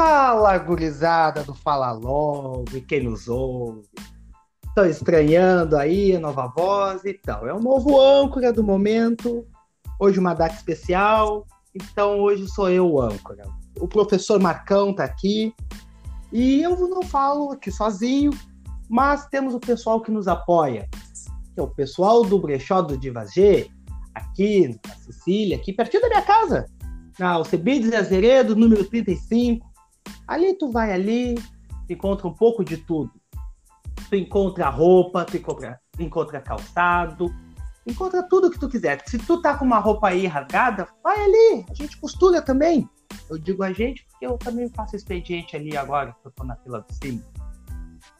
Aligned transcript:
Fala, 0.00 0.56
gurizada 0.58 1.42
do 1.42 1.52
Fala 1.52 1.90
Logo 1.90 2.64
e 2.72 2.80
quem 2.80 3.02
nos 3.02 3.26
ouve. 3.26 3.82
Estão 4.64 4.86
estranhando 4.86 5.76
aí 5.76 6.14
a 6.14 6.20
nova 6.20 6.46
voz 6.46 7.04
e 7.04 7.14
tal. 7.14 7.48
É 7.48 7.52
o 7.52 7.58
novo 7.58 8.00
âncora 8.00 8.52
do 8.52 8.62
momento. 8.62 9.44
Hoje 9.98 10.20
uma 10.20 10.34
data 10.34 10.54
especial. 10.54 11.44
Então 11.74 12.20
hoje 12.20 12.46
sou 12.46 12.70
eu 12.70 12.88
o 12.88 13.02
âncora. 13.02 13.42
O 13.80 13.88
professor 13.88 14.38
Marcão 14.38 14.94
tá 14.94 15.02
aqui. 15.02 15.52
E 16.32 16.62
eu 16.62 16.76
não 16.88 17.02
falo 17.02 17.50
aqui 17.50 17.72
sozinho, 17.72 18.30
mas 18.88 19.26
temos 19.26 19.52
o 19.52 19.58
pessoal 19.58 20.00
que 20.00 20.12
nos 20.12 20.28
apoia. 20.28 20.88
Que 21.54 21.58
é 21.58 21.62
o 21.62 21.74
pessoal 21.74 22.22
do 22.22 22.38
Brechó 22.38 22.82
do 22.82 22.96
Divagê, 22.96 23.68
aqui 24.14 24.78
na 24.86 24.94
Sicília, 24.94 25.56
aqui 25.56 25.72
pertinho 25.72 26.02
da 26.02 26.08
minha 26.08 26.22
casa. 26.22 26.66
Na 27.18 27.30
Alcebides 27.30 27.92
Azeredo, 27.92 28.54
número 28.54 28.84
35. 28.84 29.67
Ali 30.28 30.52
tu 30.58 30.70
vai 30.70 30.92
ali, 30.92 31.34
tu 31.86 31.92
encontra 31.92 32.28
um 32.28 32.34
pouco 32.34 32.62
de 32.62 32.76
tudo. 32.76 33.10
Tu 34.10 34.16
encontra 34.16 34.68
roupa, 34.68 35.24
tu 35.24 35.38
encontra, 35.38 35.80
encontra 35.98 36.40
calçado, 36.40 37.34
encontra 37.86 38.22
tudo 38.22 38.50
que 38.50 38.58
tu 38.58 38.68
quiser. 38.68 39.02
Se 39.06 39.16
tu 39.16 39.40
tá 39.40 39.56
com 39.56 39.64
uma 39.64 39.78
roupa 39.78 40.08
aí 40.08 40.26
rasgada, 40.26 40.86
vai 41.02 41.18
ali, 41.18 41.64
a 41.68 41.74
gente 41.74 41.96
costura 41.96 42.42
também. 42.42 42.86
Eu 43.30 43.38
digo 43.38 43.62
a 43.62 43.72
gente 43.72 44.06
porque 44.06 44.26
eu 44.26 44.36
também 44.36 44.68
faço 44.68 44.96
expediente 44.96 45.56
ali 45.56 45.74
agora, 45.76 46.14
que 46.20 46.28
eu 46.28 46.30
tô 46.30 46.44
na 46.44 46.56
fila 46.56 46.82
do 46.82 46.92
cima. 46.92 47.22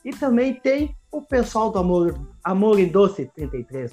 E 0.02 0.10
também 0.10 0.54
tem 0.54 0.96
o 1.12 1.20
pessoal 1.20 1.70
do 1.70 1.78
Amor, 1.78 2.18
Amor 2.42 2.78
em 2.78 2.88
Doce 2.88 3.30
33. 3.34 3.92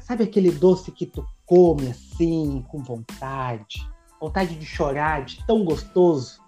Sabe 0.00 0.24
aquele 0.24 0.50
doce 0.50 0.90
que 0.90 1.06
tu 1.06 1.24
come 1.46 1.88
assim, 1.88 2.64
com 2.68 2.82
vontade? 2.82 3.88
Vontade 4.20 4.56
de 4.56 4.66
chorar, 4.66 5.24
de 5.24 5.44
tão 5.46 5.64
gostoso? 5.64 6.41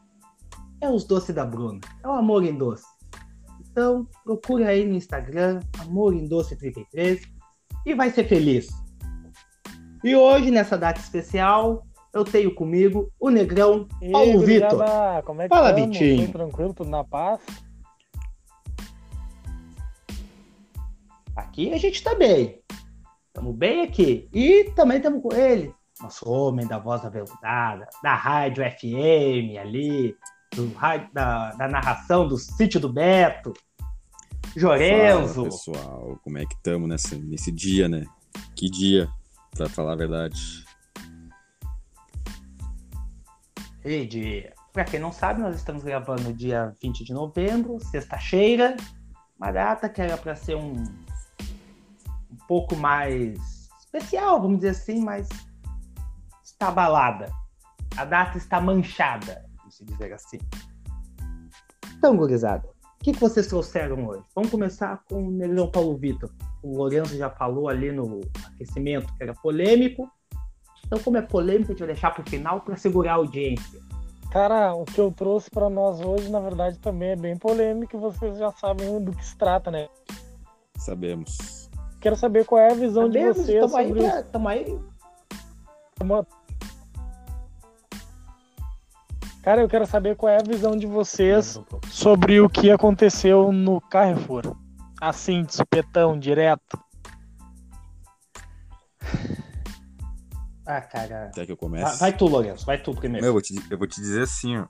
É 0.84 0.90
os 0.90 1.04
doces 1.04 1.34
da 1.34 1.44
Bruna. 1.44 1.80
É 2.02 2.08
o 2.08 2.12
Amor 2.12 2.44
em 2.44 2.56
Doce. 2.56 2.84
Então, 3.70 4.06
procura 4.22 4.68
aí 4.68 4.84
no 4.84 4.94
Instagram, 4.94 5.60
Amor 5.80 6.14
em 6.14 6.28
Doce 6.28 6.56
33 6.56 7.22
e 7.84 7.94
vai 7.94 8.10
ser 8.10 8.24
feliz. 8.24 8.68
E 10.04 10.14
hoje, 10.14 10.50
nessa 10.50 10.76
data 10.76 11.00
especial, 11.00 11.86
eu 12.12 12.24
tenho 12.24 12.54
comigo 12.54 13.10
o 13.18 13.30
negrão 13.30 13.88
Paulo 14.12 14.40
Vitor. 14.40 14.84
Como 15.24 15.42
é 15.42 15.48
que 15.48 15.54
Fala? 15.54 15.72
Vitinho. 15.72 16.26
Tudo 16.26 16.32
tranquilo, 16.32 16.74
tudo 16.74 16.90
na 16.90 17.02
paz? 17.02 17.40
Aqui 21.34 21.72
a 21.72 21.78
gente 21.78 22.02
tá 22.02 22.14
bem. 22.14 22.62
Estamos 23.26 23.56
bem 23.56 23.82
aqui. 23.82 24.28
E 24.32 24.70
também 24.76 24.98
estamos 24.98 25.20
com 25.20 25.34
ele, 25.34 25.74
nosso 26.00 26.30
homem 26.30 26.66
da 26.66 26.78
voz 26.78 27.04
aveludada, 27.04 27.88
da 28.02 28.14
rádio 28.14 28.62
FM 28.62 29.58
ali, 29.60 30.14
do 30.54 30.72
da, 31.12 31.50
da 31.52 31.68
narração 31.68 32.26
do 32.26 32.38
sítio 32.38 32.80
do 32.80 32.92
Beto, 32.92 33.52
Jorenzo. 34.56 35.34
Fala, 35.34 35.50
pessoal, 35.50 36.20
como 36.22 36.38
é 36.38 36.46
que 36.46 36.54
estamos 36.54 36.88
nesse, 36.88 37.16
nesse 37.16 37.52
dia, 37.52 37.88
né? 37.88 38.04
Que 38.54 38.70
dia, 38.70 39.08
pra 39.56 39.68
falar 39.68 39.92
a 39.92 39.96
verdade. 39.96 40.64
E 43.84 44.06
de, 44.06 44.50
pra 44.72 44.84
quem 44.84 44.98
não 44.98 45.12
sabe, 45.12 45.40
nós 45.40 45.56
estamos 45.56 45.82
gravando 45.82 46.32
dia 46.32 46.72
20 46.80 47.04
de 47.04 47.12
novembro, 47.12 47.78
sexta-feira, 47.80 48.76
uma 49.36 49.52
data 49.52 49.88
que 49.88 50.00
era 50.00 50.16
para 50.16 50.34
ser 50.34 50.56
um, 50.56 50.82
um 52.30 52.36
pouco 52.48 52.76
mais 52.76 53.68
especial, 53.80 54.40
vamos 54.40 54.58
dizer 54.58 54.70
assim, 54.70 55.00
mas 55.00 55.28
está 56.42 56.68
abalada. 56.68 57.30
A 57.96 58.04
data 58.04 58.38
está 58.38 58.60
manchada, 58.60 59.44
vamos 59.80 59.98
dizer 59.98 60.12
assim. 60.12 60.38
Então, 61.96 62.16
gurizada, 62.16 62.66
o 63.00 63.04
que, 63.04 63.12
que 63.12 63.20
vocês 63.20 63.46
trouxeram 63.46 64.06
hoje? 64.06 64.24
Vamos 64.34 64.50
começar 64.50 65.02
com 65.08 65.26
o 65.26 65.30
Negrão 65.30 65.70
Paulo 65.70 65.96
Vitor. 65.96 66.30
O 66.62 66.76
Lourenço 66.76 67.16
já 67.16 67.30
falou 67.30 67.68
ali 67.68 67.92
no 67.92 68.20
aquecimento 68.52 69.12
que 69.16 69.22
era 69.22 69.34
polêmico. 69.34 70.10
Então, 70.86 70.98
como 70.98 71.16
é 71.16 71.22
polêmico, 71.22 71.70
a 71.70 71.74
gente 71.74 71.78
vai 71.78 71.88
deixar 71.88 72.10
para 72.10 72.22
o 72.22 72.28
final 72.28 72.60
para 72.60 72.76
segurar 72.76 73.12
a 73.12 73.16
audiência. 73.16 73.80
Cara, 74.30 74.74
o 74.74 74.84
que 74.84 75.00
eu 75.00 75.12
trouxe 75.12 75.50
pra 75.50 75.70
nós 75.70 76.00
hoje, 76.00 76.30
na 76.30 76.40
verdade, 76.40 76.78
também 76.78 77.10
é 77.10 77.16
bem 77.16 77.36
polêmico 77.36 77.96
e 77.96 78.00
vocês 78.00 78.36
já 78.36 78.50
sabem 78.52 79.02
do 79.02 79.12
que 79.12 79.24
se 79.24 79.36
trata, 79.36 79.70
né? 79.70 79.88
Sabemos. 80.76 81.70
Quero 82.00 82.16
saber 82.16 82.44
qual 82.44 82.60
é 82.60 82.72
a 82.72 82.74
visão 82.74 83.08
de 83.08 83.18
Sabemos, 83.18 83.36
vocês 83.46 83.60
tamo 83.60 83.76
aí, 83.76 83.88
sobre 83.88 84.02
pra- 84.02 84.22
tamo 84.24 84.48
aí. 84.48 84.78
uma... 86.02 86.26
Cara, 89.44 89.60
eu 89.60 89.68
quero 89.68 89.86
saber 89.86 90.16
qual 90.16 90.32
é 90.32 90.38
a 90.38 90.42
visão 90.42 90.74
de 90.74 90.86
vocês 90.86 91.60
sobre 91.90 92.40
o 92.40 92.48
que 92.48 92.70
aconteceu 92.70 93.52
no 93.52 93.78
Carrefour. 93.78 94.56
Assim, 94.98 95.44
de 95.44 95.54
supetão, 95.54 96.18
direto. 96.18 96.82
Ah, 100.64 100.80
cara. 100.80 101.30
Quer 101.34 101.44
que 101.44 101.52
eu 101.52 101.58
Vai, 101.60 101.68
comece? 101.68 102.00
vai 102.00 102.16
tu, 102.16 102.24
Lourenço, 102.24 102.64
vai 102.64 102.82
tu 102.82 102.94
primeiro. 102.94 103.26
Eu 103.26 103.32
vou, 103.32 103.42
te, 103.42 103.54
eu 103.70 103.76
vou 103.76 103.86
te 103.86 104.00
dizer 104.00 104.22
assim, 104.22 104.56
ó. 104.56 104.66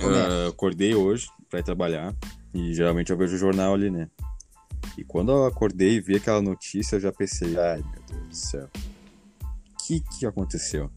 Eu 0.00 0.48
acordei 0.48 0.96
hoje 0.96 1.28
pra 1.48 1.60
ir 1.60 1.62
trabalhar 1.62 2.12
e 2.52 2.74
geralmente 2.74 3.12
eu 3.12 3.16
vejo 3.16 3.36
o 3.36 3.38
jornal 3.38 3.74
ali, 3.74 3.88
né? 3.88 4.08
E 4.96 5.04
quando 5.04 5.30
eu 5.30 5.46
acordei 5.46 5.94
e 5.94 6.00
vi 6.00 6.16
aquela 6.16 6.42
notícia, 6.42 6.96
eu 6.96 7.00
já 7.00 7.12
pensei, 7.12 7.56
ai 7.56 7.82
meu 7.82 8.02
Deus 8.08 8.28
do 8.28 8.34
céu, 8.34 8.68
o 8.74 9.86
que 9.86 10.00
que 10.00 10.26
aconteceu? 10.26 10.90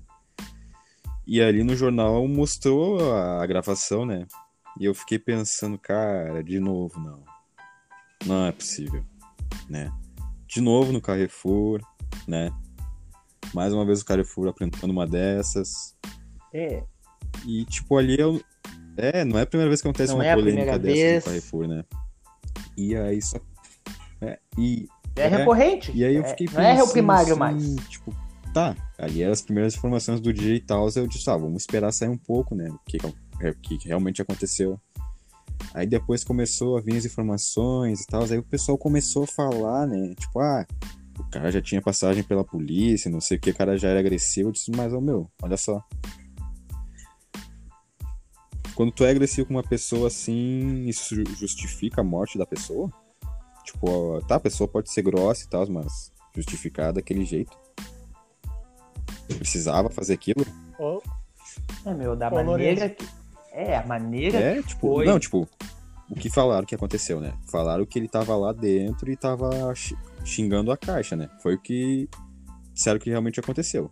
E 1.25 1.41
ali 1.41 1.63
no 1.63 1.75
jornal 1.75 2.27
mostrou 2.27 3.13
a, 3.13 3.45
gravação, 3.45 4.05
né? 4.05 4.25
E 4.79 4.85
eu 4.85 4.93
fiquei 4.93 5.19
pensando, 5.19 5.77
cara, 5.77 6.43
de 6.43 6.59
novo 6.59 6.99
não. 6.99 7.23
Não 8.25 8.45
é 8.47 8.51
possível, 8.51 9.03
né? 9.69 9.91
De 10.47 10.61
novo 10.61 10.91
no 10.91 11.01
Carrefour, 11.01 11.81
né? 12.27 12.51
Mais 13.53 13.73
uma 13.73 13.85
vez 13.85 14.01
o 14.01 14.05
Carrefour 14.05 14.47
apresentando 14.47 14.91
uma 14.91 15.05
dessas. 15.07 15.95
É, 16.53 16.83
E, 17.45 17.65
tipo, 17.65 17.97
ali 17.97 18.19
eu. 18.19 18.41
É, 18.97 19.23
não 19.23 19.39
é 19.39 19.43
a 19.43 19.45
primeira 19.45 19.69
vez 19.69 19.81
que 19.81 19.87
acontece 19.87 20.11
Não 20.11 20.19
uma 20.19 20.25
é 20.25 20.35
polêmica 20.35 20.77
dessa 20.77 20.93
vez. 20.95 21.23
no 21.25 21.29
Carrefour, 21.31 21.67
né? 21.67 21.83
E 22.77 22.95
aí 22.95 23.21
só. 23.21 23.37
É, 24.21 24.39
e, 24.57 24.87
é, 25.15 25.23
É, 25.23 25.27
recorrente. 25.27 25.91
e 25.95 26.03
aí 26.03 26.15
eu 26.15 26.23
É, 26.23 26.27
fiquei 26.27 26.45
Não 26.47 26.53
pensando. 26.53 26.65
é 26.67 26.73
réu 26.73 26.87
primário 26.89 27.29
assim, 27.31 27.39
mais. 27.39 27.75
Tipo, 27.87 28.13
tá, 28.53 28.75
ali 28.97 29.21
eram 29.21 29.33
as 29.33 29.41
primeiras 29.41 29.75
informações 29.75 30.19
do 30.19 30.31
e 30.31 30.59
tal. 30.59 30.87
Eu 30.95 31.07
disse, 31.07 31.29
ah, 31.29 31.37
vamos 31.37 31.63
esperar 31.63 31.91
sair 31.91 32.09
um 32.09 32.17
pouco, 32.17 32.55
né? 32.55 32.69
O 32.69 32.79
que, 32.85 32.97
o 32.97 33.55
que 33.61 33.87
realmente 33.87 34.21
aconteceu. 34.21 34.79
Aí 35.73 35.87
depois 35.87 36.23
começou 36.23 36.77
a 36.77 36.81
vir 36.81 36.97
as 36.97 37.05
informações 37.05 38.01
e 38.01 38.07
tal. 38.07 38.23
Aí 38.23 38.37
o 38.37 38.43
pessoal 38.43 38.77
começou 38.77 39.23
a 39.23 39.27
falar, 39.27 39.87
né? 39.87 40.13
Tipo, 40.19 40.39
ah, 40.39 40.65
o 41.19 41.29
cara 41.29 41.51
já 41.51 41.61
tinha 41.61 41.81
passagem 41.81 42.23
pela 42.23 42.43
polícia, 42.43 43.11
não 43.11 43.21
sei 43.21 43.37
o 43.37 43.39
que, 43.39 43.51
o 43.51 43.55
cara 43.55 43.77
já 43.77 43.89
era 43.89 43.99
agressivo. 43.99 44.49
Eu 44.49 44.53
disse, 44.53 44.71
mas, 44.71 44.93
ô 44.93 44.99
meu, 44.99 45.29
olha 45.41 45.57
só. 45.57 45.83
Quando 48.73 48.91
tu 48.91 49.03
é 49.03 49.11
agressivo 49.11 49.47
com 49.47 49.53
uma 49.53 49.63
pessoa 49.63 50.07
assim, 50.07 50.87
isso 50.87 51.15
ju- 51.15 51.23
justifica 51.37 52.01
a 52.01 52.03
morte 52.03 52.37
da 52.37 52.45
pessoa? 52.45 52.89
Tipo, 53.63 54.21
tá, 54.27 54.35
a 54.35 54.39
pessoa 54.39 54.67
pode 54.67 54.91
ser 54.91 55.03
grossa 55.03 55.45
e 55.45 55.47
tal, 55.49 55.69
mas 55.69 56.11
justificar 56.35 56.91
daquele 56.91 57.23
jeito. 57.23 57.55
Precisava 59.37 59.89
fazer 59.89 60.13
aquilo? 60.13 60.45
Ô, 60.79 61.01
É, 61.85 61.93
meu, 61.93 62.15
da 62.15 62.29
maneira 62.29 62.89
que. 62.89 63.07
É, 63.53 63.77
a 63.77 63.85
maneira 63.85 64.37
É, 64.39 64.61
que 64.61 64.69
tipo, 64.69 64.87
foi. 64.95 65.05
não, 65.05 65.19
tipo, 65.19 65.47
o 66.09 66.15
que 66.15 66.29
falaram 66.29 66.65
que 66.65 66.73
aconteceu, 66.75 67.19
né? 67.19 67.33
Falaram 67.49 67.85
que 67.85 67.99
ele 67.99 68.07
tava 68.07 68.35
lá 68.35 68.53
dentro 68.53 69.11
e 69.11 69.17
tava 69.17 69.73
xi- 69.75 69.97
xingando 70.23 70.71
a 70.71 70.77
caixa, 70.77 71.15
né? 71.15 71.29
Foi 71.41 71.55
o 71.55 71.59
que 71.59 72.07
disseram 72.73 72.99
que 72.99 73.09
realmente 73.09 73.39
aconteceu. 73.39 73.91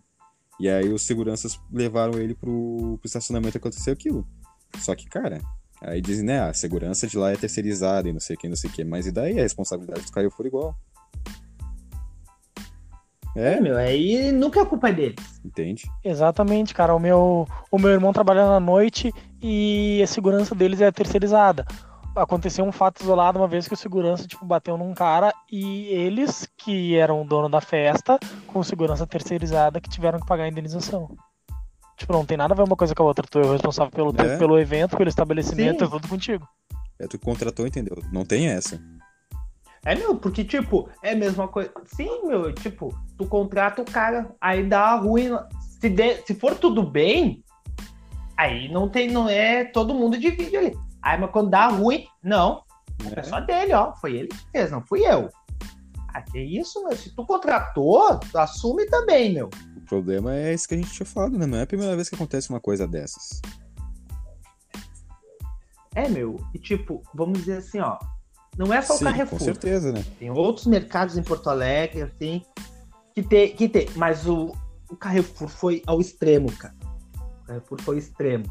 E 0.58 0.68
aí 0.68 0.88
os 0.92 1.02
seguranças 1.06 1.58
levaram 1.72 2.18
ele 2.18 2.34
pro, 2.34 2.98
pro 3.00 3.06
estacionamento 3.06 3.56
e 3.56 3.58
aconteceu 3.58 3.92
aquilo. 3.92 4.26
Só 4.78 4.94
que, 4.94 5.06
cara, 5.08 5.40
aí 5.82 6.00
dizem, 6.00 6.24
né, 6.24 6.40
a 6.40 6.52
segurança 6.54 7.06
de 7.06 7.16
lá 7.18 7.30
é 7.32 7.36
terceirizada 7.36 8.08
e 8.08 8.12
não 8.12 8.20
sei 8.20 8.36
o 8.36 8.38
que, 8.38 8.48
não 8.48 8.56
sei 8.56 8.70
o 8.70 8.72
que. 8.72 8.84
Mas 8.84 9.06
e 9.06 9.12
daí 9.12 9.38
a 9.38 9.42
responsabilidade 9.42 10.04
do 10.06 10.12
Caio 10.12 10.30
for 10.30 10.46
igual? 10.46 10.74
É, 13.36 13.54
É, 13.54 13.60
meu, 13.60 13.76
aí 13.76 14.32
nunca 14.32 14.62
a 14.62 14.66
culpa 14.66 14.88
é 14.88 14.92
dele. 14.92 15.16
entende? 15.44 15.84
Exatamente, 16.04 16.74
cara. 16.74 16.94
O 16.94 16.98
meu, 16.98 17.46
o 17.70 17.78
meu 17.78 17.90
irmão 17.90 18.12
trabalha 18.12 18.46
na 18.46 18.60
noite 18.60 19.12
e 19.42 20.00
a 20.02 20.06
segurança 20.06 20.54
deles 20.54 20.80
é 20.80 20.90
terceirizada. 20.90 21.64
Aconteceu 22.16 22.64
um 22.64 22.72
fato 22.72 23.02
isolado 23.02 23.38
uma 23.38 23.46
vez 23.46 23.68
que 23.68 23.74
o 23.74 23.76
segurança 23.76 24.26
tipo, 24.26 24.44
bateu 24.44 24.76
num 24.76 24.92
cara 24.92 25.32
e 25.50 25.86
eles, 25.86 26.48
que 26.58 26.96
eram 26.96 27.22
o 27.22 27.24
dono 27.24 27.48
da 27.48 27.60
festa, 27.60 28.18
com 28.48 28.62
segurança 28.64 29.06
terceirizada, 29.06 29.80
que 29.80 29.88
tiveram 29.88 30.18
que 30.18 30.26
pagar 30.26 30.42
a 30.44 30.48
indenização. 30.48 31.08
Tipo, 31.96 32.12
não 32.12 32.24
tem 32.26 32.36
nada 32.36 32.52
a 32.52 32.56
ver 32.56 32.64
uma 32.64 32.74
coisa 32.76 32.94
com 32.94 33.02
a 33.02 33.06
outra. 33.06 33.26
Tu 33.30 33.38
é 33.38 33.46
o 33.46 33.52
responsável 33.52 33.92
pelo, 33.92 34.10
É. 34.18 34.36
pelo 34.38 34.58
evento, 34.58 34.96
pelo 34.96 35.08
estabelecimento, 35.08 35.80
Sim. 35.80 35.84
é 35.84 35.88
tudo 35.88 36.08
contigo. 36.08 36.48
É, 36.98 37.06
tu 37.06 37.18
contratou, 37.18 37.66
entendeu? 37.66 37.96
Não 38.12 38.24
tem 38.24 38.48
essa. 38.48 38.80
É, 39.84 39.94
meu, 39.94 40.16
porque, 40.16 40.44
tipo, 40.44 40.88
é 41.02 41.12
a 41.12 41.16
mesma 41.16 41.48
coisa. 41.48 41.72
Sim, 41.86 42.26
meu, 42.26 42.52
tipo, 42.52 42.94
tu 43.16 43.26
contrata 43.26 43.80
o 43.80 43.84
cara, 43.84 44.34
aí 44.40 44.62
dá 44.68 44.94
ruim. 44.96 45.30
Se, 45.80 45.88
der- 45.88 46.22
se 46.26 46.34
for 46.34 46.54
tudo 46.54 46.82
bem, 46.82 47.42
Aí 48.40 48.72
não 48.72 48.88
tem, 48.88 49.10
não 49.10 49.28
é 49.28 49.66
todo 49.66 49.92
mundo 49.92 50.16
divide 50.18 50.56
ali. 50.56 50.74
Aí, 51.02 51.20
mas 51.20 51.30
quando 51.30 51.50
dá 51.50 51.68
ruim, 51.68 52.06
não. 52.22 52.64
É, 53.14 53.20
é 53.20 53.22
só 53.22 53.38
dele, 53.38 53.74
ó. 53.74 53.94
Foi 53.96 54.16
ele 54.16 54.28
que 54.28 54.50
fez, 54.50 54.70
não 54.70 54.80
fui 54.80 55.06
eu. 55.06 55.28
Ah, 56.08 56.22
que 56.22 56.38
isso, 56.38 56.82
meu? 56.82 56.96
Se 56.96 57.14
tu 57.14 57.26
contratou, 57.26 58.18
tu 58.18 58.38
assume 58.38 58.86
também, 58.86 59.34
meu. 59.34 59.50
O 59.76 59.80
problema 59.82 60.34
é 60.34 60.54
esse 60.54 60.66
que 60.66 60.72
a 60.72 60.78
gente 60.78 60.90
tinha 60.90 61.04
falado, 61.04 61.36
né? 61.36 61.44
Não 61.44 61.58
é 61.58 61.62
a 61.64 61.66
primeira 61.66 61.94
vez 61.94 62.08
que 62.08 62.14
acontece 62.14 62.48
uma 62.48 62.60
coisa 62.60 62.88
dessas. 62.88 63.42
É, 65.94 66.08
meu. 66.08 66.36
E 66.54 66.58
tipo, 66.58 67.02
vamos 67.14 67.40
dizer 67.40 67.58
assim, 67.58 67.80
ó. 67.80 67.98
Não 68.60 68.74
é 68.74 68.82
só 68.82 68.92
Sim, 68.92 69.04
o 69.04 69.08
Carrefour. 69.08 69.38
Com 69.38 69.44
certeza, 69.46 69.90
né? 69.90 70.04
Tem 70.18 70.30
outros 70.30 70.66
mercados 70.66 71.16
em 71.16 71.22
Porto 71.22 71.48
Alegre, 71.48 72.02
assim, 72.02 72.42
que 73.14 73.22
tem. 73.22 73.56
Que 73.56 73.66
tem. 73.66 73.88
Mas 73.96 74.26
o, 74.26 74.54
o 74.90 74.96
Carrefour 74.96 75.48
foi 75.48 75.82
ao 75.86 75.98
extremo, 75.98 76.52
cara. 76.52 76.74
O 77.42 77.46
Carrefour 77.46 77.80
foi 77.80 77.94
ao 77.94 77.98
extremo. 77.98 78.44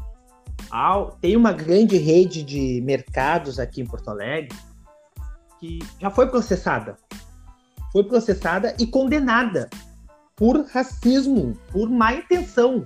Ao, 0.68 1.12
tem 1.12 1.36
uma 1.36 1.52
grande 1.52 1.96
rede 1.96 2.42
de 2.42 2.80
mercados 2.80 3.60
aqui 3.60 3.82
em 3.82 3.86
Porto 3.86 4.08
Alegre 4.08 4.48
que 5.60 5.78
já 6.00 6.10
foi 6.10 6.26
processada. 6.26 6.96
Foi 7.92 8.02
processada 8.02 8.74
e 8.80 8.88
condenada 8.88 9.70
por 10.34 10.60
racismo, 10.72 11.56
por 11.70 11.88
má 11.88 12.14
intenção, 12.14 12.84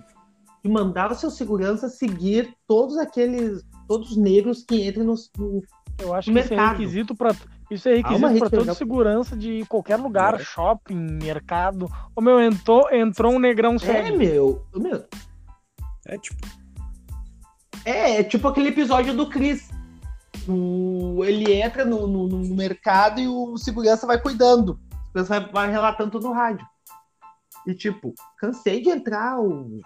de 0.62 0.70
mandar 0.70 1.10
o 1.10 1.14
seu 1.14 1.30
segurança 1.30 1.88
seguir 1.88 2.54
todos 2.66 2.98
aqueles, 2.98 3.64
todos 3.88 4.10
os 4.10 4.16
negros 4.18 4.62
que 4.62 4.86
entram 4.86 5.04
no, 5.04 5.14
no 5.38 5.62
Eu 5.98 6.14
acho 6.14 6.30
que 6.32 6.38
isso 6.38 6.52
é 6.52 6.56
mercado. 6.56 6.78
requisito 6.78 7.14
para 7.14 7.34
isso 7.70 7.88
é 7.88 7.94
requisito 7.96 8.20
para 8.38 8.50
toda 8.50 8.56
legal. 8.62 8.74
segurança 8.74 9.36
de 9.36 9.64
qualquer 9.66 9.96
lugar, 9.96 10.34
É. 10.34 10.38
shopping, 10.44 10.94
mercado. 11.22 11.88
O 12.14 12.20
meu 12.20 12.40
entrou, 12.40 12.90
entrou 12.92 13.32
um 13.32 13.38
negrão 13.38 13.76
É, 13.82 14.10
meu, 14.10 14.64
meu. 14.74 15.04
É 16.06 16.18
tipo, 16.18 16.46
É, 17.84 18.20
é 18.20 18.24
tipo 18.24 18.46
aquele 18.48 18.68
episódio 18.68 19.14
do 19.14 19.28
Chris. 19.28 19.70
O- 20.48 21.22
ele 21.24 21.52
entra 21.54 21.84
no, 21.84 22.06
no- 22.06 22.28
no 22.28 22.54
mercado 22.54 23.20
e 23.20 23.26
o 23.28 23.56
segurança 23.56 24.06
vai 24.06 24.20
cuidando. 24.20 24.78
O 24.92 25.06
segurança 25.18 25.40
vai, 25.40 25.52
vai 25.52 25.70
relatando 25.70 26.10
tudo 26.12 26.28
no 26.28 26.34
rádio. 26.34 26.66
E 27.66 27.74
tipo, 27.74 28.12
cansei 28.38 28.82
de 28.82 28.90
entrar. 28.90 29.40
O, 29.40 29.80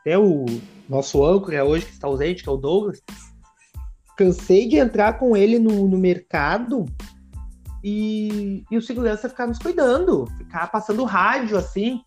até 0.00 0.16
o 0.18 0.44
nosso 0.88 1.24
âncora 1.24 1.64
hoje, 1.64 1.86
que 1.86 1.92
está 1.92 2.06
ausente, 2.06 2.42
que 2.44 2.48
é 2.48 2.52
o 2.52 2.56
Douglas. 2.56 3.00
Cansei 4.16 4.68
de 4.68 4.76
entrar 4.76 5.14
com 5.18 5.36
ele 5.36 5.58
no, 5.58 5.88
no 5.88 5.98
mercado 5.98 6.86
e, 7.82 8.64
e 8.70 8.76
o 8.76 8.82
segurança 8.82 9.28
ficar 9.28 9.46
nos 9.46 9.58
cuidando, 9.58 10.26
ficar 10.38 10.68
passando 10.70 11.04
rádio 11.04 11.56
assim. 11.58 12.00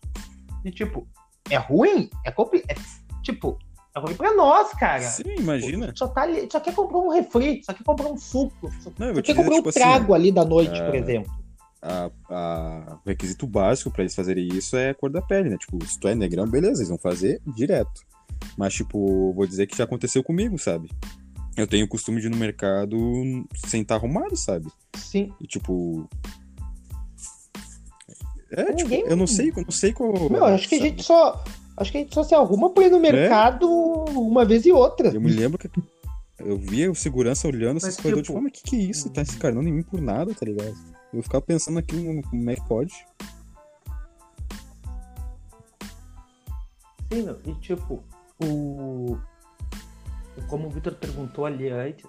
E 0.64 0.70
tipo, 0.70 1.06
é 1.50 1.56
ruim? 1.56 2.10
É, 2.24 2.30
compli- 2.30 2.64
é 2.68 2.74
tipo, 3.22 3.58
é 3.94 4.00
ruim 4.00 4.14
pra 4.14 4.34
nós, 4.34 4.72
cara. 4.72 5.02
sim, 5.02 5.22
imagina. 5.38 5.92
Só, 5.94 6.08
tá 6.08 6.22
ali, 6.22 6.48
só 6.50 6.58
quer 6.60 6.74
comprar 6.74 6.98
um 6.98 7.10
refri, 7.10 7.62
só 7.64 7.72
quer 7.72 7.84
comprar 7.84 8.08
um 8.08 8.16
suco, 8.18 8.70
só, 8.80 8.90
Não, 8.98 9.14
só 9.14 9.22
quer 9.22 9.34
comprar 9.34 9.52
um 9.54 9.56
tipo 9.58 9.68
assim, 9.68 9.78
trago 9.78 10.14
ali 10.14 10.32
da 10.32 10.44
noite, 10.44 10.80
é, 10.80 10.84
por 10.84 10.94
exemplo. 10.94 11.32
a- 11.80 12.10
a- 12.28 12.98
o 13.04 13.08
requisito 13.08 13.46
básico 13.46 13.90
pra 13.90 14.02
eles 14.02 14.14
fazerem 14.14 14.48
isso 14.48 14.76
é 14.76 14.90
a 14.90 14.94
cor 14.94 15.10
da 15.10 15.22
pele, 15.22 15.50
né? 15.50 15.56
Tipo, 15.58 15.84
se 15.86 15.98
tu 16.00 16.08
é 16.08 16.14
negrão, 16.14 16.46
beleza, 16.46 16.80
eles 16.80 16.88
vão 16.88 16.98
fazer 16.98 17.40
direto. 17.46 18.02
Mas, 18.56 18.74
tipo, 18.74 19.32
vou 19.32 19.46
dizer 19.46 19.66
que 19.66 19.76
já 19.76 19.84
aconteceu 19.84 20.22
comigo, 20.24 20.58
sabe? 20.58 20.90
Eu 21.58 21.66
tenho 21.66 21.84
o 21.84 21.88
costume 21.88 22.20
de 22.20 22.28
ir 22.28 22.30
no 22.30 22.36
mercado 22.36 22.96
sem 23.66 23.82
estar 23.82 23.96
arrumado, 23.96 24.36
sabe? 24.36 24.68
Sim. 24.96 25.32
E, 25.40 25.46
tipo. 25.46 26.08
É, 28.50 28.64
tipo, 28.72 28.82
Ninguém- 28.88 29.04
eu 29.06 29.16
não 29.16 29.26
sei, 29.26 29.50
eu 29.50 29.62
não 29.62 29.70
sei 29.70 29.92
qual. 29.92 30.30
Meu, 30.30 30.44
acho 30.44 30.68
que 30.68 30.76
a 30.76 30.78
gente 30.80 31.02
só. 31.02 31.44
Acho 31.76 31.92
que 31.92 31.98
a 31.98 32.00
gente 32.00 32.14
só 32.14 32.22
se 32.22 32.34
arruma 32.34 32.70
pra 32.70 32.84
ir 32.84 32.90
no 32.90 32.98
mercado 33.00 33.68
uma 33.68 34.44
vez 34.44 34.64
e 34.66 34.72
outra. 34.72 35.08
Eu 35.08 35.20
me 35.20 35.30
lembro 35.30 35.58
que 35.58 35.68
eu 36.38 36.56
via 36.56 36.90
o 36.90 36.94
segurança 36.94 37.46
olhando 37.48 37.76
essas 37.78 37.96
coisas, 37.96 38.20
tipo, 38.22 38.32
tipo, 38.38 38.40
mas 38.42 38.52
que 38.52 38.62
que 38.62 38.76
é 38.76 38.90
isso? 38.90 39.10
Tá 39.10 39.22
encarnando 39.22 39.68
em 39.68 39.72
mim 39.72 39.82
por 39.82 40.00
nada, 40.00 40.32
tá 40.34 40.46
ligado? 40.46 40.74
Eu 41.12 41.22
ficava 41.22 41.42
pensando 41.42 41.74
naquilo, 41.74 42.22
como 42.22 42.50
é 42.50 42.54
que 42.54 42.68
pode? 42.68 42.92
Sim, 47.12 47.22
meu. 47.22 47.40
E 47.46 47.54
tipo, 47.54 48.02
o. 48.42 49.16
Como 50.46 50.68
o 50.68 50.70
Victor 50.70 50.94
perguntou 50.94 51.46
ali 51.46 51.68
antes, 51.68 52.06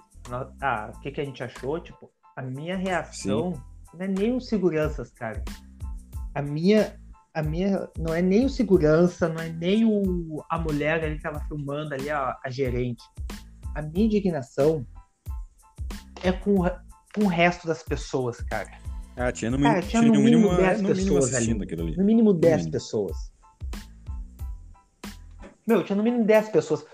ah, 0.60 0.92
o 0.94 1.00
que, 1.00 1.10
que 1.10 1.20
a 1.20 1.24
gente 1.24 1.42
achou? 1.42 1.80
Tipo, 1.80 2.10
a 2.36 2.42
minha 2.42 2.76
reação 2.76 3.52
não 3.94 4.04
é 4.04 4.08
nem 4.08 4.36
os 4.36 4.46
seguranças, 4.48 5.10
cara. 5.10 5.42
A 6.34 6.42
minha. 6.42 6.98
A 7.34 7.42
minha. 7.42 7.88
Não 7.98 8.14
é 8.14 8.22
nem 8.22 8.44
o 8.44 8.48
segurança, 8.48 9.28
não 9.28 9.42
é 9.42 9.48
nem 9.48 9.84
o, 9.84 10.44
a 10.50 10.58
mulher 10.58 11.04
ali 11.04 11.16
que 11.16 11.22
tava 11.22 11.40
filmando 11.46 11.94
ali, 11.94 12.10
a, 12.10 12.38
a 12.44 12.50
gerente. 12.50 13.02
A 13.74 13.82
minha 13.82 14.06
indignação 14.06 14.84
é 16.22 16.32
com, 16.32 16.56
com 17.14 17.24
o 17.24 17.28
resto 17.28 17.66
das 17.66 17.82
pessoas, 17.82 18.40
cara. 18.42 18.70
Ah, 19.16 19.30
tinha 19.32 19.50
no, 19.50 19.58
Cara, 19.58 19.74
mínimo, 19.74 19.90
tinha 19.90 20.02
no 20.02 20.08
no 20.08 20.20
mínimo, 20.20 20.42
mínimo 20.48 20.60
é, 20.60 20.68
10 20.68 20.82
no 20.82 20.88
mínimo 20.88 21.04
pessoas 21.04 21.34
assistindo 21.34 21.62
ali. 21.62 21.82
ali. 21.82 21.96
No 21.96 22.04
mínimo 22.04 22.32
10 22.32 22.56
mínimo. 22.56 22.72
pessoas. 22.72 23.16
Meu, 25.66 25.84
tinha 25.84 25.96
no 25.96 26.02
mínimo 26.02 26.24
10 26.24 26.48
pessoas. 26.48 26.84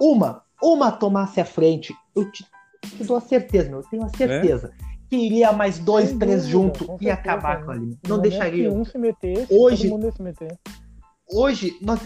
Uma, 0.00 0.42
uma 0.62 0.90
tomasse 0.92 1.40
a 1.40 1.44
frente, 1.44 1.94
eu 2.14 2.30
te, 2.30 2.44
te 2.96 3.04
dou 3.04 3.16
a 3.16 3.20
certeza, 3.20 3.68
meu, 3.70 3.80
eu 3.80 3.84
tenho 3.88 4.04
a 4.04 4.08
certeza. 4.08 4.72
Que 5.08 5.16
iria 5.16 5.52
mais 5.52 5.78
dois, 5.78 6.10
Sem 6.10 6.18
três 6.18 6.46
junto 6.46 6.84
e 6.84 6.86
certeza, 6.86 7.12
acabar 7.14 7.60
né? 7.60 7.64
com 7.64 7.70
ali. 7.70 7.80
No 7.86 7.96
Não 8.08 8.16
momento 8.16 8.22
deixaria. 8.30 8.70
um 8.72 8.84
se 8.84 8.98
metesse, 8.98 9.46
Hoje- 9.54 9.82
todo 9.84 9.92
mundo 9.92 10.04
ia 10.06 10.12
se 10.12 10.22
meter. 10.22 10.58
Hoje, 11.30 11.76
nós. 11.80 12.00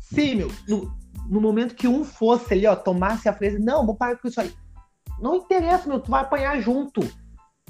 Sim, 0.00 0.34
meu, 0.36 0.50
no, 0.68 0.92
no 1.28 1.40
momento 1.40 1.74
que 1.74 1.86
um 1.88 2.04
fosse 2.04 2.52
ali, 2.52 2.66
ó, 2.66 2.74
tomasse 2.76 3.28
a 3.28 3.32
frente, 3.32 3.58
não, 3.58 3.86
vou 3.86 3.94
parar 3.94 4.16
com 4.16 4.28
isso 4.28 4.40
aí. 4.40 4.52
Não 5.20 5.36
interessa, 5.36 5.88
meu, 5.88 6.00
tu 6.00 6.10
vai 6.10 6.22
apanhar 6.22 6.60
junto. 6.60 7.00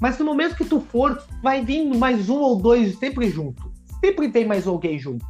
Mas 0.01 0.17
no 0.17 0.25
momento 0.25 0.55
que 0.55 0.65
tu 0.65 0.79
for, 0.79 1.21
vai 1.43 1.63
vir 1.63 1.85
mais 1.97 2.27
um 2.29 2.37
ou 2.39 2.55
dois 2.55 2.97
sempre 2.97 3.29
junto. 3.29 3.71
Sempre 4.03 4.27
vem 4.29 4.45
mais 4.45 4.65
alguém 4.65 4.97
junto. 4.97 5.23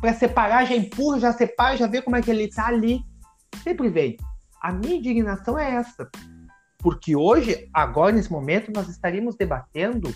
Pra 0.00 0.14
separar, 0.14 0.64
já 0.66 0.76
empurra, 0.76 1.18
já 1.18 1.32
separa, 1.32 1.76
já 1.76 1.86
vê 1.86 2.00
como 2.00 2.16
é 2.16 2.22
que 2.22 2.30
ele 2.30 2.48
tá 2.48 2.66
ali. 2.66 3.02
Sempre 3.62 3.88
vem. 3.88 4.16
A 4.60 4.72
minha 4.72 4.96
indignação 4.96 5.58
é 5.58 5.74
essa. 5.74 6.08
Porque 6.78 7.16
hoje, 7.16 7.68
agora, 7.72 8.12
nesse 8.12 8.30
momento, 8.30 8.70
nós 8.72 8.88
estaríamos 8.88 9.34
debatendo 9.34 10.14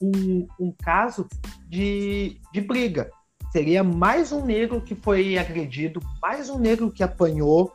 um, 0.00 0.46
um 0.60 0.74
caso 0.82 1.26
de, 1.68 2.40
de 2.52 2.60
briga. 2.60 3.10
Seria 3.50 3.82
mais 3.82 4.32
um 4.32 4.44
negro 4.44 4.82
que 4.82 4.94
foi 4.94 5.38
agredido, 5.38 6.00
mais 6.20 6.50
um 6.50 6.58
negro 6.58 6.92
que 6.92 7.02
apanhou. 7.02 7.72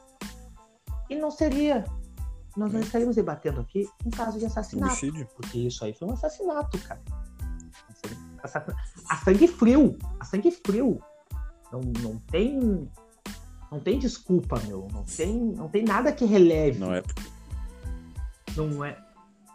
E 1.09 1.15
não 1.15 1.31
seria. 1.31 1.83
Nós 2.55 2.71
não 2.71 2.81
estaríamos 2.81 3.15
debatendo 3.15 3.61
aqui 3.61 3.87
um 4.05 4.11
caso 4.11 4.37
de 4.37 4.45
assassinato. 4.45 4.93
Homicídio. 4.93 5.27
Porque 5.35 5.57
isso 5.59 5.83
aí 5.83 5.93
foi 5.93 6.07
um 6.07 6.13
assassinato, 6.13 6.77
cara. 6.79 7.01
A 9.09 9.17
sangue 9.17 9.47
frio. 9.47 9.97
A 10.19 10.25
sangue 10.25 10.51
frio. 10.51 10.99
Não, 11.71 11.79
não 12.01 12.19
tem. 12.19 12.89
Não 13.71 13.79
tem 13.79 13.97
desculpa, 13.97 14.59
meu. 14.67 14.87
Não 14.91 15.03
tem, 15.03 15.33
não 15.33 15.69
tem 15.69 15.83
nada 15.83 16.11
que 16.11 16.25
releve. 16.25 16.79
Não 16.79 16.93
é 16.93 17.01
Não 18.55 18.83
é. 18.83 18.97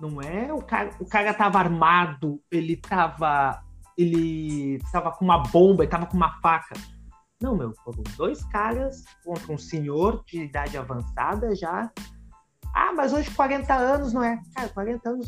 Não 0.00 0.20
é 0.20 0.52
o 0.52 0.60
cara, 0.60 0.90
o 1.00 1.06
cara 1.06 1.32
tava 1.32 1.58
armado, 1.58 2.40
ele 2.50 2.76
tava. 2.76 3.62
Ele 3.96 4.78
tava 4.92 5.10
com 5.10 5.24
uma 5.24 5.38
bomba, 5.38 5.82
ele 5.82 5.90
tava 5.90 6.06
com 6.06 6.16
uma 6.16 6.38
faca. 6.40 6.74
Não, 7.40 7.56
meu, 7.56 7.74
foram 7.82 8.02
dois 8.16 8.42
caras 8.44 9.04
contra 9.24 9.52
um 9.52 9.58
senhor 9.58 10.22
de 10.26 10.42
idade 10.42 10.76
avançada 10.76 11.54
já. 11.54 11.90
Ah, 12.74 12.92
mas 12.94 13.12
hoje 13.12 13.30
40 13.30 13.74
anos 13.74 14.12
não 14.12 14.22
é. 14.22 14.38
Cara, 14.54 14.68
40 14.68 15.08
anos, 15.08 15.26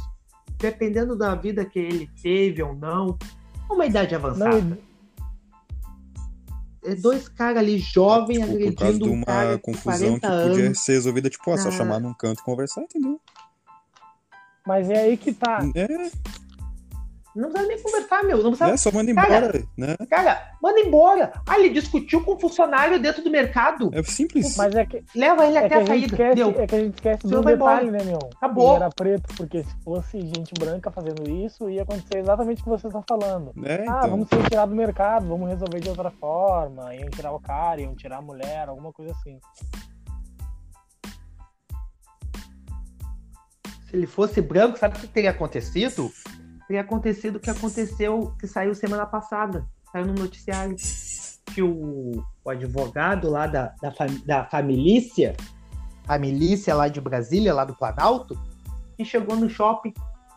dependendo 0.58 1.16
da 1.16 1.34
vida 1.34 1.64
que 1.64 1.78
ele 1.78 2.10
teve 2.22 2.62
ou 2.62 2.74
não, 2.74 3.18
uma 3.74 3.86
idade 3.86 4.14
avançada. 4.14 4.60
Não, 4.60 4.78
É 6.84 6.94
dois 6.94 7.28
caras 7.28 7.58
ali 7.58 7.78
jovens 7.78 8.38
tipo, 8.40 8.46
por 8.46 8.74
causa 8.74 8.98
de 8.98 9.04
agredindo 9.04 9.12
um 9.12 9.22
cara 9.22 9.48
uma 9.48 9.56
de 9.56 9.62
confusão 9.62 10.18
40 10.18 10.20
que 10.42 10.48
podia 10.48 10.64
anos. 10.66 10.78
ser 10.80 10.92
resolvida, 10.92 11.28
tipo, 11.30 11.50
ó, 11.50 11.56
só 11.56 11.68
Ah. 11.68 11.72
chamar 11.72 12.00
num 12.00 12.14
canto 12.14 12.40
e 12.40 12.44
conversar, 12.44 12.82
entendeu? 12.82 13.20
mas 14.66 14.88
é 14.90 15.00
aí 15.00 15.16
que 15.16 15.32
tá. 15.32 15.60
É, 15.74 16.10
Não 17.38 17.50
precisa 17.50 17.68
nem 17.72 17.82
conversar, 17.82 18.24
meu. 18.24 18.42
Não 18.42 18.50
precisa 18.50 18.70
é 18.70 18.76
só 18.76 18.90
manda 18.90 19.14
Cara, 19.14 19.36
embora, 19.46 19.64
né? 19.76 19.96
Cara, 20.10 20.50
manda 20.60 20.80
embora. 20.80 21.32
Ah, 21.46 21.58
ele 21.58 21.68
discutiu 21.70 22.22
com 22.24 22.34
um 22.34 22.38
funcionário 22.40 22.98
dentro 23.00 23.22
do 23.22 23.30
mercado. 23.30 23.90
É 23.94 24.02
simples. 24.02 24.56
Mas 24.56 24.74
é 24.74 24.84
que, 24.84 25.04
Leva 25.14 25.46
ele 25.46 25.56
é 25.56 25.60
que 25.60 25.66
até 25.66 25.74
a 25.74 25.78
a 25.78 25.80
gente 25.80 25.88
saída. 25.88 26.06
esquece, 26.14 26.34
Deu. 26.34 26.50
é 26.62 26.66
que 26.66 26.74
a 26.74 26.78
gente 26.80 26.94
esquece 26.94 27.26
vai 27.28 27.42
detalhe, 27.56 27.86
embora. 27.88 28.04
né, 28.04 28.10
meu? 28.10 28.18
Acabou. 28.36 28.74
Ele 28.74 28.76
era 28.84 28.90
preto, 28.90 29.34
porque 29.36 29.62
se 29.62 29.74
fosse 29.84 30.20
gente 30.20 30.52
branca 30.58 30.90
fazendo 30.90 31.30
isso, 31.30 31.70
ia 31.70 31.82
acontecer 31.82 32.18
exatamente 32.18 32.60
o 32.60 32.64
que 32.64 32.70
vocês 32.70 32.92
estão 32.92 33.04
falando. 33.08 33.52
É, 33.64 33.74
Ah, 33.88 33.98
então. 33.98 34.10
vamos 34.10 34.28
se 34.28 34.34
retirar 34.34 34.66
do 34.66 34.74
mercado, 34.74 35.28
vamos 35.28 35.48
resolver 35.48 35.78
de 35.80 35.88
outra 35.88 36.10
forma. 36.10 36.94
Iam 36.94 37.08
tirar 37.10 37.32
o 37.32 37.40
cara, 37.40 37.80
iam 37.80 37.94
tirar 37.94 38.16
a 38.18 38.22
mulher, 38.22 38.68
alguma 38.68 38.92
coisa 38.92 39.12
assim. 39.12 39.38
Se 43.88 43.96
ele 43.96 44.06
fosse 44.06 44.40
branco, 44.42 44.78
sabe 44.78 44.96
o 44.96 45.00
que 45.00 45.06
teria 45.06 45.30
acontecido? 45.30 46.10
Teria 46.68 46.82
acontecido 46.82 47.36
o 47.36 47.40
que 47.40 47.48
aconteceu, 47.50 48.34
que 48.38 48.46
saiu 48.46 48.74
semana 48.74 49.06
passada. 49.06 49.66
Saiu 49.90 50.06
no 50.06 50.12
noticiário. 50.14 50.76
que 51.46 51.62
o, 51.62 52.22
o 52.44 52.50
advogado 52.50 53.30
lá 53.30 53.46
da, 53.46 53.74
da, 53.80 53.90
da 54.26 54.44
família, 54.44 55.34
a 56.06 56.18
milícia 56.18 56.74
lá 56.74 56.88
de 56.88 57.00
Brasília, 57.00 57.54
lá 57.54 57.64
do 57.64 57.74
Planalto, 57.74 58.38
que 58.98 59.04
chegou 59.04 59.34
no 59.34 59.48
shopping 59.48 59.94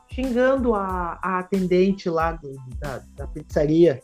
xingando 0.10 0.74
a, 0.74 1.20
a 1.22 1.40
atendente 1.40 2.10
lá 2.10 2.32
do- 2.34 2.56
da, 2.80 3.02
da 3.16 3.28
pizzaria. 3.28 4.02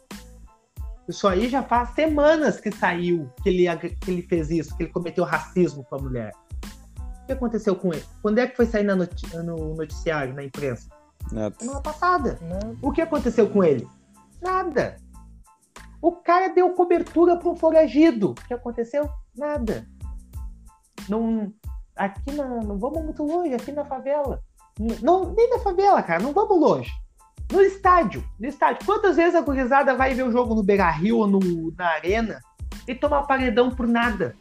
Isso 1.07 1.27
aí 1.27 1.47
já 1.47 1.63
faz 1.63 1.89
semanas 1.91 2.59
que 2.59 2.71
saiu 2.71 3.31
que 3.41 3.49
ele, 3.49 3.77
que 3.77 4.11
ele 4.11 4.21
fez 4.21 4.49
isso, 4.49 4.75
que 4.75 4.83
ele 4.83 4.91
cometeu 4.91 5.23
racismo 5.23 5.85
com 5.85 5.95
a 5.95 5.99
mulher. 5.99 6.31
O 7.23 7.25
que 7.27 7.31
aconteceu 7.33 7.75
com 7.75 7.93
ele? 7.93 8.03
Quando 8.21 8.39
é 8.39 8.47
que 8.47 8.55
foi 8.55 8.65
sair 8.65 8.83
no 8.83 8.95
noticiário, 9.75 10.33
na 10.33 10.43
imprensa? 10.43 10.89
Nada. 11.31 11.55
Semana 11.59 11.81
passada. 11.81 12.39
Né? 12.41 12.59
O 12.81 12.91
que 12.91 13.01
aconteceu 13.01 13.49
com 13.49 13.63
ele? 13.63 13.87
Nada. 14.41 14.97
O 16.01 16.11
cara 16.11 16.49
deu 16.49 16.69
cobertura 16.73 17.37
para 17.37 17.49
um 17.49 17.55
foragido. 17.55 18.31
O 18.31 18.33
que 18.35 18.53
aconteceu? 18.53 19.09
Nada. 19.35 19.87
Não, 21.09 21.51
aqui 21.95 22.31
na, 22.33 22.45
não 22.61 22.77
vamos 22.77 23.03
muito 23.03 23.23
longe, 23.23 23.53
aqui 23.53 23.71
na 23.71 23.85
favela. 23.85 24.41
Não, 25.01 25.33
nem 25.33 25.49
na 25.49 25.59
favela, 25.59 26.03
cara, 26.03 26.21
não 26.21 26.33
vamos 26.33 26.59
longe. 26.59 26.91
No 27.51 27.61
estádio, 27.61 28.23
no 28.39 28.47
estádio. 28.47 28.85
Quantas 28.85 29.15
vezes 29.15 29.33
a 29.33 29.41
gurizada 29.41 29.95
vai 29.95 30.13
ver 30.13 30.23
o 30.23 30.31
jogo 30.31 30.53
no 30.53 30.63
Beira 30.63 30.89
Rio 30.91 31.17
ou 31.17 31.27
no, 31.27 31.39
na 31.77 31.87
Arena 31.87 32.39
e 32.87 32.93
toma 32.93 33.25
paredão 33.25 33.73
por 33.73 33.87
nada? 33.87 34.35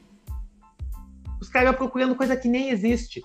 Os 1.40 1.48
caras 1.48 1.76
procurando 1.76 2.16
coisa 2.16 2.36
que 2.36 2.48
nem 2.48 2.70
existe. 2.70 3.22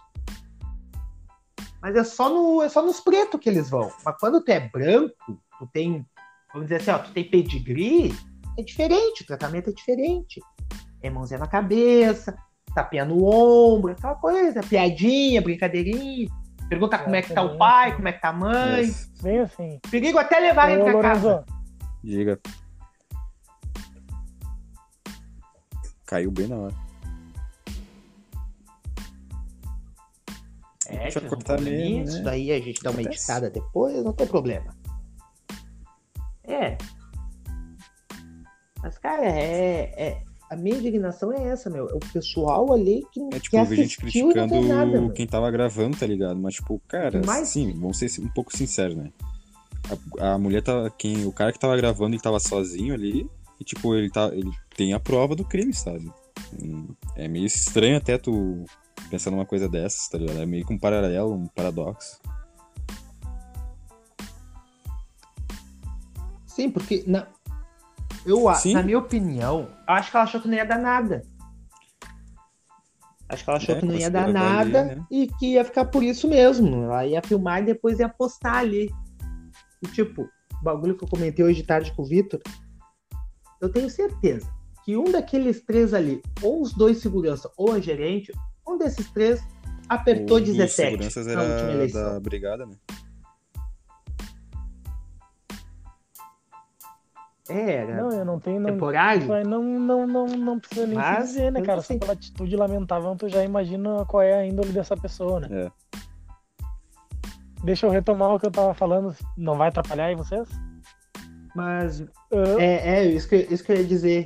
Mas 1.81 1.95
é 1.95 2.03
só, 2.03 2.29
no, 2.29 2.61
é 2.61 2.69
só 2.69 2.81
nos 2.81 2.99
pretos 2.99 3.39
que 3.39 3.49
eles 3.49 3.69
vão. 3.69 3.91
Mas 4.05 4.15
quando 4.19 4.43
tu 4.43 4.49
é 4.49 4.59
branco, 4.59 5.41
tu 5.57 5.67
tem, 5.73 6.05
vamos 6.53 6.67
dizer 6.67 6.81
assim, 6.81 6.91
ó, 6.91 6.99
tu 6.99 7.11
tem 7.11 7.29
pedigree, 7.29 8.13
é 8.57 8.61
diferente, 8.61 9.23
o 9.23 9.25
tratamento 9.25 9.69
é 9.69 9.73
diferente. 9.73 10.39
É 11.01 11.09
mãozinha 11.09 11.39
na 11.39 11.47
cabeça, 11.47 12.37
tapinha 12.75 13.03
no 13.03 13.25
ombro, 13.25 13.93
aquela 13.93 14.15
coisa, 14.15 14.61
piadinha, 14.61 15.41
brincadeirinha. 15.41 16.29
Pergunta 16.69 16.97
como 16.99 17.15
é 17.15 17.21
que 17.21 17.33
tá 17.33 17.41
o 17.41 17.57
pai, 17.57 17.95
como 17.95 18.07
é 18.07 18.13
que 18.13 18.21
tá 18.21 18.29
a 18.29 18.33
mãe. 18.33 18.83
Yes. 18.83 19.11
Bem 19.21 19.39
assim. 19.39 19.79
Perigo 19.89 20.17
até 20.19 20.39
levar 20.39 20.71
ele 20.71 20.83
pra 20.83 21.01
casa. 21.01 21.45
Diga. 22.03 22.39
Caiu 26.05 26.31
bem 26.31 26.47
na 26.47 26.55
hora. 26.55 26.90
Deixa 31.03 31.19
um 31.19 31.27
cortar 31.27 31.59
mesmo, 31.61 31.95
né? 31.97 32.03
Isso 32.03 32.23
daí 32.23 32.51
a 32.51 32.59
gente 32.59 32.81
dá 32.81 32.89
uma 32.91 32.99
Acontece. 33.01 33.17
editada 33.31 33.49
depois, 33.49 34.03
não 34.03 34.13
tem 34.13 34.27
problema. 34.27 34.75
É. 36.43 36.77
Mas, 38.81 38.97
cara, 38.97 39.25
é, 39.25 39.93
é- 39.95 40.23
A 40.49 40.55
minha 40.57 40.75
indignação 40.77 41.31
é 41.31 41.47
essa, 41.47 41.69
meu. 41.69 41.87
É 41.87 41.93
o 41.93 41.99
pessoal 42.11 42.73
ali 42.73 43.05
que, 43.13 43.21
É 43.21 43.29
que 43.29 43.39
tipo, 43.39 43.55
eu 43.55 43.63
vi 43.65 43.75
gente 43.77 43.97
assistiu 44.01 44.31
e 44.31 44.33
não 44.35 44.49
criticando 44.49 44.67
nada, 44.67 45.13
quem 45.13 45.25
tava 45.25 45.49
gravando, 45.49 45.95
tá 45.97 46.05
ligado? 46.05 46.37
Mas, 46.37 46.55
tipo, 46.55 46.77
cara, 46.89 47.21
Mas- 47.25 47.47
sim, 47.47 47.71
vamos 47.79 47.97
ser 47.97 48.09
um 48.19 48.27
pouco 48.27 48.53
sinceros, 48.55 48.97
né? 48.97 49.13
A, 50.19 50.33
a 50.33 50.37
mulher 50.37 50.61
tava. 50.61 50.89
Quem, 50.89 51.25
o 51.25 51.31
cara 51.31 51.53
que 51.53 51.59
tava 51.59 51.77
gravando, 51.77 52.15
ele 52.15 52.21
tava 52.21 52.37
sozinho 52.37 52.93
ali. 52.93 53.25
E, 53.61 53.63
tipo, 53.63 53.95
ele, 53.95 54.09
tá, 54.09 54.25
ele 54.33 54.51
tem 54.75 54.91
a 54.93 54.99
prova 54.99 55.37
do 55.37 55.45
crime, 55.45 55.73
sabe? 55.73 56.11
Hum, 56.61 56.89
É 57.15 57.29
meio 57.29 57.45
estranho 57.45 57.95
até 57.95 58.17
tu 58.17 58.65
pensar 59.11 59.29
numa 59.29 59.45
coisa 59.45 59.67
dessas, 59.67 60.07
tá 60.07 60.17
ligado? 60.17 60.39
É 60.39 60.45
meio 60.45 60.65
que 60.65 60.73
um 60.73 60.79
paralelo, 60.79 61.33
um 61.33 61.47
paradoxo. 61.47 62.19
Sim, 66.47 66.71
porque 66.71 67.03
na, 67.05 67.27
eu, 68.25 68.53
Sim. 68.55 68.73
na 68.73 68.83
minha 68.83 68.97
opinião, 68.97 69.69
acho 69.85 70.09
que 70.09 70.17
ela 70.17 70.23
achou 70.23 70.41
que 70.41 70.47
não 70.47 70.55
ia 70.55 70.65
dar 70.65 70.79
nada. 70.79 71.23
Acho 73.27 73.43
que 73.43 73.49
ela 73.49 73.57
achou 73.57 73.75
É, 73.75 73.79
que 73.79 73.85
não 73.85 73.95
ia 73.95 74.09
dar 74.09 74.25
considerando 74.25 74.59
ali, 74.59 74.71
nada 74.71 74.95
né? 74.95 75.05
e 75.09 75.27
que 75.27 75.53
ia 75.53 75.63
ficar 75.63 75.85
por 75.85 76.03
isso 76.03 76.27
mesmo. 76.27 76.83
Ela 76.83 77.05
ia 77.05 77.21
filmar 77.21 77.61
e 77.61 77.65
depois 77.65 77.99
ia 77.99 78.09
postar 78.09 78.57
ali. 78.57 78.89
E, 79.81 79.87
tipo, 79.87 80.23
o 80.23 80.63
bagulho 80.63 80.97
que 80.97 81.03
eu 81.03 81.07
comentei 81.07 81.43
hoje 81.43 81.61
de 81.61 81.67
tarde 81.67 81.93
com 81.93 82.03
o 82.03 82.05
Vitor, 82.05 82.41
eu 83.61 83.71
tenho 83.71 83.89
certeza 83.89 84.49
que 84.83 84.97
um 84.97 85.05
daqueles 85.05 85.61
três 85.61 85.93
ali, 85.93 86.21
ou 86.41 86.61
os 86.61 86.73
dois 86.73 86.97
segurança 86.97 87.49
ou 87.55 87.71
a 87.71 87.79
gerente, 87.79 88.31
um 88.71 88.77
desses 88.77 89.09
três 89.11 89.41
apertou 89.89 90.39
dos 90.39 90.55
17 90.55 90.71
seguranças 90.91 91.27
última 91.27 91.43
era 91.63 91.73
eleição. 91.73 92.13
da 92.13 92.19
brigada, 92.19 92.65
né? 92.65 92.73
É, 97.49 97.71
era 97.73 97.95
Não, 98.01 98.11
eu 98.11 98.23
não 98.25 98.39
tenho. 98.39 98.59
Não, 98.59 98.69
temporário. 98.71 99.27
não, 99.45 99.61
não, 99.63 100.07
não, 100.07 100.25
não 100.27 100.59
precisa 100.59 100.85
nem 100.85 100.95
Mas, 100.95 101.27
se 101.29 101.33
dizer, 101.33 101.51
né, 101.51 101.61
cara? 101.61 101.79
assim- 101.79 101.95
Só 101.95 101.99
pela 101.99 102.13
atitude 102.13 102.55
lamentável, 102.55 103.15
tu 103.15 103.27
já 103.27 103.43
imagina 103.43 104.05
qual 104.05 104.21
é 104.23 104.33
a 104.33 104.45
índole 104.45 104.71
dessa 104.71 104.95
pessoa, 104.95 105.39
né? 105.41 105.47
É. 105.51 105.71
Deixa 107.63 107.85
eu 107.85 107.91
retomar 107.91 108.29
o 108.33 108.39
que 108.39 108.45
eu 108.45 108.51
tava 108.51 108.73
falando. 108.73 109.15
Não 109.37 109.57
vai 109.57 109.67
atrapalhar 109.69 110.05
aí 110.05 110.15
vocês? 110.15 110.47
Mas 111.55 112.01
Ah, 112.31 112.61
É, 112.61 112.99
é 112.99 113.05
isso, 113.05 113.27
que, 113.27 113.35
isso 113.35 113.63
que 113.63 113.71
eu 113.71 113.75
ia 113.77 113.83
dizer. 113.85 114.25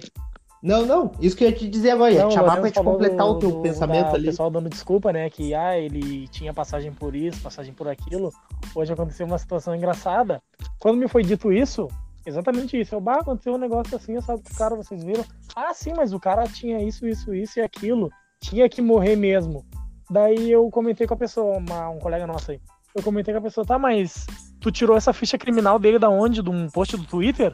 Não, 0.63 0.85
não, 0.85 1.11
isso 1.19 1.35
que 1.37 1.43
eu 1.43 1.49
ia 1.49 1.55
te 1.55 1.67
dizer 1.67 1.91
agora. 1.91 2.11
Ia 2.11 2.27
te 2.27 2.33
chamar 2.33 2.57
pra 2.59 2.71
te 2.71 2.81
completar 2.83 3.25
do- 3.27 3.31
o 3.33 3.39
teu 3.39 3.51
do- 3.51 3.61
pensamento 3.61 4.05
da- 4.05 4.13
ali. 4.13 4.23
O 4.23 4.31
pessoal 4.31 4.49
dando 4.49 4.69
desculpa, 4.69 5.13
né? 5.13 5.29
Que 5.29 5.53
ah, 5.53 5.77
ele 5.77 6.27
tinha 6.29 6.53
passagem 6.53 6.91
por 6.91 7.15
isso, 7.15 7.39
passagem 7.41 7.73
por 7.73 7.87
aquilo. 7.87 8.31
Hoje 8.73 8.91
aconteceu 8.91 9.25
uma 9.27 9.37
situação 9.37 9.75
engraçada. 9.75 10.41
Quando 10.79 10.97
me 10.97 11.07
foi 11.07 11.21
dito 11.23 11.51
isso, 11.53 11.87
exatamente 12.25 12.79
isso. 12.79 12.95
Eu, 12.95 13.01
bah, 13.01 13.19
aconteceu 13.19 13.53
um 13.53 13.57
negócio 13.59 13.95
assim, 13.95 14.19
sabe 14.21 14.41
o 14.51 14.57
cara, 14.57 14.75
vocês 14.75 15.03
viram? 15.03 15.23
Ah, 15.55 15.73
sim, 15.73 15.93
mas 15.95 16.13
o 16.13 16.19
cara 16.19 16.47
tinha 16.47 16.81
isso, 16.81 17.07
isso, 17.07 17.33
isso 17.33 17.59
e 17.59 17.61
aquilo. 17.61 18.09
Tinha 18.41 18.67
que 18.67 18.81
morrer 18.81 19.15
mesmo. 19.15 19.63
Daí 20.09 20.51
eu 20.51 20.67
comentei 20.71 21.05
com 21.05 21.13
a 21.13 21.17
pessoa, 21.17 21.57
uma- 21.57 21.89
um 21.89 21.99
colega 21.99 22.25
nosso 22.25 22.51
aí. 22.51 22.59
Eu 22.95 23.03
comentei 23.03 23.33
com 23.33 23.39
a 23.39 23.43
pessoa, 23.43 23.65
tá, 23.65 23.77
mas 23.77 24.25
tu 24.59 24.71
tirou 24.71 24.95
essa 24.97 25.11
ficha 25.13 25.37
criminal 25.37 25.77
dele 25.77 25.99
da 25.99 26.09
onde? 26.09 26.41
De 26.41 26.49
um 26.49 26.69
post 26.69 26.95
do 26.97 27.03
Twitter? 27.03 27.53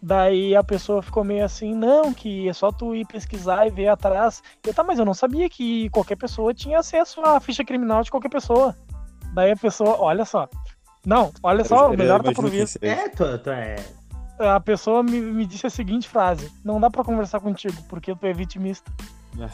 Daí 0.00 0.54
a 0.54 0.62
pessoa 0.62 1.02
ficou 1.02 1.24
meio 1.24 1.44
assim, 1.44 1.74
não, 1.74 2.14
que 2.14 2.48
é 2.48 2.52
só 2.52 2.70
tu 2.70 2.94
ir 2.94 3.06
pesquisar 3.06 3.66
e 3.66 3.70
ver 3.70 3.88
atrás. 3.88 4.42
Eu, 4.64 4.72
tá, 4.72 4.84
mas 4.84 4.98
eu 4.98 5.04
não 5.04 5.14
sabia 5.14 5.48
que 5.48 5.90
qualquer 5.90 6.16
pessoa 6.16 6.54
tinha 6.54 6.78
acesso 6.78 7.20
à 7.20 7.40
ficha 7.40 7.64
criminal 7.64 8.02
de 8.02 8.10
qualquer 8.10 8.28
pessoa. 8.28 8.76
Daí 9.34 9.50
a 9.50 9.56
pessoa, 9.56 9.98
olha 9.98 10.24
só. 10.24 10.48
Não, 11.04 11.32
olha 11.42 11.64
só, 11.64 11.88
o 11.88 11.94
Eu 11.94 11.98
melhor 11.98 12.22
tá 12.22 12.32
por 12.32 12.48
vir. 12.48 12.68
É, 12.82 13.08
tu, 13.08 13.38
tu 13.38 13.50
é. 13.50 13.76
A 14.38 14.60
pessoa 14.60 15.02
me, 15.02 15.20
me 15.20 15.44
disse 15.44 15.66
a 15.66 15.70
seguinte 15.70 16.08
frase: 16.08 16.52
Não 16.64 16.80
dá 16.80 16.88
pra 16.88 17.02
conversar 17.02 17.40
contigo, 17.40 17.76
porque 17.88 18.14
tu 18.14 18.26
é 18.26 18.32
vitimista. 18.32 18.90
Ah. 19.40 19.48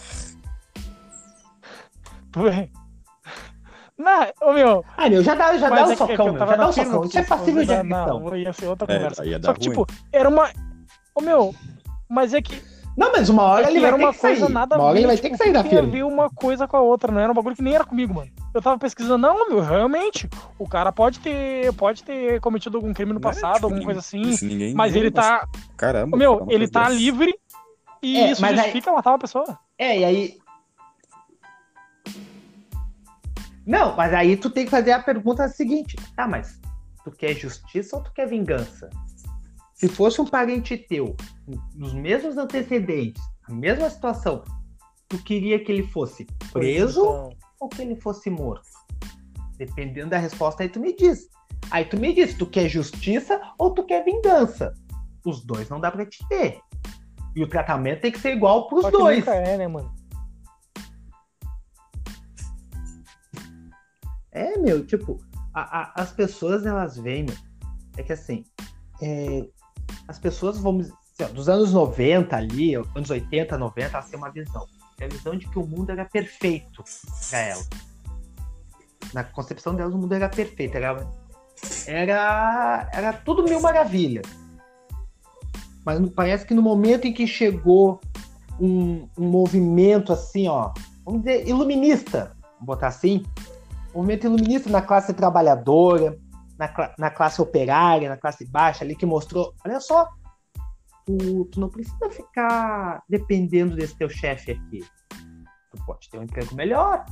Tu 2.33 2.49
é. 2.49 2.69
Não, 3.97 4.27
ô 4.43 4.53
meu, 4.53 4.85
Ah, 4.97 5.09
meu, 5.09 5.23
já 5.23 5.35
dá, 5.35 5.57
já 5.57 5.71
mas 5.71 5.79
dá 5.81 5.87
um 5.87 5.91
é 5.91 5.93
é 5.93 5.97
socão, 5.97 6.27
eu 6.27 6.33
meu. 6.33 6.47
Já 6.47 6.57
dá 6.57 6.69
um 6.69 6.73
socão. 6.73 7.05
Isso 7.05 7.19
é 7.19 7.23
passível 7.23 7.65
de 7.65 7.73
agressão. 7.73 8.21
Não, 8.21 8.37
ia 8.37 8.53
ser 8.53 8.67
outra 8.67 8.93
É, 8.93 8.97
conversa. 8.97 9.25
dar 9.39 9.45
Só 9.45 9.55
que, 9.55 9.69
ruim. 9.69 9.85
tipo, 9.85 9.87
era 10.13 10.29
uma. 10.29 10.51
Ô 11.15 11.21
meu, 11.21 11.55
mas 12.11 12.35
é 12.35 12.43
que 12.43 12.61
Não, 12.97 13.13
mas 13.13 13.29
uma 13.29 13.43
hora 13.45 13.67
É 13.67 13.71
ele 13.71 13.81
vai 13.81 13.89
era 13.89 13.97
ter 13.99 14.05
uma 14.05 14.13
que 14.13 14.19
sair. 14.19 14.39
coisa 14.39 14.53
nada 14.53 14.75
a 14.75 14.79
Uma 14.79 14.85
hora 14.89 14.99
ele 14.99 15.07
vai 15.07 15.17
tipo, 15.17 15.29
ter 15.29 15.33
que 15.33 15.37
sair 15.39 15.53
da 15.53 15.63
tem 15.63 15.71
a 15.73 15.75
firma. 15.77 15.91
ver 15.93 16.03
uma 16.05 16.29
coisa 16.31 16.67
com 16.67 16.77
a 16.77 16.81
outra, 16.81 17.11
não 17.13 17.21
era 17.21 17.31
um 17.31 17.35
bagulho 17.35 17.55
que 17.57 17.63
nem 17.63 17.75
era 17.75 17.85
comigo, 17.85 18.15
mano. 18.15 18.31
Eu 18.53 18.61
tava 18.63 18.79
pesquisando, 18.79 19.19
não, 19.19 19.49
meu, 19.49 19.61
realmente, 19.61 20.29
o 20.59 20.69
cara 20.69 20.91
pode 20.93 21.21
ter, 21.21 21.73
pode 21.75 22.03
ter 22.05 22.41
cometido 22.41 22.77
algum 22.77 22.93
crime 22.93 23.13
no 23.13 23.21
Não 23.21 23.29
é, 23.31 23.33
passado, 23.33 23.55
tipo, 23.55 23.67
alguma 23.67 23.85
coisa 23.85 24.01
assim, 24.01 24.21
Isso 24.23 24.45
ninguém 24.45 24.75
mas 24.75 24.93
viu, 24.93 25.03
ele 25.03 25.11
tá, 25.13 25.47
Caramba. 25.77 26.17
ô, 26.17 26.19
meu, 26.19 26.47
ele 26.51 26.69
tá 26.69 26.85
dessa. 26.85 26.95
livre 26.95 27.33
e 28.03 28.17
É, 28.17 28.31
isso 28.33 28.41
mas 28.43 28.51
aí- 28.53 28.57
justifica 28.59 28.93
matar 28.93 29.11
uma 29.13 29.19
pessoa. 29.21 29.59
É, 29.79 29.99
e 30.01 30.05
aí. 30.05 30.44
Não, 33.67 33.97
mas 33.97 34.13
aí 34.13 34.37
tu 34.37 34.51
tem 34.51 34.65
que 34.65 34.71
fazer 34.71 34.93
a 34.93 35.03
pergunta 35.03 35.49
seguinte: 35.49 35.97
tá, 36.15 36.29
mas 36.29 36.61
tu 37.05 37.11
quer 37.11 37.35
justiça 37.35 37.97
ou 37.97 38.03
tu 38.03 38.13
quer 38.13 38.29
vingança? 38.29 38.91
Se 39.75 39.89
fosse 39.89 40.21
um 40.21 40.27
parente 40.27 40.77
teu, 40.77 41.17
nos 41.75 41.93
mesmos 41.93 42.37
antecedentes, 42.37 43.23
a 43.49 43.53
mesma 43.53 43.91
situação, 43.91 44.43
tu 45.09 45.19
queria 45.19 45.63
que 45.63 45.71
ele 45.71 45.83
fosse 45.83 46.27
preso 46.53 47.01
Então, 47.01 47.31
ou 47.61 47.69
que 47.69 47.83
ele 47.83 47.97
fosse 47.97 48.31
morto? 48.31 48.69
Dependendo 49.57 50.11
da 50.11 50.19
resposta, 50.19 50.63
aí 50.63 50.69
tu 50.69 50.81
me 50.81 50.95
diz. 50.95 51.29
Aí 51.71 51.85
tu 51.85 51.99
me 51.99 52.13
diz, 52.13 52.35
tu 52.35 52.47
quer 52.47 52.69
justiça 52.69 53.41
ou 53.59 53.73
tu 53.73 53.85
quer 53.85 54.05
vingança? 54.05 54.75
Os 55.25 55.45
dois 55.45 55.69
não 55.69 55.81
dá 55.81 55.91
pra 55.91 56.07
te 56.07 56.27
ter. 56.29 56.61
E 57.35 57.43
o 57.43 57.49
tratamento 57.49 58.03
tem 58.03 58.13
que 58.13 58.19
ser 58.19 58.33
igual 58.33 58.69
pros 58.69 58.83
só 58.83 58.91
dois. 58.91 59.19
nunca 59.19 59.35
é, 59.35 59.57
né, 59.57 59.67
mano? 59.67 59.93
É, 64.35 64.59
meu, 64.59 64.85
tipo, 64.85 65.21
a- 65.55 65.81
a- 65.81 65.93
as 66.03 66.13
pessoas 66.13 66.67
elas 66.67 66.99
veem, 66.99 67.25
meu, 67.25 67.37
é 67.97 68.03
que 68.03 68.13
assim, 68.13 68.45
é, 69.01 69.47
as 70.09 70.19
pessoas, 70.19 70.59
vamos 70.59 70.87
dizer, 70.87 71.25
assim, 71.25 71.35
dos 71.35 71.49
anos 71.49 71.73
90 71.73 72.37
ali, 72.37 72.75
anos 72.75 73.09
80, 73.09 73.57
90, 73.57 73.97
elas 73.97 74.11
têm 74.11 74.19
uma 74.19 74.31
visão. 74.31 74.67
É 75.01 75.05
a 75.05 75.09
visão 75.09 75.37
de 75.37 75.49
que 75.49 75.59
o 75.59 75.67
mundo 75.67 75.91
era 75.91 76.05
perfeito 76.05 76.83
pra 77.31 77.39
elas. 77.39 77.69
Na 79.13 79.23
concepção 79.25 79.75
delas, 79.75 79.95
o 79.95 79.99
mundo 79.99 80.13
era 80.15 80.29
perfeito. 80.29 80.77
Era, 80.77 81.07
era, 81.87 82.91
era 82.93 83.13
tudo 83.13 83.45
mil 83.45 83.61
maravilhas. 83.61 84.27
Mas 85.85 86.01
parece 86.11 86.47
que 86.47 86.55
no 86.55 86.63
momento 86.63 87.07
em 87.07 87.13
que 87.13 87.27
chegou 87.27 88.01
um, 88.61 89.09
um 89.19 89.29
movimento 89.29 90.13
assim, 90.13 90.49
ó, 90.49 90.73
vamos 91.05 91.23
dizer, 91.23 91.47
iluminista, 91.47 92.37
vamos 92.55 92.67
botar 92.67 92.89
assim, 92.89 93.25
movimento 93.95 94.27
iluminista 94.27 94.69
na 94.71 94.83
classe 94.83 95.15
trabalhadora, 95.15 96.19
na, 96.59 96.95
na 96.99 97.11
classe 97.11 97.41
operária, 97.41 98.09
na 98.09 98.17
classe 98.17 98.45
baixa 98.47 98.85
ali, 98.85 98.97
que 98.97 99.07
mostrou, 99.07 99.55
olha 99.65 99.81
só, 99.81 100.09
tu, 101.05 101.45
tu 101.47 101.61
não 101.61 101.69
precisa 101.69 102.11
ficar 102.11 103.03
dependendo 103.09 103.77
desse 103.77 103.97
teu 103.97 104.09
chefe 104.09 104.53
aqui. 104.53 104.81
Tu 105.71 105.85
pode 105.87 106.09
ter 106.09 106.19
um 106.19 106.23
emprego 106.23 106.55
melhor. 106.55 107.05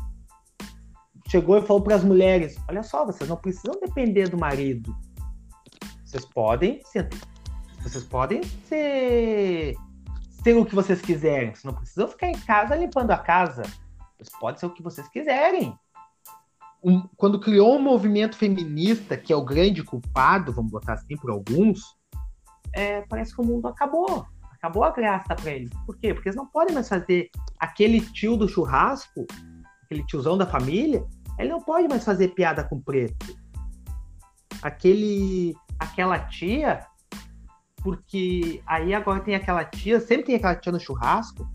Chegou 1.29 1.59
e 1.59 1.63
falou 1.63 1.83
para 1.83 1.95
as 1.95 2.05
mulheres: 2.05 2.57
olha 2.69 2.83
só, 2.83 3.05
vocês 3.05 3.29
não 3.29 3.37
precisam 3.37 3.79
depender 3.81 4.29
do 4.29 4.39
marido. 4.39 4.95
Vocês 6.05 6.25
podem 6.27 6.81
ser, 6.85 7.09
vocês 7.83 8.05
podem 8.05 8.43
ser, 8.43 9.75
ser 10.43 10.57
o 10.57 10.65
que 10.65 10.75
vocês 10.75 11.01
quiserem. 11.01 11.55
Vocês 11.55 11.65
não 11.65 11.75
precisam 11.75 12.09
ficar 12.09 12.29
em 12.29 12.39
casa 12.39 12.77
limpando 12.77 13.11
a 13.13 13.19
casa. 13.19 13.63
Vocês 14.19 14.29
podem 14.39 14.61
ser 14.61 14.67
o 14.67 14.75
que 14.75 14.83
vocês 14.83 15.09
quiserem. 15.09 15.77
Um, 16.83 17.07
quando 17.17 17.39
criou 17.39 17.77
um 17.77 17.83
movimento 17.83 18.37
feminista, 18.37 19.17
que 19.17 19.33
é 19.33 19.37
o 19.37 19.45
grande 19.45 19.83
culpado, 19.85 20.53
vamos 20.53 20.73
botar 20.73 20.95
assim 20.95 21.17
por 21.17 21.31
alguns, 21.31 21.81
é, 22.73 23.03
parece 23.03 23.35
que 23.35 23.41
o 23.41 23.45
mundo 23.45 23.69
acabou. 23.69 24.27
Acabou 24.51 24.85
a 24.85 24.91
graça 24.91 25.35
para 25.35 25.51
eles. 25.51 25.71
Por 25.87 25.97
quê? 25.99 26.15
Porque 26.15 26.29
eles 26.29 26.37
não 26.37 26.47
podem 26.47 26.75
mais 26.75 26.89
fazer 26.89 27.29
aquele 27.59 28.01
tio 28.01 28.37
do 28.37 28.49
churrasco, 28.49 29.27
aquele 29.85 30.05
tiozão 30.07 30.39
da 30.39 30.47
família, 30.47 31.05
ele 31.39 31.51
não 31.51 31.61
pode 31.61 31.89
mais 31.89 32.05
fazer 32.05 32.29
piada 32.29 32.65
com 32.65 32.81
preto. 32.81 33.37
Aquele, 34.63 35.55
aquela 35.79 36.19
tia, 36.19 36.87
porque 37.79 38.63
aí 38.67 38.95
agora 38.95 39.21
tem 39.21 39.35
aquela 39.35 39.65
tia, 39.65 40.01
sempre 40.01 40.27
tem 40.27 40.37
aquela 40.37 40.55
tia 40.55 40.73
no 40.73 40.81
churrasco, 40.81 41.49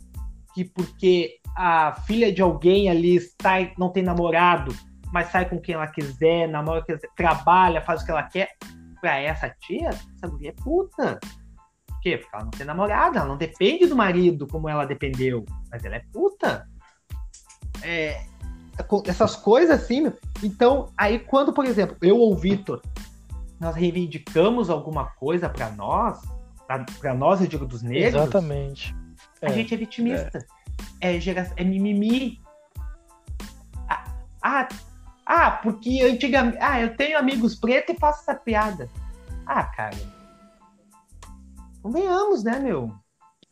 que 0.53 0.65
porque 0.65 1.39
a 1.55 1.95
filha 2.05 2.31
de 2.31 2.41
alguém 2.41 2.89
ali 2.89 3.19
sai, 3.41 3.73
não 3.77 3.89
tem 3.89 4.03
namorado, 4.03 4.75
mas 5.11 5.31
sai 5.31 5.47
com 5.47 5.59
quem 5.59 5.75
ela 5.75 5.87
quiser, 5.87 6.47
namora, 6.47 6.83
trabalha, 7.15 7.81
faz 7.81 8.01
o 8.01 8.05
que 8.05 8.11
ela 8.11 8.23
quer, 8.23 8.49
pra 8.99 9.19
essa 9.19 9.49
tia, 9.49 9.89
essa 9.89 10.27
mulher 10.27 10.49
é 10.57 10.63
puta. 10.63 11.19
Por 11.87 11.99
quê? 12.01 12.17
Porque 12.17 12.35
ela 12.35 12.43
não 12.43 12.51
tem 12.51 12.65
namorada, 12.65 13.19
ela 13.19 13.27
não 13.27 13.37
depende 13.37 13.87
do 13.87 13.95
marido 13.95 14.47
como 14.47 14.69
ela 14.69 14.85
dependeu. 14.85 15.45
Mas 15.71 15.83
ela 15.83 15.95
é 15.95 16.03
puta. 16.11 16.67
É, 17.83 18.21
essas 19.05 19.35
coisas 19.35 19.81
assim, 19.81 20.01
meu. 20.01 20.13
Então, 20.43 20.91
aí 20.97 21.19
quando, 21.19 21.53
por 21.53 21.65
exemplo, 21.65 21.97
eu 22.01 22.17
ou 22.17 22.33
o 22.33 22.35
Vitor, 22.35 22.81
nós 23.59 23.75
reivindicamos 23.75 24.69
alguma 24.69 25.05
coisa 25.05 25.49
para 25.49 25.69
nós, 25.71 26.21
para 26.99 27.13
nós, 27.13 27.41
eu 27.41 27.47
digo, 27.47 27.65
dos 27.65 27.81
negros. 27.81 28.21
Exatamente. 28.21 28.95
A 29.41 29.47
é, 29.47 29.53
gente 29.53 29.73
é 29.73 29.77
vitimista. 29.77 30.45
É, 31.01 31.15
é, 31.15 31.19
gera, 31.19 31.51
é 31.55 31.63
mimimi. 31.63 32.39
Ah, 33.89 34.03
ah, 34.43 34.67
ah, 35.27 35.51
porque 35.51 36.01
antigamente. 36.03 36.57
Ah, 36.61 36.79
eu 36.79 36.95
tenho 36.95 37.17
amigos 37.17 37.53
pretos 37.53 37.93
e 37.93 37.99
faço 37.99 38.21
essa 38.21 38.33
piada. 38.33 38.89
Ah, 39.45 39.65
cara. 39.65 39.97
Convenhamos, 41.83 42.45
né, 42.45 42.57
meu? 42.59 42.93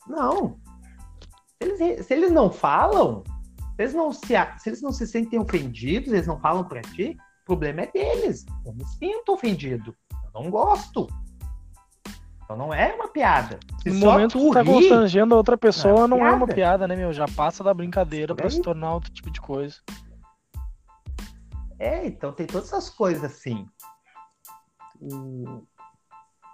Não. 0.08 0.58
Se 1.62 1.68
eles, 1.68 2.06
se 2.06 2.14
eles 2.14 2.32
não 2.32 2.50
falam, 2.50 3.24
se 3.76 3.82
eles 3.82 3.94
não 3.94 4.14
se, 4.14 4.34
se 4.58 4.70
eles 4.70 4.82
não 4.82 4.94
se 4.94 5.06
sentem 5.06 5.38
ofendidos, 5.38 6.14
eles 6.14 6.28
não 6.28 6.40
falam 6.40 6.64
para 6.64 6.82
ti, 6.82 7.18
o 7.44 7.46
problema 7.46 7.82
é 7.82 7.88
deles. 7.92 8.46
Eu 8.66 8.74
me 8.74 8.86
sinto 8.86 9.34
ofendido. 9.34 9.94
Eu 10.34 10.44
não 10.44 10.50
gosto. 10.50 11.08
Então 12.46 12.56
não 12.56 12.74
é 12.74 12.94
uma 12.94 13.10
piada. 13.10 13.60
Se 13.82 13.90
no 13.90 14.00
momento 14.00 14.38
que 14.38 14.52
tá 14.52 14.62
ri, 14.62 14.72
constrangendo 14.72 15.34
a 15.34 15.38
outra 15.38 15.58
pessoa, 15.58 16.08
não, 16.08 16.18
é, 16.18 16.20
não 16.22 16.28
é, 16.28 16.32
uma 16.32 16.48
piada, 16.48 16.88
né, 16.88 16.96
meu? 16.96 17.12
Já 17.12 17.26
passa 17.28 17.64
da 17.64 17.74
brincadeira 17.74 18.34
para 18.34 18.50
se 18.50 18.62
tornar 18.62 18.94
outro 18.94 19.12
tipo 19.12 19.30
de 19.30 19.42
coisa. 19.42 19.78
É, 21.80 22.06
então 22.08 22.32
tem 22.34 22.48
todas 22.48 22.68
essas 22.68 22.90
coisas 22.90 23.24
assim. 23.24 23.68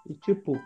E, 0.07 0.13
tipo, 0.15 0.59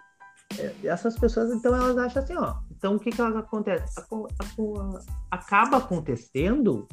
é, 0.58 0.74
essas 0.88 1.18
pessoas, 1.18 1.52
então, 1.54 1.76
elas 1.76 1.98
acham 1.98 2.24
assim, 2.24 2.36
ó. 2.36 2.56
Então, 2.72 2.96
o 2.96 3.00
que 3.00 3.10
que 3.10 3.20
elas 3.20 3.36
acontece? 3.36 4.00
A, 4.00 4.04
a, 4.04 4.98
a, 5.32 5.38
acaba 5.38 5.78
acontecendo, 5.78 6.88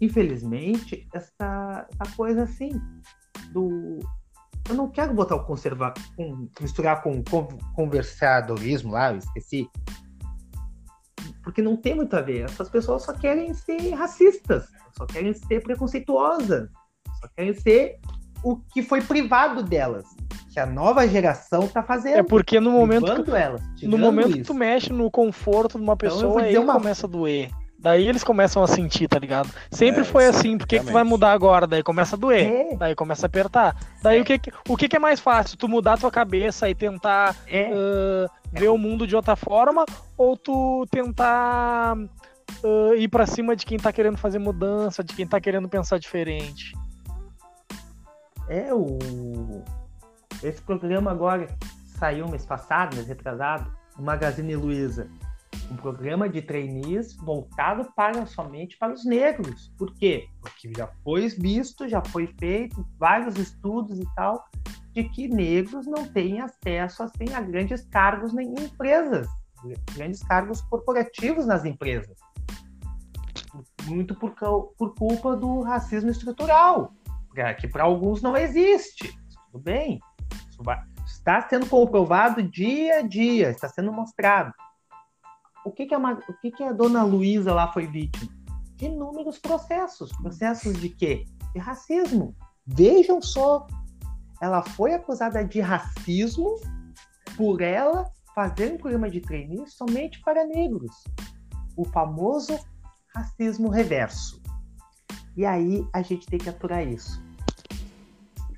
infelizmente, 0.00 1.06
essa, 1.12 1.86
essa 1.92 2.16
coisa 2.16 2.44
assim, 2.44 2.70
do... 3.52 3.98
Eu 4.68 4.74
não 4.74 4.90
quero 4.90 5.14
botar 5.14 5.36
o 5.36 5.44
conservar, 5.44 5.94
misturar 6.60 7.00
com, 7.02 7.22
com 7.22 7.46
conversadorismo 7.74 8.92
lá, 8.92 9.12
eu 9.12 9.18
esqueci. 9.18 9.70
Porque 11.44 11.62
não 11.62 11.76
tem 11.76 11.94
muito 11.94 12.16
a 12.16 12.20
ver. 12.20 12.46
Essas 12.46 12.68
pessoas 12.68 13.04
só 13.04 13.12
querem 13.12 13.54
ser 13.54 13.94
racistas, 13.94 14.68
só 14.96 15.06
querem 15.06 15.32
ser 15.32 15.62
preconceituosas, 15.62 16.68
só 17.26 17.32
querem 17.34 17.54
ser 17.54 17.98
o 18.42 18.56
que 18.56 18.82
foi 18.82 19.02
privado 19.02 19.62
delas. 19.62 20.04
Que 20.52 20.60
a 20.60 20.66
nova 20.66 21.06
geração 21.06 21.66
tá 21.68 21.82
fazendo. 21.82 22.16
É 22.16 22.22
porque 22.22 22.60
no 22.60 22.70
momento. 22.70 23.06
Elas, 23.34 23.60
no 23.82 23.98
momento 23.98 24.28
isso. 24.28 24.38
que 24.38 24.44
tu 24.44 24.54
mexe 24.54 24.92
no 24.92 25.10
conforto 25.10 25.76
de 25.76 25.84
uma 25.84 25.94
então, 25.94 25.96
pessoa, 25.96 26.40
então, 26.40 26.44
aí 26.44 26.58
uma... 26.58 26.74
começa 26.74 27.06
a 27.06 27.10
doer. 27.10 27.50
Daí 27.78 28.08
eles 28.08 28.24
começam 28.24 28.62
a 28.62 28.66
sentir, 28.66 29.06
tá 29.06 29.18
ligado? 29.18 29.50
Sempre 29.70 30.00
é, 30.00 30.04
foi 30.04 30.26
assim, 30.26 30.56
por 30.56 30.66
que, 30.66 30.80
que 30.80 30.92
vai 30.92 31.04
mudar 31.04 31.32
agora? 31.32 31.66
Daí 31.66 31.82
começa 31.82 32.16
a 32.16 32.18
doer, 32.18 32.72
é. 32.72 32.76
daí 32.76 32.94
começa 32.94 33.26
a 33.26 33.28
apertar. 33.28 33.76
Daí 34.02 34.18
é. 34.18 34.22
o, 34.22 34.24
que, 34.24 34.40
o 34.68 34.76
que, 34.76 34.88
que 34.88 34.96
é 34.96 34.98
mais 34.98 35.20
fácil? 35.20 35.58
Tu 35.58 35.68
mudar 35.68 35.98
tua 35.98 36.10
cabeça 36.10 36.68
e 36.70 36.74
tentar 36.74 37.32
uh, 37.32 38.30
ver 38.50 38.68
o 38.68 38.78
mundo 38.78 39.06
de 39.06 39.14
outra 39.14 39.36
forma, 39.36 39.84
ou 40.16 40.36
tu 40.36 40.86
tentar 40.90 41.96
uh, 41.96 42.94
ir 42.96 43.08
para 43.08 43.26
cima 43.26 43.54
de 43.54 43.66
quem 43.66 43.78
tá 43.78 43.92
querendo 43.92 44.16
fazer 44.16 44.38
mudança, 44.38 45.04
de 45.04 45.14
quem 45.14 45.26
tá 45.26 45.38
querendo 45.38 45.68
pensar 45.68 45.98
diferente? 45.98 46.72
É 48.48 48.72
o. 48.72 48.98
Esse 50.42 50.62
programa 50.62 51.10
agora 51.10 51.48
saiu 51.98 52.28
mês 52.28 52.44
passado, 52.44 52.94
mês 52.94 53.08
retrasado, 53.08 53.70
o 53.98 54.02
Magazine 54.02 54.54
Luiza. 54.54 55.08
Um 55.70 55.76
programa 55.76 56.28
de 56.28 56.42
trainees 56.42 57.16
voltado 57.16 57.90
para 57.96 58.24
somente 58.26 58.76
para 58.78 58.92
os 58.92 59.04
negros. 59.04 59.72
Por 59.76 59.92
quê? 59.94 60.28
Porque 60.40 60.70
já 60.76 60.86
foi 61.02 61.28
visto, 61.28 61.88
já 61.88 62.00
foi 62.04 62.28
feito 62.38 62.86
vários 62.98 63.36
estudos 63.36 63.98
e 63.98 64.06
tal, 64.14 64.44
de 64.92 65.04
que 65.04 65.26
negros 65.26 65.86
não 65.86 66.06
têm 66.06 66.40
acesso 66.40 67.02
assim, 67.02 67.34
a 67.34 67.40
grandes 67.40 67.84
cargos 67.86 68.32
em 68.34 68.54
empresas, 68.54 69.26
grandes 69.94 70.22
cargos 70.22 70.60
corporativos 70.60 71.46
nas 71.46 71.64
empresas. 71.64 72.16
Muito 73.86 74.14
por, 74.14 74.34
por 74.78 74.94
culpa 74.94 75.34
do 75.34 75.62
racismo 75.62 76.10
estrutural 76.10 76.92
que 77.54 77.68
para 77.68 77.84
alguns 77.84 78.22
não 78.22 78.36
existe. 78.36 79.18
Tudo 79.50 79.62
bem. 79.62 80.00
está 81.06 81.48
sendo 81.48 81.66
comprovado 81.66 82.42
dia 82.42 82.98
a 82.98 83.02
dia, 83.02 83.50
está 83.50 83.68
sendo 83.68 83.92
mostrado. 83.92 84.52
O 85.64 85.72
que, 85.72 85.86
que, 85.86 85.94
a, 85.94 85.98
o 85.98 86.34
que, 86.40 86.50
que 86.50 86.62
a 86.62 86.72
dona 86.72 87.02
Luísa 87.02 87.52
lá 87.52 87.72
foi 87.72 87.86
vítima? 87.86 88.30
De 88.76 88.86
inúmeros 88.86 89.38
processos. 89.38 90.12
Processos 90.18 90.78
de 90.78 90.90
quê? 90.90 91.24
De 91.52 91.58
racismo. 91.58 92.36
Vejam 92.66 93.20
só. 93.20 93.66
Ela 94.40 94.62
foi 94.62 94.94
acusada 94.94 95.44
de 95.44 95.60
racismo 95.60 96.54
por 97.36 97.62
ela 97.62 98.04
fazer 98.34 98.74
um 98.74 98.76
programa 98.76 99.10
de 99.10 99.20
trainee 99.20 99.66
somente 99.66 100.20
para 100.20 100.44
negros. 100.44 100.92
O 101.76 101.84
famoso 101.84 102.58
racismo 103.14 103.70
reverso. 103.70 104.42
E 105.36 105.44
aí 105.44 105.86
a 105.92 106.02
gente 106.02 106.26
tem 106.26 106.38
que 106.38 106.48
aturar 106.48 106.86
isso 106.86 107.25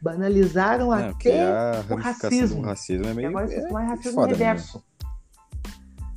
banalizaram 0.02 0.86
não, 0.86 1.10
até 1.10 1.44
o 1.90 1.96
racismo. 1.96 2.62
racismo 2.62 3.06
é 3.06 3.14
meio, 3.14 3.28
agora 3.28 3.52
é, 3.52 3.72
mais 3.72 3.88
racismo 3.88 4.20
foda, 4.20 4.28
reverso. 4.28 4.84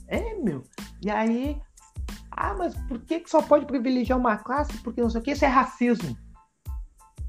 É, 0.08 0.36
meu. 0.36 0.64
E 1.02 1.10
aí, 1.10 1.60
ah, 2.32 2.54
mas 2.54 2.76
por 2.88 3.00
que, 3.00 3.20
que 3.20 3.30
só 3.30 3.42
pode 3.42 3.66
privilegiar 3.66 4.18
uma 4.18 4.38
classe? 4.38 4.78
Porque 4.80 5.02
não 5.02 5.10
sei 5.10 5.22
o 5.22 5.24
que, 5.24 5.32
isso 5.32 5.46
é 5.46 5.48
racismo. 5.48 6.18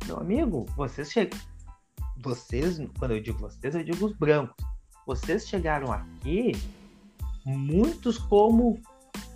Meu 0.07 0.19
amigo, 0.19 0.67
vocês 0.77 1.11
chegam. 1.11 1.39
Vocês, 2.23 2.79
quando 2.99 3.13
eu 3.13 3.23
digo 3.23 3.39
vocês, 3.39 3.75
eu 3.75 3.85
digo 3.85 4.07
os 4.07 4.17
brancos. 4.17 4.55
Vocês 5.07 5.49
chegaram 5.49 5.93
aqui, 5.93 6.53
muitos 7.45 8.19
como 8.19 8.81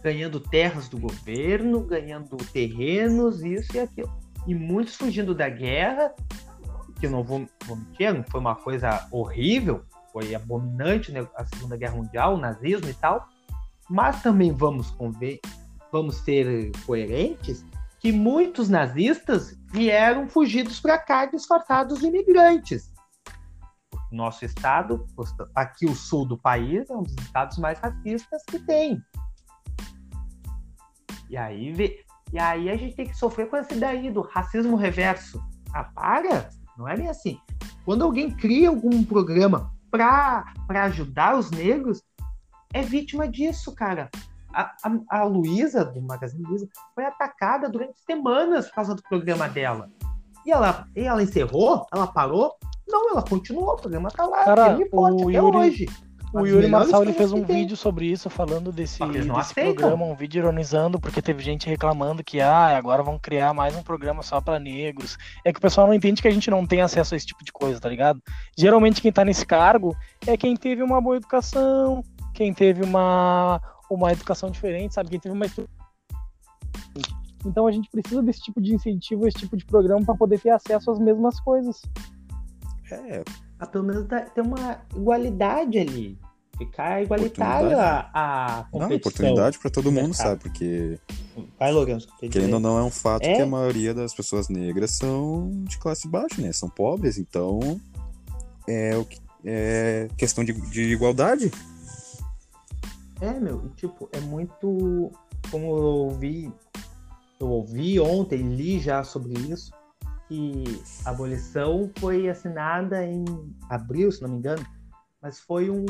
ganhando 0.03 0.39
terras 0.39 0.89
do 0.89 0.99
governo, 0.99 1.81
ganhando 1.81 2.37
terrenos, 2.53 3.43
isso 3.43 3.77
e 3.77 3.81
aquilo. 3.81 4.13
E 4.47 4.55
muitos 4.55 4.95
fugindo 4.95 5.35
da 5.35 5.49
guerra 5.49 6.15
que 6.99 7.09
não 7.09 7.23
vou, 7.23 7.47
vou 7.67 7.77
mentir, 7.77 8.25
foi 8.31 8.41
uma 8.41 8.55
coisa 8.55 9.07
horrível, 9.11 9.85
foi 10.13 10.35
abominante 10.35 11.13
né, 11.13 11.27
a 11.37 11.45
Segunda 11.47 11.77
Guerra 11.77 11.97
Mundial, 11.97 12.35
o 12.35 12.39
nazismo 12.39 12.89
e 12.89 12.95
tal, 12.95 13.29
mas 13.89 14.23
também 14.23 14.53
vamos 14.53 14.91
conver, 14.91 15.41
vamos 15.93 16.17
ser 16.17 16.73
coerentes 16.87 17.65
que 18.01 18.13
muitos 18.13 18.69
nazistas 18.69 19.57
vieram 19.73 20.29
fugidos 20.29 20.81
para 20.81 20.99
cá 20.99 21.27
disfarçados 21.27 22.01
de 22.01 22.07
imigrantes. 22.07 22.93
nosso 24.11 24.45
estado, 24.45 25.07
aqui 25.55 25.87
o 25.87 25.95
sul 25.95 26.27
do 26.27 26.39
país, 26.39 26.89
é 26.89 26.95
um 26.95 27.03
dos 27.03 27.15
estados 27.15 27.59
mais 27.59 27.79
racistas 27.79 28.43
que 28.47 28.59
tem. 28.61 29.03
E 31.29 31.37
aí, 31.37 31.75
e 32.33 32.39
aí 32.39 32.71
a 32.71 32.77
gente 32.77 32.95
tem 32.95 33.07
que 33.07 33.17
sofrer 33.17 33.49
com 33.51 33.57
essa 33.57 33.75
daí 33.75 34.11
do 34.11 34.23
racismo 34.23 34.77
reverso. 34.77 35.43
Ah, 35.75 35.85
para! 35.85 36.49
Não 36.77 36.89
é 36.89 36.97
bem 36.97 37.09
assim. 37.09 37.41
Quando 37.85 38.05
alguém 38.05 38.31
cria 38.31 38.69
algum 38.69 39.05
programa 39.05 39.73
para 39.91 40.45
ajudar 40.69 41.37
os 41.37 41.51
negros, 41.51 42.03
é 42.73 42.83
vítima 42.83 43.27
disso, 43.27 43.75
cara. 43.75 44.11
A, 44.53 44.75
a, 44.85 45.21
a 45.21 45.25
Luísa, 45.25 45.85
do 45.85 46.01
Magazine 46.01 46.45
Luiza, 46.45 46.69
foi 46.95 47.05
atacada 47.05 47.69
durante 47.69 48.01
semanas 48.01 48.67
por 48.69 48.75
causa 48.75 48.95
do 48.95 49.03
programa 49.03 49.49
dela. 49.49 49.91
E 50.45 50.51
ela, 50.51 50.87
e 50.95 51.01
ela 51.01 51.23
encerrou? 51.23 51.87
Ela 51.93 52.07
parou? 52.07 52.57
Não, 52.87 53.11
ela 53.11 53.23
continuou, 53.23 53.75
o 53.75 53.77
programa 53.77 54.11
tá 54.11 54.25
lá, 54.25 54.45
Cara, 54.45 54.79
o 54.93 55.31
Yuri, 55.31 55.57
hoje. 55.57 55.87
O 56.41 56.47
Yuri 56.47 56.69
Marçal 56.69 57.03
ele 57.03 57.13
fez 57.13 57.33
um 57.33 57.43
vídeo 57.43 57.77
sobre 57.77 58.07
isso, 58.07 58.29
falando 58.29 58.71
desse, 58.71 58.99
desse 59.07 59.55
programa, 59.55 60.05
um 60.05 60.15
vídeo 60.15 60.41
ironizando, 60.41 61.01
porque 61.01 61.23
teve 61.23 61.43
gente 61.43 61.69
reclamando 61.69 62.23
que 62.23 62.41
ah, 62.41 62.77
agora 62.77 63.03
vão 63.03 63.19
criar 63.19 63.55
mais 63.55 63.75
um 63.75 63.83
programa 63.83 64.23
só 64.23 64.41
para 64.41 64.59
negros. 64.59 65.17
É 65.45 65.53
que 65.53 65.59
o 65.59 65.63
pessoal 65.63 65.87
não 65.87 65.95
entende 65.95 66.21
que 66.21 66.29
a 66.29 66.31
gente 66.31 66.51
não 66.51 66.67
tem 66.67 66.81
acesso 66.81 67.15
a 67.15 67.17
esse 67.17 67.27
tipo 67.27 67.45
de 67.45 67.53
coisa, 67.53 67.81
tá 67.81 67.89
ligado? 67.89 68.21
Geralmente 68.57 69.01
quem 69.01 69.13
tá 69.13 69.25
nesse 69.25 69.47
cargo 69.47 69.97
é 70.27 70.37
quem 70.37 70.57
teve 70.57 70.83
uma 70.83 71.01
boa 71.01 71.17
educação, 71.17 72.03
quem 72.35 72.53
teve 72.53 72.83
uma, 72.85 73.61
uma 73.91 74.13
educação 74.13 74.51
diferente, 74.51 74.95
sabe? 74.95 75.11
Quem 75.11 75.21
teve 75.21 75.35
uma 75.35 75.47
então 77.47 77.67
a 77.67 77.73
gente 77.73 77.89
precisa 77.91 78.23
desse 78.23 78.41
tipo 78.41 78.61
de 78.61 78.75
incentivo, 78.75 79.27
esse 79.27 79.39
tipo 79.39 79.57
de 79.57 79.65
programa 79.65 80.05
para 80.05 80.17
poder 80.17 80.41
ter 80.41 80.51
acesso 80.51 80.91
às 80.91 80.99
mesmas 80.99 81.39
coisas. 81.41 81.81
É. 82.91 83.23
Ah, 83.59 83.67
pelo 83.67 83.85
menos 83.85 84.07
ter 84.07 84.41
uma 84.41 84.81
igualdade 84.95 85.79
ali. 85.79 86.19
Ficar 86.59 87.03
igualitário 87.03 87.79
a, 87.79 88.67
competição. 88.71 88.89
Não, 88.89 88.97
oportunidade 88.97 89.59
para 89.59 89.71
todo 89.71 89.93
mundo, 89.93 90.15
sabe? 90.15 90.41
Porque. 90.43 90.99
Vai, 91.59 91.71
Lourenço. 91.71 92.09
Querendo 92.19 92.55
ou 92.55 92.61
não, 92.61 92.79
é 92.79 92.83
um 92.83 92.91
fato 92.91 93.25
é? 93.25 93.35
que 93.35 93.43
a 93.43 93.47
maioria 93.47 93.93
das 93.93 94.15
pessoas 94.15 94.49
negras 94.49 94.93
são 94.93 95.51
de 95.65 95.79
classe 95.79 96.09
baixa, 96.09 96.41
né? 96.41 96.53
São 96.53 96.69
pobres, 96.69 97.19
então. 97.19 97.81
É, 98.67 98.97
o 98.97 99.05
que, 99.05 99.21
é 99.45 100.09
questão 100.17 100.43
de, 100.43 100.53
de 100.71 100.83
igualdade. 100.83 101.53
É, 103.21 103.33
meu, 103.39 103.69
tipo, 103.77 104.09
é 104.13 104.21
muito. 104.21 105.13
Como 105.51 105.67
eu 105.67 105.85
ouvi 105.85 106.53
eu 107.39 107.49
ouvi 107.49 108.01
ontem, 108.01 108.39
li 108.55 108.79
já 108.79 109.05
sobre 109.05 109.35
isso, 109.51 109.71
que 110.29 110.65
a 111.05 111.11
abolição 111.11 111.91
foi 111.99 112.29
assinada 112.29 113.05
em 113.05 113.25
abril, 113.69 114.11
se 114.11 114.23
não 114.23 114.31
me 114.31 114.39
engano, 114.39 114.65
mas 115.27 115.41
foi 115.41 115.69
um. 115.69 115.85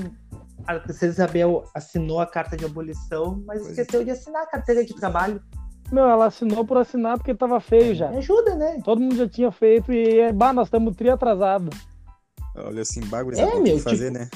A 0.66 0.78
princesa 0.78 1.12
Isabel 1.12 1.64
assinou 1.74 2.20
a 2.20 2.26
carta 2.26 2.56
de 2.56 2.64
abolição, 2.64 3.42
mas 3.46 3.60
pois 3.60 3.78
é. 3.78 3.82
esqueceu 3.82 4.00
é. 4.00 4.04
de 4.04 4.10
assinar 4.12 4.42
a 4.44 4.46
carteira 4.46 4.82
de 4.82 4.94
trabalho. 4.94 5.42
Meu, 5.92 6.08
ela 6.08 6.24
assinou 6.24 6.64
por 6.64 6.78
assinar 6.78 7.18
porque 7.18 7.34
tava 7.34 7.60
feio 7.60 7.94
já. 7.94 8.08
Me 8.08 8.16
ajuda, 8.16 8.54
né? 8.56 8.80
Todo 8.82 8.98
mundo 8.98 9.14
já 9.14 9.28
tinha 9.28 9.52
feito 9.52 9.92
e, 9.92 10.32
bah, 10.32 10.54
nós 10.54 10.68
estamos 10.68 10.96
tri 10.96 11.10
atrasado. 11.10 11.68
Olha 12.56 12.80
assim, 12.80 13.04
bagulho 13.04 13.38
é, 13.38 13.60
meu, 13.60 13.78
fazer, 13.78 14.10
tipo... 14.10 14.18
né? 14.18 14.30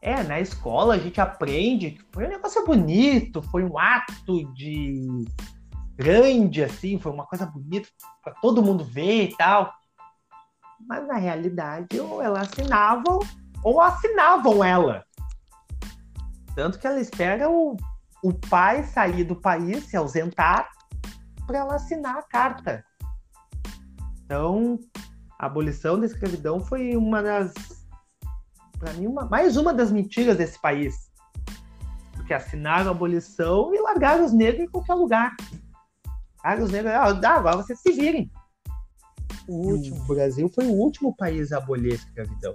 É, 0.00 0.22
na 0.22 0.40
escola 0.40 0.94
a 0.94 0.98
gente 0.98 1.20
aprende 1.20 1.90
que 1.90 2.04
foi 2.12 2.26
um 2.26 2.30
negócio 2.30 2.64
bonito, 2.64 3.42
foi 3.42 3.64
um 3.64 3.76
ato 3.76 4.44
de 4.54 5.04
grande, 5.96 6.62
assim, 6.62 6.96
foi 6.96 7.10
uma 7.10 7.26
coisa 7.26 7.44
bonita 7.44 7.88
para 8.22 8.34
todo 8.34 8.62
mundo 8.62 8.84
ver 8.84 9.24
e 9.24 9.36
tal. 9.36 9.74
Mas 10.86 11.06
na 11.08 11.16
realidade, 11.16 11.98
ou 11.98 12.22
ela 12.22 12.40
assinava 12.40 13.18
ou 13.62 13.80
assinavam 13.80 14.62
ela. 14.64 15.04
Tanto 16.54 16.78
que 16.78 16.86
ela 16.86 17.00
espera 17.00 17.48
o, 17.48 17.76
o 18.22 18.32
pai 18.32 18.84
sair 18.84 19.24
do 19.24 19.36
país, 19.36 19.84
se 19.84 19.96
ausentar, 19.96 20.68
para 21.46 21.58
ela 21.58 21.74
assinar 21.74 22.16
a 22.16 22.22
carta. 22.22 22.84
Então, 24.24 24.78
a 25.38 25.46
abolição 25.46 25.98
da 25.98 26.06
escravidão 26.06 26.60
foi 26.60 26.96
uma 26.96 27.22
das. 27.22 27.52
Para 28.78 28.92
mim, 28.94 29.06
uma, 29.06 29.26
mais 29.26 29.56
uma 29.56 29.74
das 29.74 29.90
mentiras 29.90 30.36
desse 30.36 30.60
país. 30.60 31.10
Porque 32.12 32.32
assinaram 32.32 32.88
a 32.88 32.90
abolição 32.92 33.74
e 33.74 33.80
largaram 33.80 34.24
os 34.24 34.32
negros 34.32 34.64
em 34.64 34.70
qualquer 34.70 34.94
lugar. 34.94 35.34
Aí 36.44 36.62
os 36.62 36.70
negros, 36.70 36.92
ah, 36.92 37.34
agora 37.34 37.56
vocês 37.56 37.80
se 37.80 37.92
virem. 37.92 38.30
O, 39.48 39.72
último. 39.72 40.00
o 40.00 40.06
Brasil 40.06 40.48
foi 40.54 40.66
o 40.66 40.72
último 40.72 41.14
país 41.16 41.52
a 41.52 41.58
abolir 41.58 41.92
a 41.92 41.96
escravidão. 41.96 42.54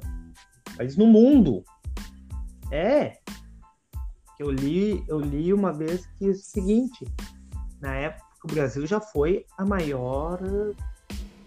País 0.78 0.98
no 0.98 1.06
mundo. 1.06 1.64
É. 2.72 3.18
Eu 4.40 4.52
li, 4.52 5.04
eu 5.08 5.20
li 5.20 5.54
uma 5.54 5.72
vez 5.72 6.06
que 6.18 6.26
é 6.26 6.30
o 6.30 6.36
seguinte, 6.36 7.06
na 7.80 7.96
época 7.96 8.26
o 8.44 8.48
Brasil 8.48 8.86
já 8.86 9.00
foi 9.00 9.46
a 9.58 9.66
maior 9.66 10.40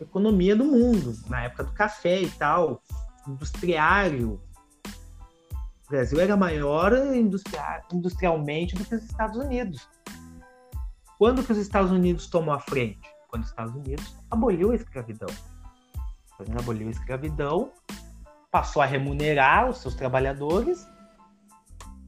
economia 0.01 0.57
do 0.57 0.65
mundo, 0.65 1.15
na 1.29 1.43
época 1.43 1.65
do 1.65 1.73
café 1.73 2.23
e 2.23 2.31
tal, 2.31 2.83
industriário. 3.27 4.41
O 5.87 5.91
Brasil 5.91 6.21
era 6.21 6.37
maior 6.37 6.93
industrialmente 7.93 8.75
do 8.75 8.85
que 8.85 8.95
os 8.95 9.05
Estados 9.05 9.37
Unidos. 9.37 9.89
Quando 11.19 11.43
que 11.43 11.53
os 11.53 11.59
Estados 11.59 11.91
Unidos 11.91 12.27
tomou 12.29 12.55
a 12.55 12.61
frente? 12.61 13.09
Quando 13.29 13.43
os 13.43 13.49
Estados 13.51 13.75
Unidos 13.75 14.17
aboliu 14.31 14.71
a 14.71 14.77
escravidão. 14.77 15.29
Quando 16.37 16.59
aboliu 16.59 16.89
a 16.89 16.91
escravidão, 16.91 17.73
passou 18.51 18.83
a 18.83 18.87
remunerar 18.87 19.69
os 19.69 19.79
seus 19.79 19.95
trabalhadores 19.95 20.87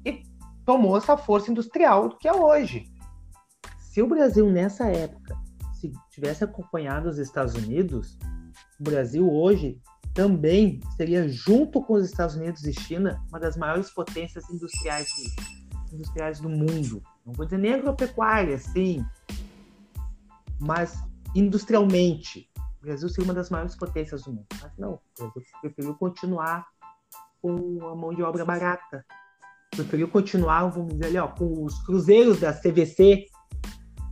e 0.05 0.23
tomou 0.65 0.97
essa 0.97 1.17
força 1.17 1.51
industrial 1.51 2.17
que 2.19 2.29
é 2.29 2.33
hoje. 2.33 2.91
Se 3.79 4.03
o 4.03 4.09
Brasil 4.09 4.51
nessa 4.51 4.87
época 4.87 5.37
se 5.75 5.93
tivesse 6.11 6.45
acompanhado 6.45 7.09
os 7.09 7.19
Estados 7.19 7.55
Unidos, 7.55 8.19
o 8.79 8.83
Brasil 8.83 9.31
hoje 9.31 9.81
também 10.15 10.81
seria 10.97 11.29
junto 11.29 11.83
com 11.83 11.95
os 11.95 12.05
Estados 12.05 12.35
Unidos 12.35 12.65
e 12.65 12.73
China 12.73 13.23
uma 13.29 13.39
das 13.39 13.57
maiores 13.57 13.91
potências 13.91 14.49
industriais, 14.51 15.09
industriais 15.93 16.41
do 16.41 16.49
mundo 16.49 17.03
não 17.31 17.37
vou 17.37 17.45
dizer 17.45 17.59
nem 17.59 17.75
agropecuária, 17.75 18.59
sim, 18.59 19.07
mas 20.59 21.01
industrialmente. 21.33 22.50
O 22.81 22.87
Brasil 22.87 23.09
seria 23.09 23.25
uma 23.25 23.35
das 23.35 23.51
maiores 23.51 23.77
potências 23.77 24.23
do 24.23 24.33
mundo. 24.33 24.47
Mas 24.61 24.73
não, 24.79 24.99
o 25.19 25.29
Brasil 25.29 25.43
preferiu 25.61 25.95
continuar 25.95 26.67
com 27.43 27.79
a 27.87 27.95
mão 27.95 28.15
de 28.15 28.23
obra 28.23 28.45
barata. 28.45 29.05
Preferiu 29.71 30.09
continuar, 30.09 30.69
vamos 30.69 30.95
dizer 30.95 31.07
ali, 31.07 31.19
ó, 31.19 31.29
com 31.29 31.65
os 31.65 31.79
cruzeiros 31.85 32.41
da 32.41 32.53
CVC 32.53 33.27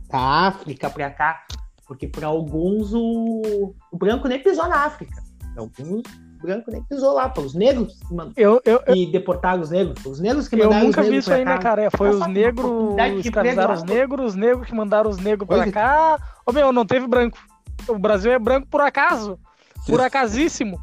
da 0.09 0.47
África 0.47 0.89
para 0.89 1.11
cá, 1.11 1.45
porque 1.85 2.07
para 2.07 2.27
alguns 2.27 2.93
o, 2.93 3.75
o 3.91 3.97
branco 3.97 4.27
nem 4.27 4.41
pisou 4.41 4.67
na 4.67 4.85
África. 4.85 5.21
Alguns 5.57 6.03
branco 6.41 6.71
nem 6.71 6.81
pisou 6.83 7.13
lá, 7.13 7.31
foi 7.33 7.45
os 7.45 7.53
negros 7.53 7.99
que, 7.99 8.13
mand... 8.13 8.31
eu, 8.35 8.61
eu, 8.65 8.79
que 8.79 9.05
deportaram 9.07 9.61
os 9.61 9.69
negros. 9.69 10.05
Os 10.05 10.19
negros 10.19 10.47
que 10.47 10.55
mandaram 10.55 10.79
Eu 10.79 10.85
nunca 10.85 11.03
vi 11.03 11.17
isso 11.17 11.33
aí, 11.33 11.45
né, 11.45 11.57
cara? 11.57 11.89
Foi 11.91 12.09
os 12.09 12.25
negros 12.27 12.95
escravizaram 13.19 13.73
os 13.73 13.83
negros, 13.83 14.25
os 14.27 14.35
negros 14.35 14.67
que 14.67 14.75
mandaram 14.75 15.09
os 15.09 15.17
negros 15.17 15.47
pra 15.47 15.67
é. 15.67 15.71
cá. 15.71 16.19
Ô, 16.45 16.51
meu, 16.51 16.71
não 16.71 16.85
teve 16.85 17.07
branco. 17.07 17.37
O 17.87 17.97
Brasil 17.97 18.31
é 18.31 18.39
branco 18.39 18.67
por 18.67 18.81
acaso. 18.81 19.39
Por 19.85 20.01
acasíssimo. 20.01 20.79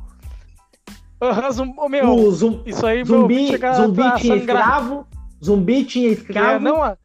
Uhum, 1.20 1.74
oh, 1.78 1.88
meu, 1.88 2.10
o 2.10 2.30
zum... 2.30 2.62
isso 2.66 2.86
aí, 2.86 3.02
zumbi, 3.02 3.58
meu, 3.58 3.74
zumbi 3.74 4.02
tinha 4.16 4.36
escravo, 4.36 5.06
zumbi 5.42 5.84
tinha 5.84 6.10
escravo. 6.10 6.56
É, 6.56 6.58
não, 6.58 6.96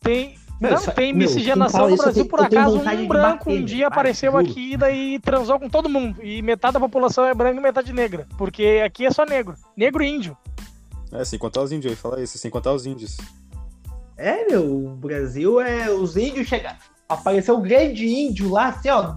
tem, 0.00 0.36
meu, 0.60 0.72
não 0.72 0.80
tem 0.86 1.12
miscigenação 1.12 1.88
no 1.88 1.96
Brasil, 1.96 2.26
por 2.26 2.40
acaso 2.40 2.78
um 2.78 3.06
branco 3.06 3.44
bater, 3.44 3.60
um 3.60 3.64
dia 3.64 3.86
apareceu 3.86 4.32
juro. 4.32 4.44
aqui 4.44 4.72
e 4.72 4.76
daí 4.76 5.18
transou 5.20 5.58
com 5.60 5.68
todo 5.68 5.88
mundo. 5.88 6.20
E 6.20 6.42
metade 6.42 6.74
da 6.74 6.80
população 6.80 7.24
é 7.24 7.32
branca 7.32 7.60
e 7.60 7.62
metade 7.62 7.92
negra. 7.92 8.26
Porque 8.36 8.82
aqui 8.84 9.06
é 9.06 9.10
só 9.12 9.24
negro. 9.24 9.54
Negro 9.76 10.02
e 10.02 10.08
índio. 10.08 10.36
É, 11.12 11.24
sem 11.24 11.38
contar 11.38 11.62
os 11.62 11.70
índios, 11.70 11.92
aí 11.92 11.96
fala 11.96 12.20
isso, 12.20 12.38
sem 12.38 12.50
contar 12.50 12.72
os 12.72 12.86
índios. 12.86 13.18
É, 14.16 14.46
meu, 14.46 14.86
o 14.86 14.96
Brasil 14.96 15.60
é. 15.60 15.88
Os 15.90 16.16
índios 16.16 16.48
chegam. 16.48 16.72
Apareceu 17.10 17.58
um 17.58 17.62
grande 17.62 18.06
índio 18.06 18.50
lá, 18.50 18.68
assim, 18.68 18.88
ó, 18.88 19.12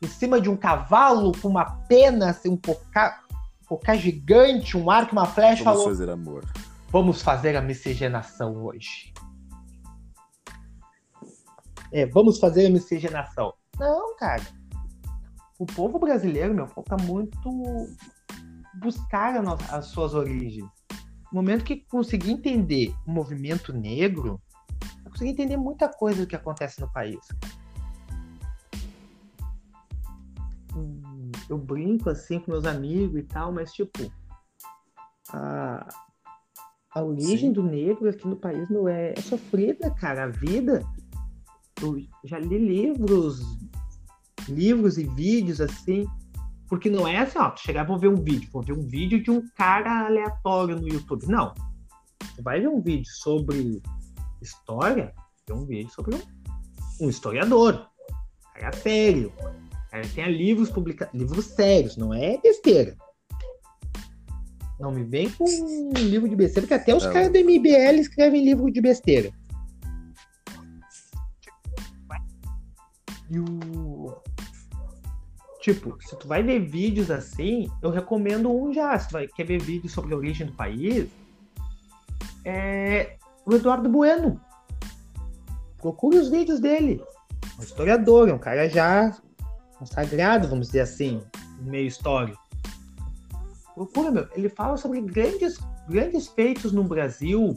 em 0.00 0.06
cima 0.06 0.40
de 0.40 0.48
um 0.48 0.56
cavalo, 0.56 1.32
com 1.40 1.48
uma 1.48 1.64
pena, 1.64 2.30
assim, 2.30 2.48
um 2.50 2.56
pocá 2.56 3.96
gigante, 3.96 4.76
um 4.76 4.90
arco, 4.90 5.12
uma 5.12 5.26
flecha. 5.26 5.64
Vamos 5.64 5.80
falou, 5.80 5.96
fazer 5.96 6.10
amor. 6.10 6.44
Vamos 6.90 7.20
fazer 7.22 7.56
a 7.56 7.60
miscigenação 7.60 8.64
hoje 8.64 9.12
é, 11.92 12.06
vamos 12.06 12.38
fazer 12.38 12.66
a 12.66 12.70
miscigenação. 12.70 13.52
Não, 13.78 14.16
cara. 14.16 14.42
O 15.58 15.66
povo 15.66 15.98
brasileiro, 15.98 16.54
meu, 16.54 16.66
falta 16.66 16.96
muito 16.96 17.50
buscar 18.80 19.36
as 19.70 19.86
suas 19.86 20.14
origens. 20.14 20.68
No 21.30 21.40
momento 21.40 21.64
que 21.64 21.76
conseguir 21.76 22.32
entender 22.32 22.94
o 23.06 23.12
movimento 23.12 23.72
negro, 23.72 24.40
vai 25.12 25.18
conseguir 25.18 25.30
entender 25.30 25.56
muita 25.56 25.88
coisa 25.88 26.22
do 26.22 26.26
que 26.26 26.36
acontece 26.36 26.80
no 26.80 26.90
país. 26.92 27.20
Hum, 30.74 31.30
eu 31.48 31.58
brinco 31.58 32.10
assim 32.10 32.40
com 32.40 32.50
meus 32.50 32.64
amigos 32.64 33.20
e 33.20 33.22
tal, 33.22 33.52
mas 33.52 33.72
tipo, 33.72 34.10
a, 35.30 35.86
a 36.94 37.02
origem 37.02 37.50
Sim. 37.50 37.52
do 37.52 37.62
negro 37.62 38.08
aqui 38.08 38.26
no 38.26 38.36
país 38.36 38.68
meu, 38.70 38.88
é, 38.88 39.12
é 39.16 39.20
sofrida, 39.20 39.90
cara. 39.90 40.24
A 40.24 40.28
vida. 40.28 40.82
Eu 41.80 42.00
já 42.24 42.38
li 42.38 42.58
livros, 42.58 43.40
livros 44.48 44.98
e 44.98 45.04
vídeos 45.04 45.60
assim. 45.60 46.06
Porque 46.68 46.88
não 46.88 47.06
é 47.06 47.18
assim, 47.18 47.38
ó, 47.38 47.50
tu 47.50 47.60
chegar 47.60 47.84
e 47.84 47.86
vou 47.86 47.98
ver 47.98 48.08
um 48.08 48.14
vídeo, 48.14 48.48
vou 48.50 48.62
ver 48.62 48.72
um 48.72 48.80
vídeo 48.80 49.22
de 49.22 49.30
um 49.30 49.46
cara 49.56 50.06
aleatório 50.06 50.80
no 50.80 50.88
YouTube. 50.88 51.26
Não. 51.26 51.52
Tu 52.34 52.42
vai 52.42 52.60
ver 52.60 52.68
um 52.68 52.80
vídeo 52.80 53.10
sobre 53.10 53.82
história, 54.42 55.12
ver 55.46 55.54
um 55.54 55.64
vídeo 55.64 55.90
sobre 55.92 56.14
um, 56.14 56.20
um 57.00 57.08
historiador. 57.10 57.86
Cara 58.54 58.76
sério. 58.76 59.32
Cara 59.90 60.06
tenha 60.14 60.28
livros 60.28 60.70
publicados, 60.70 61.14
livros 61.14 61.44
sérios, 61.46 61.96
não 61.96 62.12
é 62.14 62.38
besteira. 62.38 62.96
Não 64.80 64.90
me 64.90 65.04
vem 65.04 65.30
com 65.30 65.44
um 65.44 65.92
livro 65.92 66.28
de 66.28 66.34
besteira, 66.34 66.62
porque 66.66 66.74
até 66.74 66.94
os 66.94 67.04
É. 67.04 67.12
caras 67.12 67.32
do 67.32 67.38
MBL 67.38 68.00
escrevem 68.00 68.44
livro 68.44 68.70
de 68.70 68.80
besteira. 68.80 69.32
E 73.30 73.38
o. 73.38 74.14
Tipo, 75.60 75.96
se 76.02 76.16
tu 76.18 76.26
vai 76.26 76.42
ver 76.42 76.58
vídeos 76.58 77.10
assim, 77.10 77.70
eu 77.80 77.90
recomendo 77.90 78.50
um 78.50 78.72
já. 78.72 78.98
Se 78.98 79.08
tu 79.08 79.12
vai, 79.12 79.28
quer 79.28 79.44
ver 79.44 79.60
vídeos 79.62 79.92
sobre 79.92 80.12
a 80.12 80.16
origem 80.16 80.46
do 80.48 80.52
país, 80.54 81.08
é 82.44 83.16
o 83.44 83.54
Eduardo 83.54 83.88
Bueno. 83.88 84.40
Procure 85.78 86.18
os 86.18 86.28
vídeos 86.28 86.60
dele. 86.60 87.02
É 87.56 87.60
um 87.60 87.62
historiador, 87.62 88.28
é 88.28 88.34
um 88.34 88.38
cara 88.38 88.68
já 88.68 89.16
consagrado, 89.78 90.48
vamos 90.48 90.68
dizer 90.68 90.80
assim, 90.80 91.20
no 91.60 91.70
meio 91.70 91.86
histórico. 91.86 92.40
Procura, 93.74 94.10
meu. 94.10 94.28
Ele 94.34 94.48
fala 94.48 94.76
sobre 94.76 95.00
grandes, 95.00 95.58
grandes 95.88 96.28
feitos 96.28 96.72
no 96.72 96.84
Brasil 96.84 97.56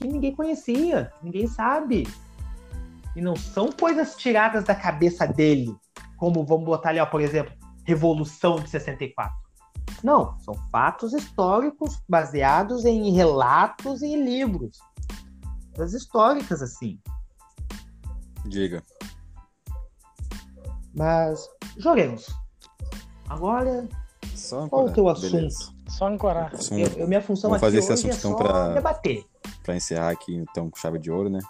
que 0.00 0.08
ninguém 0.08 0.34
conhecia, 0.34 1.12
ninguém 1.22 1.46
sabe. 1.46 2.06
E 3.14 3.20
não 3.20 3.36
são 3.36 3.70
coisas 3.70 4.16
tiradas 4.16 4.64
da 4.64 4.74
cabeça 4.74 5.26
dele, 5.26 5.74
como 6.16 6.44
vamos 6.44 6.64
botar 6.64 6.90
ali, 6.90 7.00
ó, 7.00 7.06
por 7.06 7.20
exemplo, 7.20 7.52
Revolução 7.84 8.56
de 8.56 8.70
64. 8.70 9.34
Não, 10.02 10.38
são 10.38 10.54
fatos 10.70 11.12
históricos 11.12 12.00
baseados 12.08 12.84
em 12.84 13.10
relatos 13.10 14.02
e 14.02 14.16
livros. 14.16 14.78
Das 15.76 15.92
históricas, 15.94 16.62
assim. 16.62 16.98
Diga. 18.46 18.82
Mas, 20.94 21.48
Joremos, 21.76 22.26
agora, 23.28 23.88
Só 24.34 24.68
qual 24.68 24.86
o 24.86 24.92
teu 24.92 25.04
Beleza. 25.14 25.46
assunto? 25.46 25.90
Só 25.90 26.06
ancorar. 26.08 26.54
Assunto- 26.54 26.78
Eu, 26.80 27.00
eu- 27.02 27.08
minha 27.08 27.20
função 27.22 27.50
Vamos 27.50 27.62
aqui 27.62 27.66
fazer 27.66 27.78
esse 27.78 27.92
assunto, 27.92 28.12
é 28.14 28.18
então, 28.18 28.36
pra- 28.36 28.74
debater. 28.74 29.24
Pra 29.62 29.76
encerrar 29.76 30.10
aqui, 30.10 30.34
então, 30.34 30.70
com 30.70 30.76
chave 30.78 30.98
de 30.98 31.10
ouro, 31.10 31.28
né? 31.30 31.40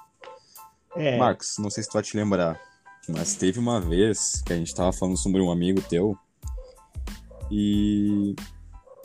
É, 0.96 1.16
Marcos, 1.18 1.56
não 1.58 1.70
sei 1.70 1.82
se 1.82 1.88
tu 1.88 1.92
vai 1.94 2.02
te 2.02 2.16
lembrar, 2.16 2.60
mas 3.08 3.34
teve 3.36 3.58
uma 3.58 3.80
vez 3.80 4.42
que 4.44 4.52
a 4.52 4.56
gente 4.56 4.74
tava 4.74 4.92
falando 4.92 5.16
sobre 5.16 5.40
um 5.40 5.50
amigo 5.50 5.80
teu 5.82 6.18
e 7.50 8.34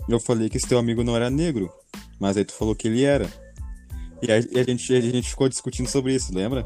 eu 0.09 0.19
falei 0.19 0.49
que 0.49 0.57
esse 0.57 0.67
teu 0.67 0.79
amigo 0.79 1.03
não 1.03 1.15
era 1.15 1.29
negro, 1.29 1.71
mas 2.19 2.35
aí 2.37 2.43
tu 2.43 2.53
falou 2.53 2.75
que 2.75 2.87
ele 2.87 3.03
era. 3.03 3.29
E 4.21 4.31
a, 4.31 4.39
e 4.39 4.59
a 4.59 4.63
gente, 4.63 4.95
a 4.95 5.01
gente 5.01 5.29
ficou 5.29 5.47
discutindo 5.49 5.87
sobre 5.87 6.13
isso, 6.15 6.33
lembra? 6.33 6.63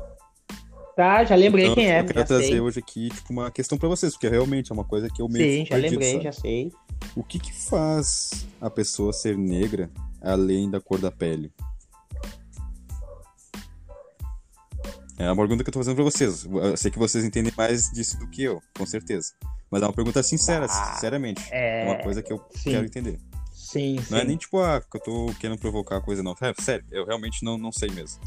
Tá, 0.95 1.23
já 1.23 1.35
lembrei 1.35 1.65
Então, 1.65 1.75
quem 1.75 1.89
é. 1.91 2.01
Eu 2.01 2.05
quero 2.05 2.25
trazer 2.25 2.45
sei. 2.47 2.59
hoje 2.59 2.79
aqui 2.79 3.09
tipo, 3.09 3.31
uma 3.31 3.49
questão 3.49 3.77
pra 3.77 3.87
vocês, 3.87 4.13
porque 4.13 4.27
realmente 4.27 4.71
é 4.71 4.73
uma 4.73 4.83
coisa 4.83 5.07
que 5.09 5.21
eu 5.21 5.29
meio 5.29 5.59
Sim, 5.59 5.65
já 5.65 5.75
perdido, 5.75 5.91
lembrei, 5.91 6.11
sabe? 6.11 6.23
já 6.25 6.31
sei. 6.33 6.73
O 7.15 7.23
que 7.23 7.39
que 7.39 7.53
faz 7.53 8.45
a 8.59 8.69
pessoa 8.69 9.13
ser 9.13 9.37
negra 9.37 9.89
além 10.21 10.69
da 10.69 10.81
cor 10.81 10.99
da 10.99 11.09
pele? 11.09 11.51
É 15.17 15.25
uma 15.29 15.35
pergunta 15.35 15.63
que 15.63 15.69
eu 15.69 15.73
tô 15.73 15.79
fazendo 15.79 15.95
pra 15.95 16.03
vocês. 16.03 16.45
Eu 16.45 16.77
sei 16.77 16.89
que 16.91 16.97
vocês 16.99 17.25
entendem 17.25 17.51
mais 17.57 17.89
disso 17.91 18.17
do 18.19 18.27
que 18.29 18.43
eu, 18.43 18.61
com 18.77 18.85
certeza. 18.85 19.33
Mas 19.69 19.81
é 19.81 19.85
uma 19.85 19.93
pergunta 19.93 20.23
sincera, 20.23 20.65
Ah, 20.65 20.93
sinceramente. 20.93 21.43
É, 21.51 21.83
É 21.83 21.85
uma 21.85 22.01
coisa 22.03 22.21
que 22.23 22.31
eu 22.31 22.41
sim. 22.55 22.71
quero 22.71 22.85
entender. 22.85 23.19
Sim, 23.69 23.97
sim. 23.99 24.05
Não 24.13 24.19
é 24.19 24.23
nem 24.23 24.37
tipo, 24.37 24.59
ah, 24.59 24.81
que 24.81 24.97
eu 24.97 25.01
tô 25.01 25.33
querendo 25.39 25.59
provocar 25.59 25.97
a 25.97 26.01
coisa, 26.01 26.21
não. 26.23 26.35
É, 26.41 26.53
sério, 26.61 26.85
eu 26.91 27.05
realmente 27.05 27.43
não, 27.43 27.57
não 27.57 27.71
sei 27.71 27.89
mesmo. 27.91 28.19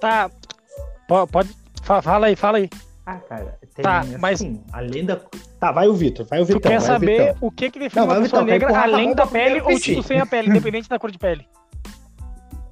Tá. 0.00 0.30
Po- 1.06 1.26
Pode. 1.26 1.50
fa- 1.82 2.00
Fala 2.02 2.26
aí, 2.28 2.36
fala 2.36 2.58
aí. 2.58 2.68
Ah, 3.06 3.16
cara, 3.16 3.58
tem, 3.74 3.82
Tá, 3.82 4.00
assim, 4.00 4.16
mas- 4.18 4.40
além 4.72 5.04
da... 5.04 5.16
Tá, 5.58 5.72
vai 5.72 5.88
o 5.88 5.94
Vitor, 5.94 6.24
vai 6.26 6.40
o 6.40 6.44
Tu 6.46 6.54
Vitão, 6.54 6.60
quer 6.70 6.78
vai 6.78 6.78
o 6.78 6.92
saber 6.92 7.18
Vitão. 7.34 7.36
o 7.48 7.50
que 7.50 7.70
que 7.70 7.78
define 7.78 8.00
Não, 8.00 8.06
vai 8.06 8.16
uma 8.18 8.22
pessoa 8.22 8.42
Vitão, 8.44 8.46
vai 8.46 8.52
negra 8.58 8.68
empurrar 8.68 8.88
pra 8.88 8.94
além 8.96 9.14
da 9.14 9.26
pele 9.26 9.60
ou 9.60 9.78
tipo 9.80 10.02
sem 10.02 10.18
a 10.20 10.26
pele, 10.26 10.48
independente 10.48 10.88
da 10.88 10.98
cor 10.98 11.10
de 11.10 11.18
pele? 11.18 11.46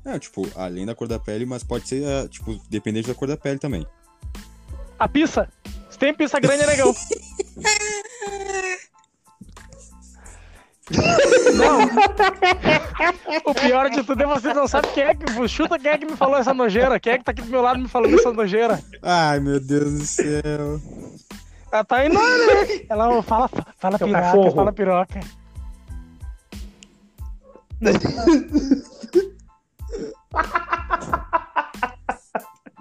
É, 0.04 0.18
tipo, 0.18 0.48
além 0.56 0.86
da 0.86 0.94
cor 0.94 1.06
da 1.08 1.18
pele, 1.18 1.44
mas 1.44 1.62
pode 1.62 1.86
ser, 1.88 2.02
ah, 2.06 2.26
tipo, 2.28 2.58
dependente 2.70 3.08
da 3.08 3.14
cor 3.14 3.28
da 3.28 3.36
pele 3.36 3.58
também. 3.58 3.86
A 4.98 5.06
pista? 5.08 5.50
Se 5.90 5.98
tem 5.98 6.14
pista 6.14 6.40
grande, 6.40 6.62
é 6.62 6.66
negão. 6.66 6.94
Não. 11.56 11.88
O 13.44 13.54
pior 13.54 13.88
de 13.90 14.02
tudo 14.02 14.22
é 14.22 14.26
vocês 14.26 14.54
não 14.54 14.66
sabem 14.66 14.90
quem 14.92 15.04
é 15.04 15.14
que. 15.14 15.48
Chuta 15.48 15.78
quem 15.78 15.90
é 15.92 15.98
que 15.98 16.06
me 16.06 16.16
falou 16.16 16.36
essa 16.36 16.52
nojeira. 16.54 16.98
Quem 16.98 17.12
é 17.14 17.18
que 17.18 17.24
tá 17.24 17.30
aqui 17.32 17.42
do 17.42 17.50
meu 17.50 17.60
lado 17.62 17.78
me 17.78 17.88
falando 17.88 18.18
essa 18.18 18.32
nojeira? 18.32 18.80
Ai, 19.02 19.38
meu 19.40 19.60
Deus 19.60 19.98
do 19.98 20.04
céu. 20.04 20.80
Ela 21.70 21.84
tá 21.84 22.04
indo, 22.06 22.14
né? 22.14 22.20
Ela 22.88 23.22
fala, 23.22 23.48
fala 23.78 23.98
Seu 23.98 24.06
piroca, 24.06 24.24
cachorro. 24.24 24.54
fala 24.54 24.72
piroca. 24.72 25.20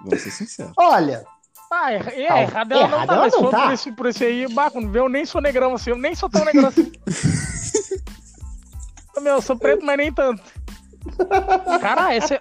Vamos 0.04 0.20
ser 0.22 0.30
sinceros. 0.30 0.72
Olha, 0.76 1.24
Ah, 1.70 1.92
é, 1.92 2.22
é 2.22 2.32
Ah, 2.32 2.42
errado 2.42 2.72
ela 2.72 2.88
não 2.88 2.96
errado 2.96 3.08
tá, 3.08 3.14
ela 3.14 3.22
mas 3.24 3.34
não 3.34 3.50
tá. 3.50 3.62
por 3.66 3.72
esse, 3.72 3.92
por 3.92 4.06
esse 4.06 4.24
aí, 4.24 4.52
bah, 4.54 4.70
quando 4.70 4.90
vê, 4.90 5.00
eu 5.00 5.08
nem 5.08 5.26
sou 5.26 5.40
negrão 5.40 5.74
assim, 5.74 5.90
eu 5.90 5.98
nem 5.98 6.14
sou 6.14 6.28
tão 6.30 6.44
negrão 6.44 6.68
assim. 6.68 6.90
Meu, 9.20 9.34
eu 9.34 9.42
sou 9.42 9.56
preto, 9.56 9.84
mas 9.84 9.96
nem 9.96 10.12
tanto. 10.12 10.42
Cara, 11.80 12.14
esse 12.16 12.34
é... 12.34 12.40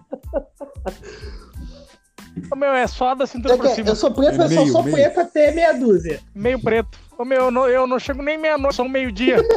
Ô, 2.52 2.56
meu, 2.56 2.72
é 2.74 2.86
só 2.88 3.16
da 3.16 3.26
cintura 3.26 3.56
eu, 3.56 3.58
por 3.58 3.68
cima, 3.70 3.90
eu 3.90 3.96
sou 3.96 4.12
preto, 4.12 4.36
É 4.36 4.38
mas 4.38 4.54
só 4.54 4.62
meio, 4.62 4.72
sou 4.72 4.84
meio. 4.84 4.96
preto 4.96 5.20
até 5.20 5.52
meia 5.52 5.74
dúzia. 5.74 6.20
meio 6.36 6.60
preto. 6.62 7.00
Ô, 7.18 7.26
meu, 7.26 7.46
eu 7.46 7.52
não, 7.52 7.68
eu 7.68 7.88
não 7.88 7.98
chego 8.00 8.22
nem 8.22 8.38
meia-noite, 8.38 8.76
sou 8.76 8.86
um 8.86 8.90
meio-dia. 8.90 9.38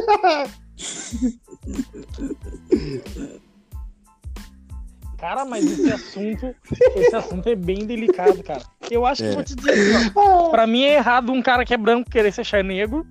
Cara, 5.19 5.45
mas 5.45 5.63
esse 5.65 5.91
assunto, 5.91 6.55
esse 6.95 7.15
assunto 7.15 7.47
é 7.47 7.55
bem 7.55 7.85
delicado, 7.85 8.41
cara. 8.43 8.63
Eu 8.89 9.05
acho 9.05 9.21
que 9.21 9.29
É. 9.29 9.33
vou 9.33 9.43
te 9.43 9.55
dizer 9.55 9.71
assim, 9.95 10.11
ó. 10.15 10.49
Pra 10.49 10.65
mim 10.65 10.83
é 10.83 10.95
errado 10.95 11.31
um 11.31 11.41
cara 11.43 11.63
que 11.63 11.73
é 11.75 11.77
branco 11.77 12.09
querer 12.09 12.31
se 12.33 12.41
achar 12.41 12.63
negro, 12.63 13.05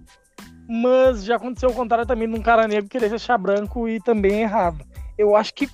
mas 0.70 1.24
já 1.24 1.36
aconteceu 1.36 1.68
o 1.70 1.74
contrário 1.74 2.06
também 2.06 2.28
de 2.30 2.38
um 2.38 2.42
cara 2.42 2.68
negro 2.68 2.88
querer 2.88 3.08
se 3.08 3.16
achar 3.16 3.36
branco 3.36 3.88
e 3.88 4.00
também 4.00 4.34
é 4.34 4.42
errado. 4.42 4.84
Eu 5.18 5.34
acho 5.34 5.52
que. 5.52 5.68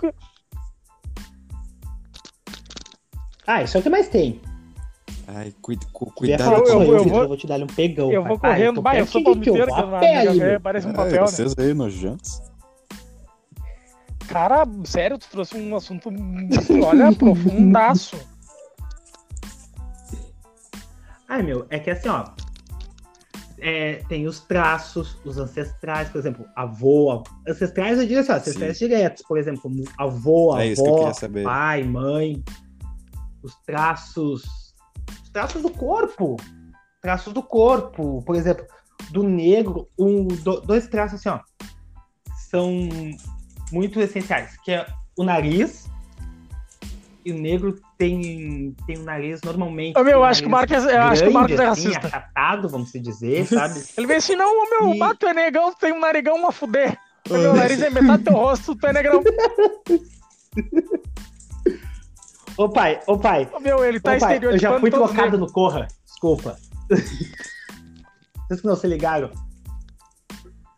Ah, 3.47 3.63
isso 3.63 3.77
é 3.77 3.81
o 3.81 3.83
que 3.83 3.91
mais 3.91 4.09
tem. 4.09 4.41
Ai, 5.29 5.53
cuida, 5.61 5.85
cu- 5.93 6.11
cuidado 6.13 6.53
eu- 6.53 6.59
eu- 6.59 6.65
isso, 6.65 6.73
eu 6.73 6.99
Vitor, 7.05 7.11
vou- 7.11 7.23
eu 7.23 7.29
vou 7.29 7.37
te 7.37 7.47
dar 7.47 7.61
um 7.63 7.67
pegão. 7.67 8.11
Eu 8.13 8.23
pai. 8.23 8.29
vou 8.31 8.39
Pai, 8.39 8.51
correndo, 8.53 8.81
bah, 8.83 8.97
eu 8.97 9.07
sou 9.07 9.23
palmiteiro, 9.23 9.67
vou 9.73 9.85
que 9.85 9.91
pé 10.01 10.07
minha 10.19 10.31
aí, 10.31 10.39
meu. 10.39 10.61
parece 10.61 10.87
um 10.87 10.91
É, 10.91 10.95
papel, 10.95 11.21
né? 11.21 11.27
vocês 11.27 11.55
aí, 11.59 11.75
nojentos. 11.75 12.41
Cara, 14.29 14.65
sério, 14.85 15.19
tu 15.19 15.29
trouxe 15.29 15.57
um 15.57 15.77
assunto, 15.77 16.09
olha, 16.85 17.13
profundaço. 17.15 18.17
Ai, 21.29 21.43
meu, 21.43 21.67
é 21.71 21.79
que 21.79 21.91
assim, 21.91 22.09
ó. 22.09 22.25
É, 23.59 23.97
tem 24.09 24.27
os 24.27 24.40
traços, 24.40 25.16
os 25.25 25.38
ancestrais, 25.38 26.09
por 26.11 26.19
exemplo, 26.19 26.47
avô, 26.55 27.11
av- 27.11 27.25
ancestrais 27.49 27.99
eu 27.99 28.07
digo 28.07 28.21
assim, 28.21 28.33
ancestrais 28.33 28.79
diretos, 28.79 29.23
por 29.27 29.38
exemplo, 29.38 29.62
como 29.62 29.83
avô, 29.99 30.57
É 30.59 30.75
que 30.75 30.81
avó, 30.81 31.12
saber. 31.12 31.45
pai, 31.45 31.83
mãe, 31.85 32.42
os 33.42 33.55
traços, 33.64 34.45
os 35.23 35.31
traços 35.31 35.62
do 35.62 35.71
corpo, 35.71 36.37
traços 37.01 37.33
do 37.33 37.42
corpo, 37.42 38.23
por 38.25 38.35
exemplo, 38.37 38.66
do 39.11 39.23
negro, 39.23 39.88
um, 39.99 40.27
do- 40.27 40.61
dois 40.61 40.87
traços 40.88 41.21
assim, 41.21 41.29
ó, 41.29 41.40
são 42.51 42.88
muito 43.73 44.01
essenciais, 44.01 44.57
que 44.62 44.73
é 44.73 44.87
o 45.19 45.25
nariz, 45.25 45.87
e 47.27 47.33
o 47.33 47.35
negro 47.39 47.77
tem, 47.99 48.73
tem 48.87 48.99
um 48.99 49.03
nariz 49.03 49.43
normalmente. 49.43 49.99
Ô, 49.99 50.05
meu, 50.05 50.21
um 50.21 50.25
acho 50.25 50.43
que 50.43 50.49
o 50.49 50.51
nariz 50.51 50.71
Marcos 50.71 50.87
é- 50.87 50.97
eu 50.97 51.03
acho 51.03 51.23
que 51.25 51.29
o 51.29 51.33
Marcos 51.33 51.53
é 51.53 51.57
grande, 51.57 51.71
assim, 51.73 51.89
racista. 51.89 52.07
achatado, 52.07 52.69
vamos 52.69 52.91
se 52.93 53.01
dizer, 53.01 53.45
sabe? 53.49 53.83
Ele 53.99 54.07
vem 54.07 54.17
assim, 54.19 54.37
não, 54.37 54.49
ô, 54.49 54.71
meu, 54.71 54.95
E- 54.95 55.15
tu 55.17 55.27
é 55.27 55.35
negão, 55.35 55.73
tu 55.73 55.79
tem 55.81 55.93
um 55.93 55.99
narigão 55.99 56.47
a 56.47 56.53
fuder. 56.53 56.97
Ô, 57.29 57.35
meu 57.35 57.57
nariz 57.57 57.83
é 57.83 57.91
metade 57.91 58.23
do 58.23 58.31
teu 58.31 58.35
rosto, 58.35 58.77
tu 58.77 58.87
é 58.87 58.93
negrão. 58.93 59.21
Ô 62.57 62.69
pai, 62.71 63.01
ô 63.07 63.19
pai, 63.19 63.47
Ô, 63.53 63.59
meu, 63.61 63.85
ele 63.85 64.01
tá 64.01 64.15
ô 64.15 64.19
pai, 64.19 64.39
eu 64.41 64.57
já 64.57 64.79
fui 64.79 64.91
trocado 64.91 65.37
no 65.37 65.51
Corra, 65.53 65.89
desculpa. 66.07 66.57
Vocês 66.89 68.61
que 68.61 68.67
não 68.67 68.77
se 68.77 68.87
ligaram. 68.87 69.31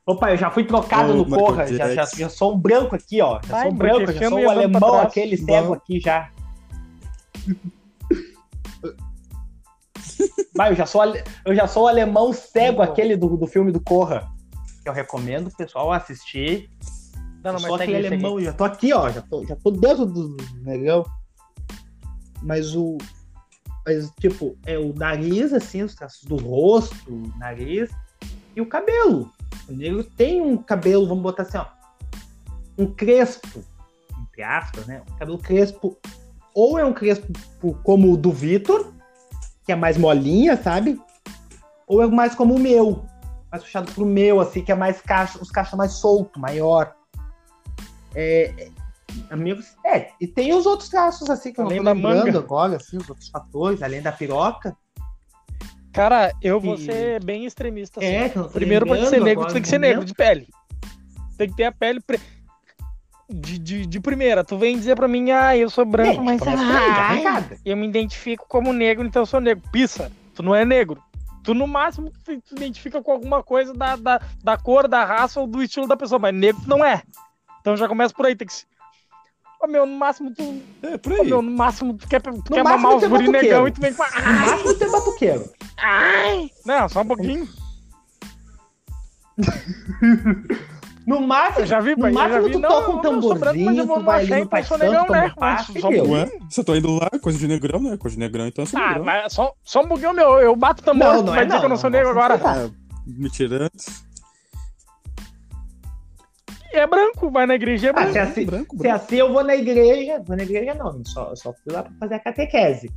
Opa, 0.04 0.30
eu 0.30 0.38
já 0.38 0.50
fui 0.50 0.64
trocado 0.64 1.12
Ô, 1.12 1.16
no 1.16 1.24
Michael 1.24 1.44
Corra, 1.44 1.66
já, 1.66 1.94
já, 1.94 2.04
já 2.06 2.28
sou 2.30 2.54
um 2.54 2.58
branco 2.58 2.96
aqui, 2.96 3.20
ó. 3.20 3.38
Já 3.42 3.48
Vai, 3.52 3.62
sou 3.64 3.72
um 3.72 3.76
branco, 3.76 4.11
já 4.11 4.28
sou 4.30 4.38
voltar 4.38 4.52
alemão, 4.52 5.00
aquele 5.02 5.37
cego 5.37 5.74
aqui 5.74 6.00
já. 6.00 6.30
Vai, 10.56 10.72
eu 10.72 10.76
já 10.76 10.87
sou, 10.87 11.00
ale- 11.00 11.22
eu 11.44 11.54
já 11.54 11.66
sou 11.66 11.84
o 11.84 11.88
alemão 11.88 12.32
cego, 12.32 12.82
aquele 12.82 13.16
do, 13.16 13.37
do 13.37 13.46
filme 13.46 13.70
do 13.70 13.80
Corra. 13.80 14.28
Que 14.82 14.88
eu 14.88 14.92
recomendo 14.92 15.48
o 15.48 15.56
pessoal 15.56 15.92
assistir. 15.92 16.70
Não, 17.44 17.52
não, 17.52 17.61
mas 17.61 17.76
segue, 17.76 17.92
segue. 17.92 18.06
alemão, 18.06 18.40
já 18.40 18.52
tô 18.52 18.64
aqui, 18.64 18.92
ó. 18.92 19.08
Já 19.11 19.22
tô, 19.22 19.44
já 19.46 19.54
tô 19.56 19.70
dentro 19.70 20.04
do 20.06 20.37
negão. 20.62 21.04
Mas 22.42 22.74
o. 22.74 22.98
Mas, 23.87 24.11
tipo, 24.20 24.56
é 24.66 24.76
o 24.76 24.92
nariz, 24.94 25.52
assim, 25.52 25.82
os 25.82 25.94
traços 25.94 26.24
do 26.24 26.37
rosto, 26.37 26.94
o 27.11 27.38
nariz 27.38 27.90
e 28.54 28.61
o 28.61 28.66
cabelo. 28.66 29.32
O 29.68 29.72
negro 29.72 30.02
tem 30.04 30.40
um 30.40 30.56
cabelo, 30.56 31.06
vamos 31.06 31.22
botar 31.22 31.44
assim, 31.44 31.58
ó. 31.58 31.66
Um 32.76 32.92
crespo, 32.92 33.64
entre 34.22 34.42
aspas, 34.42 34.87
né? 34.87 35.02
Um 35.08 35.16
cabelo 35.16 35.38
crespo. 35.38 35.96
Ou 36.58 36.76
é 36.76 36.84
um 36.84 36.92
crespo 36.92 37.32
como 37.84 38.12
o 38.12 38.16
do 38.16 38.32
Vitor, 38.32 38.92
que 39.64 39.70
é 39.70 39.76
mais 39.76 39.96
molinha, 39.96 40.60
sabe? 40.60 41.00
Ou 41.86 42.02
é 42.02 42.06
mais 42.08 42.34
como 42.34 42.56
o 42.56 42.58
meu. 42.58 43.06
Mais 43.48 43.62
puxado 43.62 43.92
pro 43.92 44.04
meu, 44.04 44.40
assim, 44.40 44.64
que 44.64 44.72
é 44.72 44.74
mais 44.74 45.00
caixa, 45.00 45.38
os 45.40 45.52
cachos 45.52 45.78
mais 45.78 45.92
solto, 45.92 46.40
maior. 46.40 46.92
É, 48.12 48.52
é, 48.58 48.70
amigos, 49.30 49.66
é, 49.86 50.08
e 50.20 50.26
tem 50.26 50.52
os 50.52 50.66
outros 50.66 50.88
traços, 50.88 51.30
assim, 51.30 51.52
que 51.52 51.60
Além 51.60 51.78
eu 51.78 51.84
não 51.84 51.92
tô 51.92 51.96
lembrando 51.96 52.24
manga. 52.26 52.38
agora, 52.40 52.76
assim, 52.76 52.96
os 52.96 53.08
outros 53.08 53.28
fatores, 53.28 53.80
além 53.80 54.02
da 54.02 54.10
piroca. 54.10 54.76
Cara, 55.92 56.32
eu 56.42 56.58
vou 56.58 56.74
E- 56.74 56.78
ser 56.78 57.22
bem 57.22 57.44
extremista. 57.44 58.00
assim. 58.00 58.08
É, 58.08 58.28
tô 58.30 58.48
Primeiro, 58.48 58.84
pra 58.84 59.06
ser 59.06 59.20
negro, 59.20 59.46
tu 59.46 59.52
tem 59.52 59.62
que 59.62 59.68
ser 59.68 59.78
negro 59.78 60.04
de 60.04 60.12
pele. 60.12 60.48
Tem 61.36 61.48
que 61.48 61.54
ter 61.54 61.66
a 61.66 61.72
pele 61.72 62.00
pre... 62.00 62.18
de, 63.28 63.58
de, 63.58 63.86
de 63.86 64.00
primeira. 64.00 64.42
Tu 64.44 64.56
vem 64.56 64.76
dizer 64.76 64.96
pra 64.96 65.06
mim, 65.08 65.30
ah, 65.30 65.56
eu 65.56 65.68
sou 65.68 65.84
branco, 65.84 66.24
Gente, 66.24 66.24
mas 66.24 66.40
ah, 66.46 67.44
eu 67.64 67.76
me 67.76 67.86
identifico 67.86 68.46
como 68.48 68.72
negro, 68.72 69.06
então 69.06 69.22
eu 69.22 69.26
sou 69.26 69.40
negro. 69.40 69.62
Pissa, 69.70 70.10
tu 70.34 70.42
não 70.42 70.54
é 70.54 70.64
negro. 70.64 71.02
Tu, 71.44 71.54
no 71.54 71.66
máximo, 71.66 72.10
tu 72.24 72.40
tu 72.40 72.54
identifica 72.56 73.02
com 73.02 73.12
alguma 73.12 73.42
coisa 73.42 73.72
da, 73.72 73.96
da, 73.96 74.20
da 74.42 74.56
cor, 74.58 74.86
da 74.88 75.04
raça 75.04 75.40
ou 75.40 75.46
do 75.46 75.62
estilo 75.62 75.86
da 75.86 75.96
pessoa, 75.96 76.18
mas 76.18 76.34
negro 76.34 76.60
tu 76.62 76.68
não 76.68 76.84
é. 76.84 77.02
Então 77.60 77.76
já 77.76 77.86
começa 77.88 78.12
por 78.14 78.26
aí, 78.26 78.34
tem 78.36 78.46
que 78.46 78.52
se... 78.52 78.64
Ô 79.60 79.66
meu, 79.66 79.84
no 79.84 79.96
máximo 79.96 80.32
tu. 80.32 80.62
É, 80.82 80.96
por 80.98 81.12
Ô 81.12 81.22
aí. 81.22 81.26
meu, 81.28 81.42
no 81.42 81.50
máximo 81.50 81.94
tu 81.94 82.06
quer, 82.06 82.22
tu 82.22 82.42
quer 82.52 82.62
máximo 82.62 82.82
mamar 82.82 82.94
os 82.96 83.02
tu 83.02 83.06
é 83.06 83.08
guri 83.08 83.24
batuqueiro. 83.26 83.46
negão 83.46 83.68
e 83.68 83.72
tu 83.72 83.80
vem 83.80 83.92
com. 83.92 84.02
No 84.04 84.08
Ai, 84.14 84.46
máximo 84.46 84.74
tem 84.74 84.90
batuqueiro. 84.90 85.50
ai. 85.78 86.50
Não, 86.64 86.88
só 86.88 87.00
um 87.02 87.06
pouquinho. 87.06 87.48
No 91.08 91.20
máximo, 91.26 91.60
Eu 91.62 91.66
já 91.66 91.80
vi, 91.80 91.90
no 91.96 92.02
pai. 92.02 92.12
máximo 92.12 92.42
vi. 92.44 92.52
tu 92.52 92.58
Não, 92.60 92.68
toca 92.68 92.90
um 92.90 93.00
branco, 93.00 93.28
tamborzinho, 93.30 93.78
eu 93.78 93.86
vou 93.86 93.98
tu 93.98 94.04
vai 94.04 94.18
ali 94.20 94.28
no 94.28 94.36
negão, 94.36 95.06
toma 95.06 95.20
né? 95.20 95.26
um 95.26 95.40
passe, 95.40 95.80
só. 95.80 95.88
Ué, 95.88 96.28
só 96.50 96.62
tô 96.62 96.74
indo 96.76 96.94
lá, 96.94 97.10
coisa 97.22 97.38
de 97.38 97.48
negrão, 97.48 97.80
né? 97.80 97.96
Coisa 97.96 98.14
de 98.16 98.20
negrão, 98.20 98.46
então 98.46 98.62
eu 98.62 98.66
sou 98.66 98.78
Ah, 98.78 98.86
negrão. 98.88 99.04
mas 99.04 99.32
só, 99.32 99.52
só 99.64 99.80
um 99.80 99.88
pouquinho, 99.88 100.12
meu. 100.12 100.38
Eu 100.38 100.54
bato 100.54 100.82
tambor, 100.82 101.06
Não, 101.14 101.22
não 101.22 101.32
vai 101.32 101.40
é 101.40 101.44
dizer 101.44 101.54
não, 101.54 101.60
que 101.60 101.64
eu 101.66 101.70
não 101.70 101.76
sou 101.78 101.88
não, 101.90 101.98
negro 101.98 102.10
agora. 102.12 102.34
Ah, 102.44 102.68
me 103.06 103.30
tirando. 103.30 103.70
É 106.72 106.86
branco, 106.86 107.30
vai 107.30 107.46
na 107.46 107.54
igreja, 107.54 107.86
é 107.86 107.90
Ah, 107.90 107.92
branco. 107.94 108.12
se 108.12 108.18
assim, 108.18 108.44
branco, 108.44 108.76
se 108.76 108.82
branco. 108.82 108.96
assim 108.96 109.16
eu 109.16 109.32
vou 109.32 109.42
na 109.42 109.56
igreja, 109.56 110.22
vou 110.26 110.36
na 110.36 110.42
igreja 110.42 110.74
não, 110.74 111.02
só, 111.06 111.34
só 111.34 111.52
fui 111.54 111.72
lá 111.72 111.82
pra 111.84 111.92
fazer 111.98 112.14
a 112.16 112.20
catequese. 112.20 112.90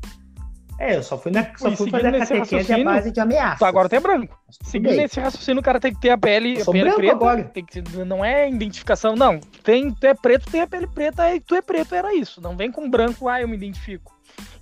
É, 0.84 0.96
eu 0.98 1.04
só 1.04 1.16
fui, 1.16 1.32
na, 1.32 1.46
só 1.58 1.70
E 1.70 1.76
fui 1.76 1.92
fazer 1.92 2.12
catequese 2.12 2.34
à 2.34 2.38
raciocínio, 2.40 2.86
base 2.86 3.12
de 3.12 3.20
ameaça. 3.20 3.58
Tu 3.60 3.66
agora 3.66 3.88
tu 3.88 3.94
é 3.94 4.00
branco. 4.00 4.36
Seguindo 4.64 5.00
esse 5.00 5.20
raciocínio, 5.20 5.60
o 5.60 5.64
cara 5.64 5.80
tem 5.80 5.94
que 5.94 6.02
ter 6.02 6.10
a 6.10 6.18
pele, 6.18 6.60
a 6.60 6.66
pele 6.66 6.92
preta. 6.94 7.12
agora. 7.14 7.44
Tem 7.44 7.64
que, 7.64 7.82
não 8.04 8.26
é 8.26 8.50
identificação, 8.50 9.16
não. 9.16 9.40
Tem, 9.64 9.92
tu 9.94 10.08
é 10.08 10.16
preto, 10.16 10.50
tem 10.50 10.62
a 10.62 10.68
pele 10.68 10.88
preta, 10.88 11.36
e 11.36 11.40
tu 11.40 11.54
é 11.54 11.62
preto, 11.62 11.94
era 11.94 12.16
isso. 12.16 12.42
Não 12.42 12.58
vem 12.58 12.72
com 12.72 12.90
branco, 12.90 13.30
ah, 13.30 13.40
eu 13.40 13.48
me 13.48 13.56
identifico. 13.56 14.12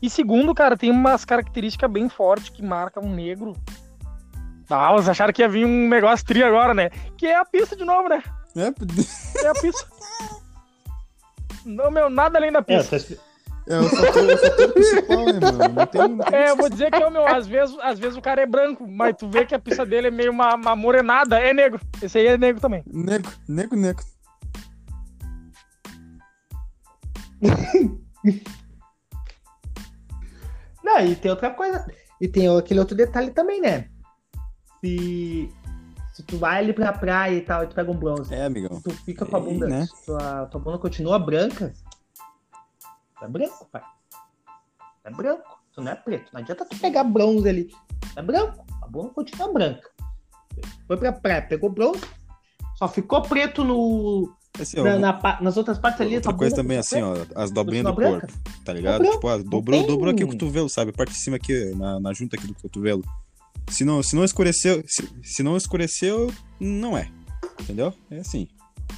E 0.02 0.10
segundo, 0.10 0.54
cara, 0.54 0.76
tem 0.76 0.92
umas 0.92 1.24
características 1.24 1.90
bem 1.90 2.10
fortes 2.10 2.50
que 2.50 2.62
marcam 2.62 3.04
um 3.04 3.16
negro. 3.16 3.56
Ah, 4.70 4.92
eles 4.94 5.08
acharam 5.08 5.32
que 5.32 5.42
ia 5.42 5.48
vir 5.48 5.66
um 5.66 5.88
negócio 5.88 6.26
tri 6.26 6.44
agora, 6.44 6.74
né? 6.74 6.90
Que 7.18 7.28
é 7.28 7.36
a 7.38 7.46
pista 7.46 7.78
de 7.78 7.86
novo, 7.86 8.10
né? 8.10 8.22
É, 8.58 8.68
É 9.46 9.48
a 9.48 9.54
pista. 9.54 9.88
Não, 11.66 11.90
meu, 11.90 12.10
nada 12.10 12.38
além 12.38 12.52
da 12.52 12.60
É, 12.60 12.62
pista. 12.62 13.00
tô- 13.00 13.29
é 13.70 13.80
o 13.80 13.84
fator, 13.90 14.24
o 14.26 14.38
fator 14.38 14.74
principal, 14.74 15.26
né, 15.26 15.40
mano? 15.40 15.74
Não 15.74 15.86
tem, 15.86 16.08
não 16.08 16.26
tem 16.26 16.40
É, 16.40 16.50
eu 16.50 16.56
vou 16.58 16.70
dizer 16.70 16.92
que, 16.92 17.04
ô, 17.04 17.10
meu, 17.10 17.26
às 17.28 17.46
vezes, 17.48 17.78
às 17.82 18.00
vezes 18.00 18.18
o 18.18 18.22
cara 18.22 18.42
é 18.42 18.46
branco, 18.46 18.88
mas 18.88 19.16
tu 19.18 19.30
vê 19.30 19.46
que 19.46 19.54
a 19.56 19.60
pista 19.60 19.86
dele 19.86 20.08
é 20.08 20.12
meio 20.12 20.32
uma, 20.32 20.56
uma 20.56 20.76
morenada, 20.76 21.40
é 21.40 21.54
negro. 21.54 21.80
Esse 22.02 22.18
aí 22.18 22.28
é 22.28 22.38
negro 22.38 22.60
também. 22.60 22.84
Nego, 22.86 23.30
nego, 23.48 23.76
nego. 23.76 24.02
Não, 30.84 31.00
e 31.02 31.16
tem 31.16 31.32
outra 31.32 31.50
coisa. 31.52 31.86
E 32.20 32.28
tem 32.28 32.48
aquele 32.58 32.80
outro 32.80 32.96
detalhe 32.96 33.32
também, 33.32 33.62
né? 33.62 33.86
Se, 34.82 35.50
se 36.14 36.24
tu 36.24 36.38
vai 36.38 36.60
ali 36.60 36.74
pra 36.74 36.92
praia 36.92 37.36
e 37.36 37.42
tal, 37.42 37.64
e 37.64 37.68
tu 37.68 37.76
pega 37.76 37.92
um 37.92 37.96
bronze, 37.98 38.34
É, 38.34 38.46
amigão. 38.46 38.82
tu 38.82 38.90
fica 38.92 39.26
com 39.26 39.38
a 39.38 39.40
Sim, 39.42 39.46
bunda, 39.46 39.68
né? 39.68 39.88
tua, 40.06 40.46
tua 40.48 40.60
bunda 40.62 40.78
continua 40.78 41.20
branca, 41.20 41.74
tu 43.20 43.26
é 43.26 43.28
branco, 43.28 43.68
pai. 43.72 43.82
Tu 45.04 45.08
é 45.08 45.12
branco, 45.12 45.60
tu 45.74 45.82
não 45.82 45.92
é 45.92 45.96
preto. 45.96 46.32
Não 46.34 46.42
adianta 46.42 46.66
tu 46.66 46.78
pegar 46.78 47.04
bronze 47.04 47.48
ali. 47.48 47.66
Tu 47.66 48.20
é 48.20 48.22
branco, 48.22 48.66
a 48.82 48.88
bunda 48.88 49.10
continua 49.10 49.52
branca. 49.52 49.90
Foi 50.88 50.98
pra 50.98 51.12
praia, 51.12 51.42
pegou 51.42 51.70
bronze, 51.70 52.02
só 52.76 52.88
ficou 52.88 53.22
preto 53.22 53.64
no, 53.64 54.34
Assim, 54.60 54.80
ó, 54.80 54.84
na- 54.84 54.98
na 54.98 55.42
nas 55.42 55.56
outras 55.58 55.78
partes 55.78 56.02
ali. 56.02 56.16
outra 56.16 56.34
coisa 56.34 56.56
também, 56.56 56.78
assim, 56.78 57.02
ó, 57.02 57.14
as 57.36 57.52
dobrinhas 57.52 57.86
do 57.86 57.94
Continua 57.94 58.20
corpo, 58.22 58.34
tá 58.66 58.74
ligado? 58.74 59.00
branca. 59.00 59.14
Tipo, 59.16 59.28
ah, 59.30 59.38
dobrou, 59.38 59.86
dobrou 59.88 60.12
aqui 60.12 60.24
o 60.24 60.28
cotovelo, 60.28 60.68
sabe? 60.70 60.90
A 60.92 60.94
parte 60.94 61.12
de 61.12 61.18
cima 61.18 61.38
aqui, 61.38 61.74
na, 61.76 62.00
na 62.00 62.14
junta 62.14 62.36
aqui 62.36 62.48
do 62.48 62.56
cotovelo. 62.56 63.04
Se 63.70 63.86
não, 63.86 64.02
se 64.02 64.16
não 64.16 64.24
escureceu, 64.26 64.84
se, 64.88 65.08
se 65.24 65.44
não 65.44 65.56
escureceu, 65.56 66.34
não 66.60 66.98
é. 66.98 67.10
Entendeu? 67.62 67.94
É 68.10 68.18
assim. 68.20 68.48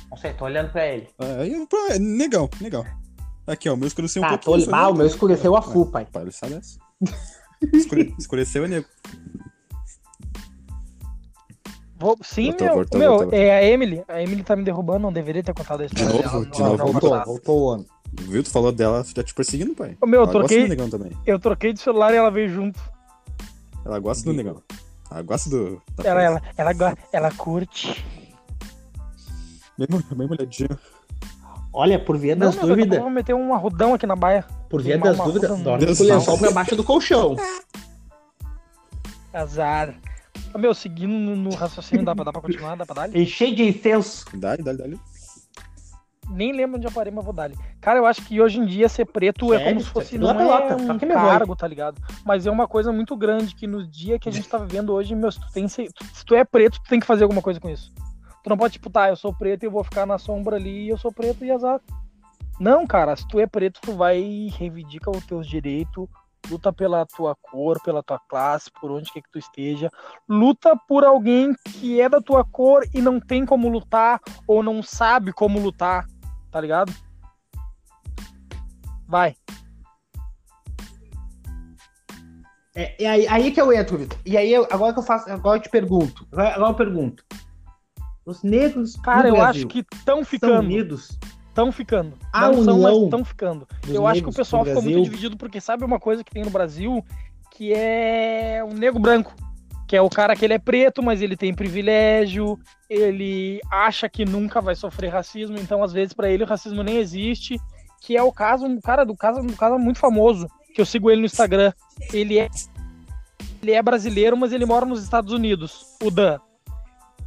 Não 0.09 0.17
sei, 0.17 0.33
tô 0.33 0.45
olhando 0.45 0.71
pra 0.71 0.87
ele. 0.87 1.09
Aí, 1.39 1.67
pô, 1.67 1.77
é 1.89 1.97
legal, 1.99 2.49
legal. 2.61 2.85
Aqui, 3.51 3.69
ó, 3.69 3.73
o 3.73 3.77
meu 3.77 3.87
escureceu 3.87 4.21
um 4.21 4.25
Ah, 4.25 4.37
tô 4.37 4.45
pouquinho. 4.51 4.69
só, 4.69 4.75
Ah, 4.75 4.89
o 4.89 4.93
meu 4.95 5.05
escureceu 5.05 5.55
a 5.55 5.61
full, 5.61 5.85
pai. 5.87 6.05
Pai, 6.11 6.29
sabe 6.31 6.53
essa? 6.55 6.79
Escure- 7.73 8.15
escureceu 8.17 8.67
nego. 8.67 8.85
Vou- 11.99 12.17
sim, 12.23 12.45
Voltou, 12.47 12.65
meu. 12.67 12.75
voltou, 12.75 12.99
meu, 12.99 13.17
voltou. 13.17 13.33
é 13.39 13.51
a 13.51 13.63
Emily. 13.63 14.03
A 14.07 14.21
Emily 14.23 14.41
tá 14.43 14.55
me 14.55 14.63
derrubando, 14.63 14.99
não 15.03 15.13
deveria 15.13 15.43
ter 15.43 15.53
contado 15.53 15.81
a 15.81 15.85
história 15.85 16.07
De 16.07 16.17
dela. 16.17 16.33
novo? 16.33 16.45
Não, 16.45 16.51
De 16.51 16.61
novo? 16.61 16.91
voltou, 16.93 17.25
voltou 17.25 17.59
o 17.59 17.63
homem. 17.65 17.85
Viu? 18.21 18.43
Tu 18.43 18.49
falou 18.49 18.71
dela, 18.71 19.03
tá 19.13 19.23
te 19.23 19.33
perseguindo, 19.33 19.75
pai. 19.75 19.95
Ô, 20.01 20.05
meu, 20.07 20.21
eu 20.21 20.23
ela 20.23 20.31
troquei, 20.31 20.63
do 20.63 20.69
negão 20.69 20.89
também. 20.89 21.11
eu 21.25 21.39
troquei 21.39 21.71
de 21.73 21.79
celular 21.79 22.11
e 22.13 22.17
ela 22.17 22.31
veio 22.31 22.49
junto. 22.49 22.79
Ela 23.85 23.99
gosta 23.99 24.23
do 24.25 24.33
negão. 24.33 24.61
Ela 25.11 25.21
gosta 25.21 25.49
do. 25.49 25.81
Ela, 26.03 26.21
ela, 26.23 26.41
ela, 26.57 26.73
go- 26.73 26.97
ela 27.13 27.31
curte. 27.31 28.03
Bem, 29.77 29.87
bem 30.15 30.27
molhadinho. 30.27 30.69
Olha, 31.73 31.97
por 31.97 32.17
via 32.17 32.35
das 32.35 32.55
dúvidas, 32.55 32.97
eu 32.97 33.03
vou 33.03 33.09
meter 33.09 33.33
um 33.33 33.53
arrudão 33.53 33.93
aqui 33.93 34.05
na 34.05 34.15
baia. 34.15 34.45
por 34.69 34.81
via 34.81 34.93
Queimar 34.93 35.09
das 35.09 35.19
uma 35.19 35.25
dúvidas, 35.25 35.59
dorme 35.61 35.95
com 35.95 36.03
o 36.03 36.05
lençol 36.05 36.37
pra 36.37 36.51
baixo 36.51 36.75
do 36.75 36.83
colchão. 36.83 37.35
Azar. 39.33 39.95
Ô, 40.53 40.57
meu, 40.57 40.73
seguindo 40.73 41.13
no, 41.13 41.35
no 41.35 41.55
raciocínio, 41.55 42.03
dá 42.03 42.13
pra, 42.13 42.25
dá 42.25 42.33
pra 42.33 42.41
continuar? 42.41 42.75
Dá 42.75 42.85
pra 42.85 43.07
dar? 43.07 43.15
E 43.15 43.25
cheio 43.25 43.55
de 43.55 43.63
incenso. 43.63 44.25
Dá-lhe, 44.33 44.61
dá-lhe, 44.61 44.77
dá-lhe. 44.77 44.99
Nem 46.29 46.53
lembro 46.53 46.77
onde 46.77 46.87
eu 46.87 46.91
parei, 46.91 47.11
mas 47.11 47.23
vou 47.25 47.33
dar 47.33 47.51
Cara, 47.81 47.99
eu 47.99 48.05
acho 48.05 48.25
que 48.25 48.39
hoje 48.39 48.57
em 48.59 48.65
dia 48.65 48.87
ser 48.87 49.05
preto 49.05 49.53
é 49.53 49.57
Sério? 49.57 49.73
como 49.73 49.81
se 49.81 49.89
fosse. 49.89 50.07
Aqui 50.15 50.17
Não 50.17 50.33
não 50.33 50.41
é 50.41 50.43
é 50.43 50.67
pelota, 50.67 50.85
só 50.85 50.93
um 50.93 51.09
cargo, 51.09 51.55
tá 51.55 51.67
ligado? 51.67 52.01
Mas 52.25 52.45
é 52.45 52.51
uma 52.51 52.67
coisa 52.67 52.91
muito 52.91 53.15
grande 53.17 53.55
que 53.55 53.67
no 53.67 53.85
dia 53.85 54.17
que 54.17 54.29
a 54.29 54.31
gente 54.31 54.47
tá 54.47 54.57
vivendo 54.57 54.93
hoje, 54.93 55.13
meu, 55.15 55.31
se 55.31 55.39
tu, 55.39 55.47
tem, 55.51 55.67
se 55.67 55.89
tu 56.25 56.35
é 56.35 56.43
preto, 56.43 56.79
tu 56.81 56.89
tem 56.89 56.99
que 56.99 57.05
fazer 57.05 57.23
alguma 57.23 57.41
coisa 57.41 57.59
com 57.59 57.69
isso. 57.69 57.91
Tu 58.43 58.49
não 58.49 58.57
pode, 58.57 58.73
tipo, 58.73 58.89
tá, 58.89 59.09
eu 59.09 59.15
sou 59.15 59.33
preto 59.33 59.63
e 59.63 59.65
eu 59.67 59.71
vou 59.71 59.83
ficar 59.83 60.05
na 60.05 60.17
sombra 60.17 60.55
ali 60.55 60.85
e 60.85 60.89
eu 60.89 60.97
sou 60.97 61.11
preto 61.11 61.45
e 61.45 61.51
azar. 61.51 61.79
Não, 62.59 62.85
cara, 62.85 63.15
se 63.15 63.27
tu 63.27 63.39
é 63.39 63.47
preto, 63.47 63.79
tu 63.81 63.93
vai 63.93 64.19
e 64.19 64.49
reivindica 64.49 65.09
os 65.09 65.25
teus 65.25 65.47
direitos, 65.47 66.07
luta 66.49 66.73
pela 66.73 67.05
tua 67.05 67.35
cor, 67.35 67.81
pela 67.81 68.03
tua 68.03 68.19
classe, 68.27 68.69
por 68.79 68.91
onde 68.91 69.11
quer 69.11 69.21
que 69.21 69.31
tu 69.31 69.39
esteja. 69.39 69.89
Luta 70.27 70.75
por 70.87 71.03
alguém 71.03 71.55
que 71.71 72.01
é 72.01 72.09
da 72.09 72.21
tua 72.21 72.43
cor 72.43 72.83
e 72.93 73.01
não 73.01 73.19
tem 73.19 73.45
como 73.45 73.69
lutar 73.69 74.19
ou 74.47 74.61
não 74.61 74.81
sabe 74.83 75.31
como 75.31 75.59
lutar, 75.59 76.05
tá 76.51 76.59
ligado? 76.59 76.93
Vai. 79.07 79.35
É, 82.73 82.95
e 83.01 83.05
aí, 83.05 83.27
aí 83.27 83.51
que 83.51 83.59
eu 83.59 83.73
entro, 83.73 83.97
Vitor. 83.97 84.17
E 84.25 84.37
aí, 84.37 84.51
eu- 84.51 84.67
agora 84.71 84.93
que 84.93 84.99
eu 84.99 85.03
faço, 85.03 85.29
agora 85.29 85.57
eu 85.57 85.61
te 85.61 85.69
pergunto. 85.69 86.25
Agora 86.31 86.71
eu 86.71 86.73
pergunto. 86.73 87.25
Os 88.25 88.43
negros 88.43 88.95
Cara, 88.97 89.27
eu 89.27 89.35
Brasil 89.35 89.61
acho 89.61 89.67
que 89.67 89.79
estão 89.79 90.17
são 90.17 90.25
ficando. 90.25 90.59
unidos. 90.59 91.17
Estão 91.47 91.71
ficando. 91.71 92.17
A 92.31 92.47
não 92.47 92.63
são, 92.63 92.79
mas 92.79 92.91
união 92.93 93.05
estão 93.05 93.25
ficando. 93.25 93.67
Eu 93.87 94.07
acho 94.07 94.21
que 94.21 94.29
o 94.29 94.33
pessoal 94.33 94.63
ficou 94.63 94.81
muito 94.81 95.03
dividido 95.03 95.35
porque 95.35 95.59
sabe 95.59 95.83
uma 95.83 95.99
coisa 95.99 96.23
que 96.23 96.31
tem 96.31 96.43
no 96.43 96.49
Brasil 96.49 97.03
que 97.51 97.73
é 97.73 98.63
o 98.63 98.73
negro 98.73 98.99
branco. 98.99 99.35
Que 99.87 99.95
é 99.95 100.01
o 100.01 100.09
cara 100.09 100.35
que 100.35 100.45
ele 100.45 100.53
é 100.53 100.59
preto, 100.59 101.03
mas 101.03 101.21
ele 101.21 101.35
tem 101.35 101.53
privilégio, 101.53 102.57
ele 102.89 103.59
acha 103.69 104.07
que 104.07 104.23
nunca 104.23 104.61
vai 104.61 104.73
sofrer 104.73 105.09
racismo, 105.09 105.57
então 105.59 105.83
às 105.83 105.91
vezes 105.91 106.13
para 106.13 106.29
ele 106.29 106.45
o 106.45 106.47
racismo 106.47 106.81
nem 106.81 106.97
existe. 106.97 107.59
Que 108.01 108.17
é 108.17 108.23
o 108.23 108.31
caso, 108.31 108.65
um 108.65 108.79
cara 108.79 109.03
do 109.03 109.15
caso, 109.15 109.41
um 109.41 109.53
caso 109.53 109.77
muito 109.77 109.99
famoso, 109.99 110.47
que 110.73 110.81
eu 110.81 110.85
sigo 110.85 111.11
ele 111.11 111.19
no 111.19 111.25
Instagram. 111.25 111.73
Ele 112.11 112.39
é 112.39 112.49
ele 113.61 113.73
é 113.73 113.83
brasileiro, 113.83 114.35
mas 114.35 114.53
ele 114.53 114.65
mora 114.65 114.85
nos 114.85 115.03
Estados 115.03 115.31
Unidos, 115.31 115.85
o 116.01 116.09
Dan. 116.09 116.39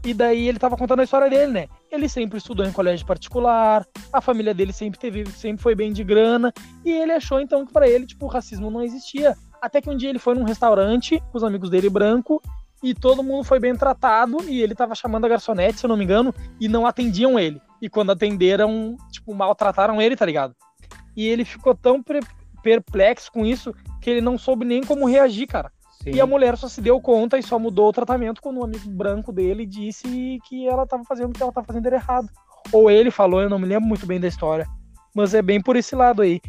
E 0.04 0.12
daí 0.12 0.48
ele 0.48 0.58
tava 0.58 0.76
contando 0.76 1.00
a 1.00 1.04
história 1.04 1.30
dele, 1.30 1.50
né? 1.50 1.68
Ele 1.90 2.08
sempre 2.10 2.36
estudou 2.36 2.66
em 2.66 2.72
colégio 2.72 3.06
particular, 3.06 3.86
a 4.12 4.20
família 4.20 4.52
dele 4.52 4.72
sempre 4.72 5.00
teve, 5.00 5.24
sempre 5.30 5.62
foi 5.62 5.74
bem 5.74 5.94
de 5.94 6.04
grana, 6.04 6.52
e 6.84 6.92
ele 6.92 7.12
achou 7.12 7.40
então 7.40 7.64
que 7.64 7.72
para 7.72 7.88
ele, 7.88 8.06
tipo, 8.06 8.26
o 8.26 8.28
racismo 8.28 8.70
não 8.70 8.82
existia. 8.82 9.34
Até 9.62 9.80
que 9.80 9.88
um 9.88 9.96
dia 9.96 10.10
ele 10.10 10.18
foi 10.18 10.34
num 10.34 10.44
restaurante 10.44 11.18
com 11.32 11.38
os 11.38 11.42
amigos 11.42 11.70
dele 11.70 11.88
branco 11.88 12.42
e 12.82 12.92
todo 12.92 13.22
mundo 13.22 13.44
foi 13.44 13.58
bem 13.58 13.74
tratado 13.74 14.44
e 14.46 14.60
ele 14.60 14.74
tava 14.74 14.94
chamando 14.94 15.24
a 15.24 15.28
garçonete, 15.28 15.80
se 15.80 15.86
eu 15.86 15.88
não 15.88 15.96
me 15.96 16.04
engano, 16.04 16.34
e 16.60 16.68
não 16.68 16.86
atendiam 16.86 17.38
ele. 17.38 17.58
E 17.80 17.88
quando 17.88 18.12
atenderam, 18.12 18.94
tipo, 19.10 19.34
maltrataram 19.34 20.02
ele, 20.02 20.16
tá 20.16 20.26
ligado? 20.26 20.54
E 21.16 21.26
ele 21.26 21.46
ficou 21.46 21.74
tão 21.74 22.04
perplexo 22.62 23.32
com 23.32 23.46
isso 23.46 23.74
que 24.02 24.10
ele 24.10 24.20
não 24.20 24.36
soube 24.36 24.66
nem 24.66 24.82
como 24.82 25.06
reagir, 25.06 25.46
cara. 25.46 25.72
Sim. 26.04 26.10
E 26.10 26.20
a 26.20 26.26
mulher 26.26 26.56
só 26.58 26.68
se 26.68 26.82
deu 26.82 27.00
conta 27.00 27.38
e 27.38 27.42
só 27.42 27.58
mudou 27.58 27.88
o 27.88 27.92
tratamento 27.92 28.42
quando 28.42 28.60
um 28.60 28.64
amigo 28.64 28.90
branco 28.90 29.32
dele 29.32 29.64
disse 29.64 30.38
que 30.44 30.68
ela 30.68 30.82
estava 30.82 31.02
fazendo 31.02 31.30
o 31.30 31.32
que 31.32 31.42
ela 31.42 31.50
estava 31.50 31.66
fazendo 31.66 31.86
era 31.86 31.96
errado. 31.96 32.28
Ou 32.70 32.90
ele 32.90 33.10
falou, 33.10 33.40
eu 33.40 33.48
não 33.48 33.58
me 33.58 33.66
lembro 33.66 33.88
muito 33.88 34.06
bem 34.06 34.20
da 34.20 34.28
história. 34.28 34.66
Mas 35.14 35.32
é 35.32 35.40
bem 35.40 35.62
por 35.62 35.76
esse 35.76 35.96
lado 35.96 36.20
aí. 36.20 36.42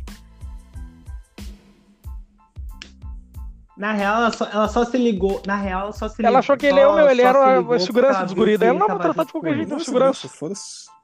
Na 3.78 3.94
real, 3.94 4.18
ela 4.18 4.32
só, 4.32 4.46
ela 4.46 4.68
só, 4.68 4.84
se 4.84 4.98
ligou. 4.98 5.42
Na 5.46 5.56
real, 5.56 5.82
ela 5.84 5.92
só 5.94 6.08
se 6.10 6.18
ligou. 6.18 6.30
Ela 6.30 6.40
achou 6.40 6.58
que 6.58 6.66
ele, 6.66 6.80
é 6.80 6.88
o 6.88 6.96
meu, 6.96 7.10
ele 7.10 7.22
era 7.22 7.60
a 7.60 7.80
segurança 7.80 8.24
dos 8.24 8.34
guris. 8.34 8.62
Ela 8.62 8.78
não 8.78 8.88
vai 8.88 9.00
tratar 9.00 9.24
de 9.24 9.32
qualquer 9.32 9.56
jeito, 9.56 9.80
segurança. 9.80 10.28
Foda-se. 10.28 10.95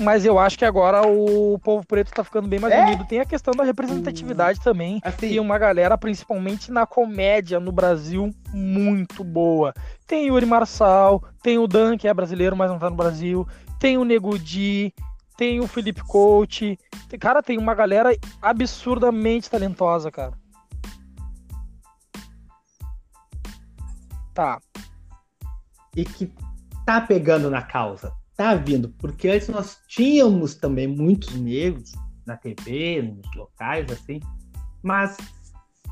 Mas 0.00 0.24
eu 0.24 0.38
acho 0.38 0.58
que 0.58 0.64
agora 0.64 1.06
o 1.06 1.58
povo 1.58 1.86
preto 1.86 2.10
tá 2.10 2.24
ficando 2.24 2.48
bem 2.48 2.58
mais 2.58 2.72
é? 2.72 2.86
unido. 2.86 3.04
Tem 3.04 3.20
a 3.20 3.26
questão 3.26 3.52
da 3.52 3.62
representatividade 3.62 4.58
hum, 4.58 4.62
também. 4.62 5.00
Assim. 5.04 5.26
E 5.26 5.38
uma 5.38 5.58
galera, 5.58 5.98
principalmente 5.98 6.72
na 6.72 6.86
comédia 6.86 7.60
no 7.60 7.70
Brasil, 7.70 8.34
muito 8.50 9.22
boa. 9.22 9.74
Tem 10.06 10.28
Yuri 10.28 10.46
Marçal, 10.46 11.22
tem 11.42 11.58
o 11.58 11.66
Dan, 11.66 11.98
que 11.98 12.08
é 12.08 12.14
brasileiro, 12.14 12.56
mas 12.56 12.70
não 12.70 12.78
tá 12.78 12.88
no 12.88 12.96
Brasil. 12.96 13.46
Tem 13.78 13.98
o 13.98 14.04
Nego 14.04 14.38
Di, 14.38 14.90
tem 15.36 15.60
o 15.60 15.66
Felipe 15.66 16.02
Coach. 16.02 16.78
Cara, 17.20 17.42
tem 17.42 17.58
uma 17.58 17.74
galera 17.74 18.16
absurdamente 18.40 19.50
talentosa, 19.50 20.10
cara. 20.10 20.32
Tá. 24.32 24.58
E 25.94 26.04
que 26.06 26.32
tá 26.86 27.02
pegando 27.02 27.50
na 27.50 27.60
causa 27.60 28.18
tá 28.40 28.54
vindo, 28.54 28.88
porque 28.98 29.28
antes 29.28 29.48
nós 29.48 29.76
tínhamos 29.86 30.54
também 30.54 30.88
muitos 30.88 31.34
negros 31.34 31.92
na 32.26 32.38
TV, 32.38 33.02
nos 33.02 33.36
locais, 33.36 33.92
assim, 33.92 34.18
mas 34.82 35.18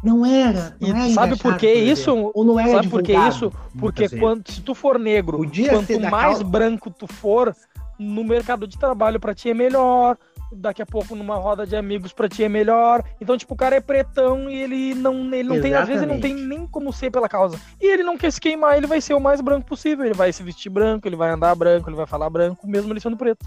não 0.02 0.24
era. 0.24 0.74
Não 0.80 0.88
era 0.88 1.10
sabe 1.10 1.36
por 1.36 1.58
que 1.58 1.70
isso? 1.70 2.10
Ou 2.32 2.44
não 2.46 2.58
era 2.58 2.70
sabe 2.70 2.88
por 2.88 3.02
que 3.02 3.12
isso? 3.12 3.52
Porque 3.78 4.08
quando, 4.08 4.50
se 4.50 4.62
tu 4.62 4.74
for 4.74 4.98
negro, 4.98 5.36
Podia 5.36 5.68
quanto 5.68 6.00
mais 6.00 6.40
branco 6.40 6.90
tu 6.90 7.06
for, 7.06 7.54
no 7.98 8.24
mercado 8.24 8.66
de 8.66 8.78
trabalho 8.78 9.20
para 9.20 9.34
ti 9.34 9.50
é 9.50 9.54
melhor, 9.54 10.16
daqui 10.52 10.82
a 10.82 10.86
pouco 10.86 11.14
numa 11.14 11.36
roda 11.36 11.66
de 11.66 11.76
amigos 11.76 12.12
pra 12.12 12.28
ti 12.28 12.44
é 12.44 12.48
melhor. 12.48 13.04
Então, 13.20 13.36
tipo, 13.36 13.54
o 13.54 13.56
cara 13.56 13.76
é 13.76 13.80
pretão 13.80 14.48
e 14.50 14.56
ele 14.56 14.94
não, 14.94 15.32
ele 15.32 15.48
não 15.48 15.60
tem, 15.60 15.74
às 15.74 15.86
vezes, 15.86 16.02
ele 16.02 16.12
não 16.12 16.20
tem 16.20 16.34
nem 16.34 16.66
como 16.66 16.92
ser 16.92 17.10
pela 17.10 17.28
causa. 17.28 17.60
E 17.80 17.86
ele 17.86 18.02
não 18.02 18.16
quer 18.16 18.32
se 18.32 18.40
queimar, 18.40 18.76
ele 18.76 18.86
vai 18.86 19.00
ser 19.00 19.14
o 19.14 19.20
mais 19.20 19.40
branco 19.40 19.66
possível. 19.66 20.04
Ele 20.04 20.14
vai 20.14 20.32
se 20.32 20.42
vestir 20.42 20.70
branco, 20.70 21.06
ele 21.06 21.16
vai 21.16 21.30
andar 21.30 21.54
branco, 21.54 21.88
ele 21.88 21.96
vai 21.96 22.06
falar 22.06 22.30
branco, 22.30 22.66
mesmo 22.66 22.92
ele 22.92 23.00
sendo 23.00 23.16
preto. 23.16 23.46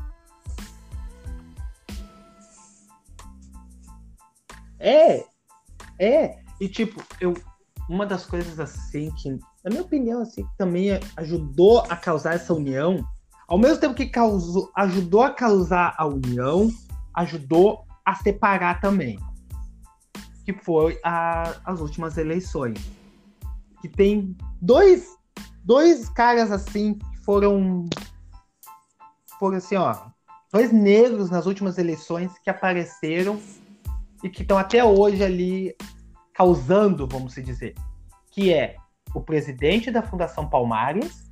É, 4.80 5.24
é. 6.00 6.40
E 6.60 6.68
tipo, 6.68 7.04
eu. 7.20 7.34
Uma 7.90 8.06
das 8.06 8.26
coisas 8.26 8.58
assim 8.58 9.12
que, 9.16 9.30
na 9.66 9.70
minha 9.70 9.82
opinião, 9.82 10.22
assim, 10.22 10.46
também 10.58 10.98
ajudou 11.18 11.84
a 11.90 11.96
causar 11.98 12.36
essa 12.36 12.54
união 12.54 13.06
ao 13.52 13.58
mesmo 13.58 13.80
tempo 13.80 13.94
que 13.94 14.06
causou, 14.06 14.72
ajudou 14.78 15.24
a 15.24 15.30
causar 15.30 15.94
a 15.98 16.06
união, 16.06 16.72
ajudou 17.14 17.86
a 18.06 18.16
separar 18.16 18.80
também, 18.80 19.20
que 20.46 20.54
foi 20.54 21.00
a, 21.04 21.56
as 21.66 21.80
últimas 21.80 22.18
eleições. 22.18 22.80
Que 23.82 23.90
tem 23.90 24.36
dois, 24.62 25.18
dois 25.64 26.10
caras 26.10 26.52
assim 26.52 26.96
que 26.96 27.18
foram, 27.24 27.86
foram 29.40 29.58
assim, 29.58 29.76
ó, 29.76 29.96
dois 30.52 30.72
negros 30.72 31.30
nas 31.30 31.46
últimas 31.46 31.78
eleições 31.78 32.38
que 32.40 32.50
apareceram 32.50 33.40
e 34.24 34.30
que 34.30 34.42
estão 34.42 34.58
até 34.58 34.84
hoje 34.84 35.24
ali 35.24 35.76
causando, 36.34 37.08
vamos 37.08 37.34
dizer, 37.36 37.76
que 38.32 38.54
é 38.54 38.76
o 39.14 39.22
presidente 39.22 39.92
da 39.92 40.02
Fundação 40.02 40.50
Palmares, 40.50 41.32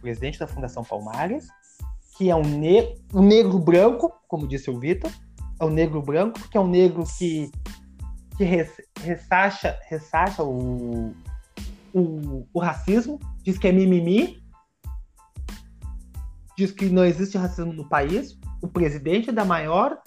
presidente 0.00 0.38
da 0.38 0.46
Fundação 0.46 0.84
Palmares, 0.84 1.48
que 2.22 2.30
é 2.30 2.36
um, 2.36 2.42
ne 2.42 2.94
um 3.12 3.20
negro 3.20 3.58
branco, 3.58 4.12
como 4.28 4.46
disse 4.46 4.70
o 4.70 4.78
Vitor, 4.78 5.10
é 5.58 5.64
um 5.64 5.70
negro 5.70 6.00
branco, 6.00 6.38
que 6.48 6.56
é 6.56 6.60
um 6.60 6.68
negro 6.68 7.02
que, 7.18 7.50
que 8.36 8.44
ressacha, 9.00 9.76
ressacha 9.88 10.40
o, 10.44 11.12
o, 11.92 12.46
o 12.54 12.60
racismo, 12.60 13.18
diz 13.42 13.58
que 13.58 13.66
é 13.66 13.72
mimimi, 13.72 14.40
diz 16.56 16.70
que 16.70 16.84
não 16.90 17.04
existe 17.04 17.36
racismo 17.36 17.72
no 17.72 17.88
país. 17.88 18.38
O 18.62 18.68
presidente 18.68 19.32
da 19.32 19.44
maior, 19.44 19.98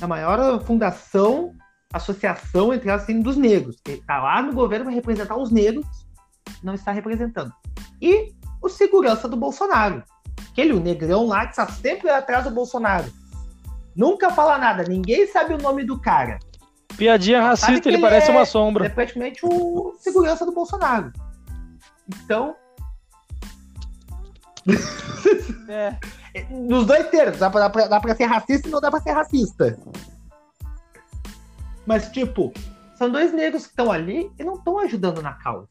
da 0.00 0.08
maior 0.08 0.60
fundação, 0.64 1.52
associação 1.92 2.74
entre 2.74 2.90
assim 2.90 3.20
dos 3.20 3.36
negros, 3.36 3.76
que 3.84 3.92
está 3.92 4.20
lá 4.20 4.42
no 4.42 4.52
governo 4.52 4.86
para 4.86 4.94
representar 4.94 5.36
os 5.36 5.52
negros, 5.52 5.86
não 6.60 6.74
está 6.74 6.90
representando. 6.90 7.52
E 8.02 8.34
o 8.60 8.68
segurança 8.68 9.28
do 9.28 9.36
Bolsonaro, 9.36 10.02
Aquele 10.56 10.72
o 10.72 10.80
negrão 10.80 11.26
lá 11.26 11.44
que 11.44 11.50
está 11.50 11.68
sempre 11.68 12.08
atrás 12.08 12.44
do 12.44 12.50
Bolsonaro. 12.50 13.12
Nunca 13.94 14.30
fala 14.30 14.56
nada, 14.56 14.84
ninguém 14.84 15.26
sabe 15.26 15.52
o 15.52 15.58
nome 15.58 15.84
do 15.84 16.00
cara. 16.00 16.38
Piadinha 16.96 17.42
racista, 17.42 17.90
ele, 17.90 17.96
ele, 17.96 18.02
parece 18.02 18.30
é, 18.30 18.32
uma 18.32 18.46
sombra. 18.46 18.86
É 18.86 18.88
praticamente 18.88 19.44
o 19.44 19.94
segurança 19.98 20.46
do 20.46 20.52
Bolsonaro. 20.52 21.12
Então. 22.08 22.56
é. 25.68 25.94
Nos 26.48 26.86
dois 26.86 27.06
termos, 27.10 27.38
dá 27.38 27.50
pra, 27.50 27.60
dá, 27.60 27.70
pra, 27.70 27.86
dá 27.88 28.00
pra 28.00 28.14
ser 28.14 28.24
racista 28.24 28.66
e 28.66 28.70
não 28.70 28.80
dá 28.80 28.90
pra 28.90 29.00
ser 29.00 29.12
racista. 29.12 29.78
Mas, 31.84 32.08
tipo, 32.08 32.50
são 32.96 33.10
dois 33.10 33.30
negros 33.30 33.64
que 33.64 33.72
estão 33.72 33.92
ali 33.92 34.32
e 34.38 34.42
não 34.42 34.54
estão 34.54 34.78
ajudando 34.78 35.20
na 35.20 35.34
causa. 35.34 35.68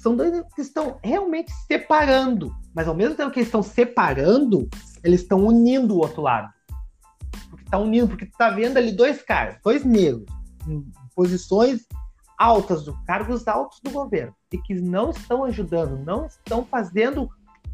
São 0.00 0.16
dois 0.16 0.32
que 0.54 0.62
estão 0.62 0.98
realmente 1.02 1.52
separando 1.66 2.54
mas 2.74 2.86
ao 2.86 2.94
mesmo 2.94 3.14
tempo 3.14 3.30
que 3.30 3.40
eles 3.40 3.48
estão 3.48 3.62
separando, 3.62 4.68
eles 5.02 5.22
estão 5.22 5.44
unindo 5.44 5.94
o 5.94 5.98
outro 5.98 6.22
lado. 6.22 6.52
Porque 7.48 7.64
tá 7.64 7.78
unindo, 7.78 8.08
porque 8.08 8.26
tu 8.26 8.36
tá 8.36 8.50
vendo 8.50 8.76
ali 8.76 8.92
dois 8.92 9.22
caras, 9.22 9.58
dois 9.62 9.84
negros, 9.84 10.26
em 10.66 10.84
posições 11.14 11.86
altas, 12.38 12.84
cargos 13.06 13.46
altos 13.46 13.80
do 13.80 13.90
governo, 13.90 14.34
e 14.52 14.58
que 14.58 14.74
não 14.74 15.10
estão 15.10 15.44
ajudando, 15.44 15.98
não 15.98 16.26
estão 16.26 16.64
fazendo 16.64 17.28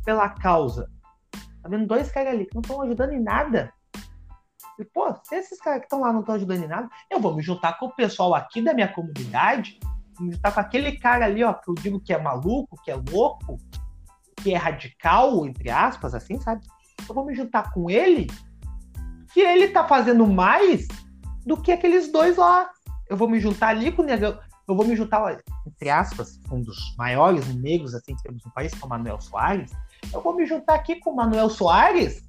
pela 0.04 0.28
causa. 0.28 0.90
Tá 1.62 1.68
vendo 1.68 1.86
dois 1.86 2.10
caras 2.10 2.32
ali 2.32 2.46
que 2.46 2.54
não 2.54 2.62
estão 2.62 2.82
ajudando 2.82 3.12
em 3.12 3.20
nada. 3.20 3.72
E, 4.78 4.84
pô, 4.84 5.14
se 5.24 5.36
esses 5.36 5.58
caras 5.58 5.80
que 5.80 5.86
estão 5.86 6.00
lá 6.00 6.12
não 6.12 6.20
estão 6.20 6.34
ajudando 6.34 6.62
em 6.62 6.68
nada, 6.68 6.88
eu 7.10 7.20
vou 7.20 7.34
me 7.34 7.42
juntar 7.42 7.78
com 7.78 7.86
o 7.86 7.94
pessoal 7.94 8.34
aqui 8.34 8.60
da 8.60 8.74
minha 8.74 8.92
comunidade, 8.92 9.78
me 10.20 10.32
juntar 10.32 10.52
com 10.52 10.60
aquele 10.60 10.98
cara 10.98 11.24
ali, 11.24 11.42
ó, 11.44 11.52
que 11.52 11.70
eu 11.70 11.74
digo 11.74 12.00
que 12.00 12.12
é 12.12 12.20
maluco, 12.20 12.80
que 12.82 12.90
é 12.90 12.96
louco, 13.10 13.58
que 14.42 14.54
é 14.54 14.56
radical, 14.56 15.46
entre 15.46 15.70
aspas, 15.70 16.14
assim, 16.14 16.40
sabe? 16.40 16.66
Eu 17.08 17.14
vou 17.14 17.24
me 17.24 17.34
juntar 17.34 17.72
com 17.72 17.90
ele, 17.90 18.26
que 19.32 19.40
ele 19.40 19.68
tá 19.68 19.86
fazendo 19.86 20.26
mais 20.26 20.88
do 21.44 21.56
que 21.56 21.72
aqueles 21.72 22.10
dois 22.10 22.36
lá. 22.36 22.70
Eu 23.08 23.16
vou 23.16 23.28
me 23.28 23.38
juntar 23.38 23.68
ali 23.68 23.92
com 23.92 24.02
o 24.02 24.04
negão. 24.04 24.38
Eu 24.68 24.74
vou 24.74 24.84
me 24.84 24.96
juntar, 24.96 25.38
entre 25.64 25.90
aspas, 25.90 26.40
um 26.50 26.60
dos 26.60 26.96
maiores 26.98 27.46
negros 27.54 27.94
assim 27.94 28.16
que 28.16 28.22
temos 28.22 28.44
no 28.44 28.50
país, 28.50 28.72
que 28.72 28.82
é 28.82 28.86
o 28.86 28.88
Manuel 28.88 29.20
Soares. 29.20 29.70
Eu 30.12 30.20
vou 30.20 30.34
me 30.34 30.44
juntar 30.44 30.74
aqui 30.74 30.96
com 30.96 31.10
o 31.10 31.16
Manuel 31.16 31.48
Soares, 31.48 32.22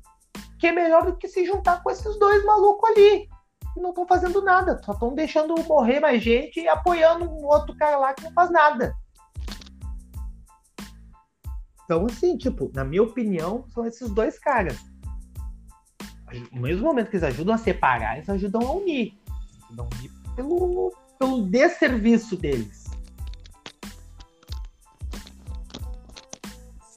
que 0.59 0.67
é 0.67 0.71
melhor 0.71 1.05
do 1.05 1.17
que 1.17 1.27
se 1.27 1.45
juntar 1.45 1.81
com 1.81 1.89
esses 1.89 2.19
dois 2.19 2.45
malucos 2.45 2.89
ali. 2.91 3.27
Que 3.78 3.84
não 3.84 3.91
estão 3.91 4.07
fazendo 4.07 4.41
nada, 4.41 4.82
só 4.84 4.91
estão 4.91 5.13
deixando 5.13 5.53
morrer 5.65 5.99
mais 5.99 6.23
gente 6.23 6.59
e 6.59 6.67
apoiando 6.67 7.25
um 7.25 7.45
outro 7.45 7.75
cara 7.75 7.95
lá 7.97 8.11
que 8.11 8.23
não 8.23 8.32
faz 8.32 8.49
nada. 8.49 8.91
Então, 11.86 12.07
assim, 12.07 12.36
tipo, 12.38 12.71
na 12.73 12.84
minha 12.84 13.03
opinião, 13.03 13.65
são 13.69 13.86
esses 13.86 14.09
dois 14.09 14.39
caras. 14.39 14.78
No 16.51 16.61
mesmo 16.61 16.86
momento 16.86 17.11
que 17.11 17.17
eles 17.17 17.23
ajudam 17.23 17.53
a 17.53 17.57
separar, 17.59 18.15
eles 18.15 18.28
ajudam 18.30 18.61
a 18.67 18.71
unir. 18.71 19.13
Ajudam 19.67 19.88
a 19.91 19.95
unir 19.95 20.11
pelo, 20.36 20.93
pelo 21.19 21.43
desserviço 21.43 22.36
deles. 22.36 22.86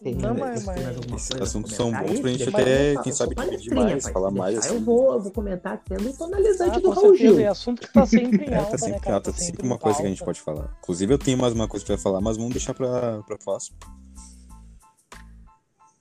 Não, 0.02 0.34
mas- 0.34 0.64
mas- 0.64 0.78
Esses 1.14 1.40
assuntos 1.42 1.74
são 1.74 1.90
bons 1.92 2.20
pra 2.20 2.30
gente 2.30 2.44
Depois 2.46 2.64
até, 2.64 2.94
eu 2.94 3.02
quem 3.02 3.10
eu 3.12 3.16
sabe, 3.16 3.34
dividir 3.34 3.74
mais, 3.74 4.08
falar 4.08 4.30
mais, 4.30 4.54
deixar, 4.54 4.68
Eu 4.70 4.76
assim. 4.76 4.84
vou, 4.84 5.12
eu 5.12 5.20
vou 5.20 5.30
comentar 5.30 5.82
tendo 5.84 6.08
o 6.08 6.16
tonalizante 6.16 6.76
Ah, 6.78 6.80
do 6.80 6.90
Raul 6.90 7.14
Gil. 7.16 7.38
é 7.38 7.46
assunto 7.48 7.82
que 7.82 7.92
tá 7.92 8.06
sempre 8.06 8.46
em 8.46 8.48
É, 8.54 8.56
alta, 8.56 8.70
tá 8.70 8.78
sempre, 8.78 8.92
né, 8.94 8.98
cara? 9.00 9.20
tá 9.20 9.30
Tá 9.30 9.32
sempre 9.32 9.44
sempre 9.46 9.66
uma 9.66 9.78
coisa 9.78 9.98
que 10.00 10.06
a 10.06 10.08
gente 10.08 10.24
pode 10.24 10.40
falar. 10.40 10.74
Inclusive, 10.82 11.12
eu 11.14 11.18
tenho 11.18 11.36
mais 11.36 11.52
uma 11.52 11.68
coisa 11.68 11.84
pra 11.84 11.98
falar, 11.98 12.20
mas 12.22 12.36
vamos 12.38 12.52
deixar 12.52 12.72
pra, 12.72 13.22
pra 13.24 13.36
próxima. 13.36 13.76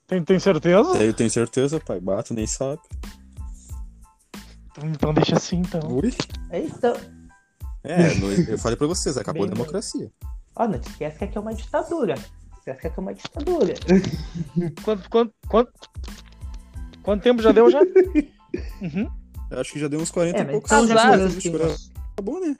Tem, 0.06 0.24
tem 0.24 0.38
certeza? 0.40 0.96
Eu 0.96 1.12
tenho 1.14 1.30
certeza, 1.30 1.78
pai. 1.78 2.00
Bato, 2.00 2.32
nem 2.32 2.46
sabe. 2.46 2.80
Então 4.82 5.12
deixa 5.12 5.36
assim, 5.36 5.56
então. 5.58 5.80
Ui. 5.90 6.12
É 6.50 6.60
isso. 6.60 6.76
Então, 6.78 6.94
É, 7.84 8.08
eu 8.48 8.58
falei 8.58 8.76
pra 8.76 8.86
vocês, 8.86 9.16
acabou 9.18 9.42
Bem 9.42 9.50
a 9.50 9.54
democracia. 9.54 10.10
ó, 10.56 10.66
não 10.66 10.78
te 10.78 10.88
esquece 10.88 11.18
que 11.18 11.24
aqui 11.24 11.36
é 11.36 11.40
uma 11.40 11.52
ditadura. 11.54 12.14
Esquece 12.60 12.80
que 12.80 12.86
aqui 12.86 12.98
é 12.98 13.02
uma 13.02 13.14
ditadura. 13.14 13.74
Quanto, 14.84 15.08
quanto, 15.10 15.32
quanto, 15.48 15.72
quanto 17.02 17.22
tempo 17.22 17.42
já 17.42 17.52
deu 17.52 17.70
já? 17.70 17.80
Uhum. 18.82 19.08
Eu 19.48 19.60
acho 19.60 19.72
que 19.72 19.78
já 19.78 19.86
deu 19.86 20.00
uns 20.00 20.10
40 20.10 20.36
É, 20.38 20.42
e 20.42 20.44
poucos 20.46 20.70
minutos, 20.72 20.96
assim, 20.96 21.24
acho 21.26 21.38
que 21.38 21.48
Acabou, 22.14 22.40
né? 22.40 22.56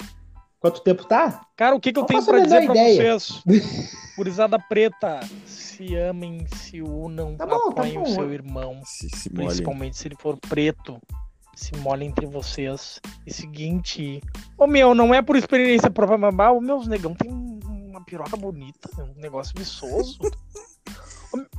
Quanto 0.61 0.81
tempo 0.83 1.05
tá? 1.05 1.41
Cara, 1.57 1.75
o 1.75 1.81
que, 1.81 1.93
que 1.93 1.99
eu 1.99 2.05
tenho 2.05 2.25
pra 2.25 2.39
dizer 2.41 2.65
pra 2.65 2.75
ideia. 2.75 3.19
vocês? 3.19 3.43
Gurizada 4.17 4.57
preta, 4.57 5.21
se 5.47 5.97
amem, 5.97 6.47
se 6.47 6.81
unam, 6.81 7.35
Tá 7.37 7.45
bom, 7.47 7.59
tá 7.59 7.83
apoiem 7.83 7.99
o 7.99 8.03
bom. 8.05 8.15
seu 8.15 8.33
irmão. 8.33 8.81
Se, 8.85 9.09
se. 9.09 9.31
Principalmente 9.31 9.97
se 9.97 10.07
ele 10.07 10.17
for 10.17 10.37
preto. 10.37 11.01
Se 11.57 11.75
molhe 11.79 12.07
entre 12.07 12.27
vocês. 12.27 13.01
E 13.27 13.33
seguinte. 13.33 14.23
Ô 14.57 14.67
meu, 14.69 14.95
não 14.95 15.13
é 15.13 15.21
por 15.21 15.35
experiência 15.37 15.91
própria, 15.91 16.19
mas 16.31 16.53
o 16.57 16.61
meus 16.61 16.87
negão 16.87 17.15
tem 17.15 17.31
uma 18.01 18.05
piroca 18.05 18.37
bonita, 18.37 18.89
um 18.99 19.21
negócio 19.21 19.53
viçoso. 19.57 20.19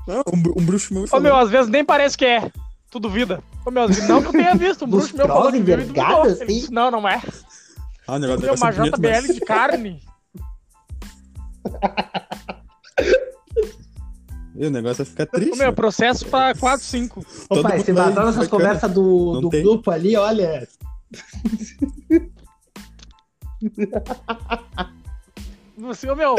Ah, 0.10 0.22
um, 0.34 0.62
um 0.62 0.66
bruxo 0.66 0.94
meu 0.94 1.04
Ô 1.04 1.08
falou. 1.08 1.24
meu, 1.24 1.34
às 1.38 1.50
vezes 1.50 1.70
nem 1.72 1.86
parece 1.86 2.18
que 2.18 2.26
é. 2.26 2.52
Tudo 2.90 3.10
vida. 3.10 3.42
Ô 3.66 3.72
meu, 3.72 3.84
às 3.84 3.90
vezes 3.96 4.10
não 4.10 4.20
que 4.22 4.28
eu 4.28 4.32
tenha 4.34 4.54
visto. 4.54 4.84
Um 4.84 4.90
bruxo 4.90 5.16
meu 5.16 5.26
falou 5.28 5.50
que 5.50 5.62
viu 5.62 5.80
e 5.80 5.84
duvidou. 5.86 6.26
Ele 6.26 6.34
assim? 6.34 6.46
disse, 6.46 6.72
Não, 6.74 6.92
não 6.92 7.08
é. 7.08 7.22
Ah, 8.06 8.16
o 8.16 8.20
negócio 8.20 8.42
Meu, 8.46 8.58
ser 8.58 8.64
uma 8.66 8.72
JBL 8.72 9.08
mas- 9.28 9.36
de 9.36 9.40
carne. 9.42 10.02
Ih, 14.58 14.66
O 14.66 14.70
negócio 14.72 15.06
vai 15.06 15.12
ficar 15.12 15.24
Ô 15.24 15.28
triste. 15.28 15.58
meu, 15.58 15.68
né? 15.68 15.72
processo 15.72 16.26
pra 16.26 16.54
4, 16.54 16.86
5. 16.86 17.20
Ô, 17.22 17.24
Todo 17.56 17.64
pai, 17.64 17.80
se 17.80 17.94
vai- 17.94 18.06
vazar 18.10 18.26
nessas 18.26 18.48
conversas 18.50 18.92
do, 18.92 19.34
Não 19.36 19.42
do 19.42 19.50
tem. 19.50 19.64
grupo 19.64 19.90
ali, 19.90 20.18
olha. 20.18 20.68
Você, 25.82 26.14
meu. 26.16 26.36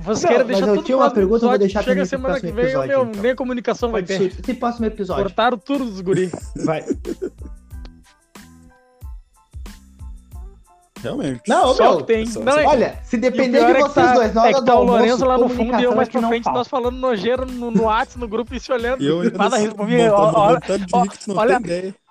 Você 0.00 0.28
quer 0.28 0.38
mas 0.38 0.46
deixar 0.48 0.66
eu 0.68 0.74
tudo 0.74 0.84
tinha 0.84 0.96
pro 0.98 1.06
uma 1.06 1.10
pergunta, 1.10 1.44
eu 1.44 1.48
vou 1.48 1.58
deixar 1.58 1.82
Chega 1.82 2.04
semana 2.04 2.38
que 2.38 2.52
vem, 2.52 2.64
episódio, 2.66 2.88
meu, 2.88 3.02
então. 3.06 3.22
nem 3.22 3.34
comunicação 3.34 3.90
vai 3.90 4.02
Pode 4.02 4.18
ter. 4.18 4.30
ser. 4.32 4.40
Esse 4.40 4.54
próximo 4.54 4.86
episódio. 4.86 5.22
Cortaram 5.24 5.56
tudo 5.58 5.84
dos 5.86 6.00
guri. 6.02 6.30
Vai. 6.64 6.84
Realmente. 11.02 11.42
Não, 11.48 11.74
Só 11.74 11.82
meu. 11.90 11.96
que 11.98 12.04
tem. 12.04 12.26
só- 12.26 12.40
Não, 12.40 12.52
só- 12.52 12.60
é, 12.60 12.66
Olha, 12.66 12.98
se 13.04 13.16
depender 13.16 13.58
de 13.64 13.72
é 13.72 13.80
vocês 13.80 13.92
tá, 13.94 14.14
dois 14.14 14.34
na 14.34 14.48
é 14.48 14.54
que 14.54 14.64
tá 14.64 14.74
o 14.78 14.82
Lourenço 14.82 15.24
lá 15.24 15.38
no 15.38 15.48
fundo 15.48 15.78
e 15.78 15.84
eu 15.84 15.94
mais 15.94 16.08
é 16.08 16.12
pra 16.12 16.28
frente, 16.28 16.46
nós 16.52 16.68
falando 16.68 16.96
nojeira 16.96 17.44
no, 17.44 17.70
no 17.70 17.82
WhatsApp, 17.84 18.18
no 18.18 18.28
grupo 18.28 18.54
e 18.54 18.60
se 18.60 18.72
olhando. 18.72 19.02
E 19.02 19.06
eu 19.06 19.20
ainda 19.20 19.38
Nada 19.38 19.58
não 19.58 19.64
montando 20.54 20.86
de 20.86 20.94
olha- 21.38 21.56
ideia. 21.56 21.94
Ô, 21.94 22.05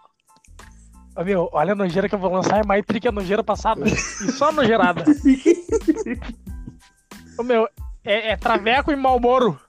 meu, 1.24 1.50
olha 1.54 1.74
a 1.74 1.76
nojeira 1.76 2.10
que 2.10 2.16
eu 2.16 2.20
vou 2.20 2.32
lançar, 2.32 2.60
é 2.60 2.66
mais 2.68 2.84
tri 2.86 3.00
que 3.00 3.08
a 3.08 3.12
nojeira 3.12 3.44
passada. 3.44 3.82
e 3.88 3.96
só 4.32 4.52
nojeirada. 4.52 5.04
Ô, 7.40 7.44
meu, 7.44 7.68
é, 8.04 8.32
é 8.32 8.38
traveco 8.38 8.92
e 8.92 8.96
malboro. 8.96 9.60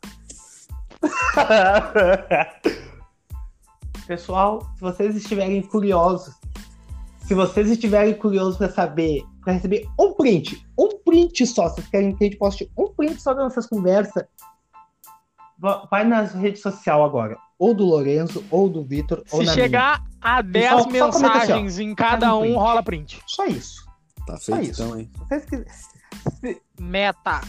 Pessoal, 4.07 4.62
se 4.74 4.80
vocês 4.80 5.16
estiverem 5.16 5.61
curiosos, 5.62 6.34
se 7.20 7.34
vocês 7.34 7.68
estiverem 7.70 8.14
curiosos 8.14 8.57
para 8.57 8.70
saber, 8.70 9.22
para 9.42 9.55
receber 9.55 9.86
um 9.99 10.12
print, 10.14 10.64
um 10.78 10.88
print 11.05 11.44
só, 11.47 11.68
se 11.68 11.76
vocês 11.76 11.88
querem 11.88 12.14
que 12.14 12.24
a 12.24 12.26
gente 12.28 12.38
poste 12.38 12.70
um 12.78 12.88
print 12.92 13.20
só 13.20 13.34
das 13.34 13.44
nossas 13.44 13.66
conversas, 13.66 14.24
va- 15.59 15.86
vai 15.90 16.05
nas 16.05 16.32
redes 16.34 16.62
sociais 16.62 17.01
agora, 17.01 17.36
ou 17.59 17.74
do 17.74 17.84
Lourenço, 17.84 18.44
ou 18.50 18.68
do 18.68 18.82
Vitor, 18.84 19.22
ou 19.30 19.40
Se 19.40 19.46
na 19.46 19.52
chegar 19.54 20.02
a 20.20 20.42
10 20.42 20.68
só 20.70 20.78
assim, 20.80 20.90
mensagens 20.92 21.78
em 21.78 21.94
cada 21.94 22.34
um 22.36 22.40
print. 22.40 22.54
rola 22.57 22.82
print. 22.82 23.14
minha. 23.16 23.24
Só 23.26 23.46
isso. 23.46 23.86
Tá 24.26 24.36
Só 24.36 24.57
feito 24.57 24.70
isso. 24.72 24.82
então, 24.82 24.98
hein? 24.98 25.11
Meta. 26.80 27.40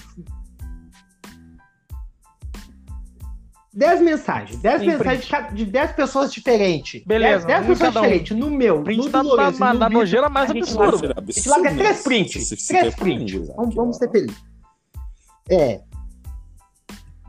10 3.74 4.02
mensagens, 4.02 4.58
10 4.60 4.80
Tem 4.80 4.90
mensagens 4.90 5.24
de 5.26 5.30
cada- 5.30 5.50
de 5.54 5.66
10 5.66 5.92
pessoas 5.92 6.34
diferentes. 6.34 7.04
Beleza, 7.06 7.46
10 7.46 7.64
um 7.64 7.68
pessoas 7.68 7.96
um. 7.96 8.02
diferentes, 8.02 8.36
no 8.38 8.50
meu, 8.50 8.82
Print 8.82 8.98
no 9.06 9.10
do 9.12 9.22
Lourenço, 9.22 9.60
da 9.60 9.74
Vitor, 9.74 9.90
nojeira 9.92 10.30
mais 10.30 10.50
absurda. 10.50 11.14
A 11.16 11.32
gente 11.32 11.48
larga 11.50 11.76
três 11.76 12.02
prints. 12.04 12.48
Se- 12.48 12.58
se 12.58 12.68
Três 12.68 12.96
quer 12.96 12.96
prints. 13.00 13.32
prints, 13.34 13.56
Vamos, 13.56 13.76
vamos 13.76 13.98
ser 13.98 14.10
felizes. 14.10 14.38
É. 15.50 15.82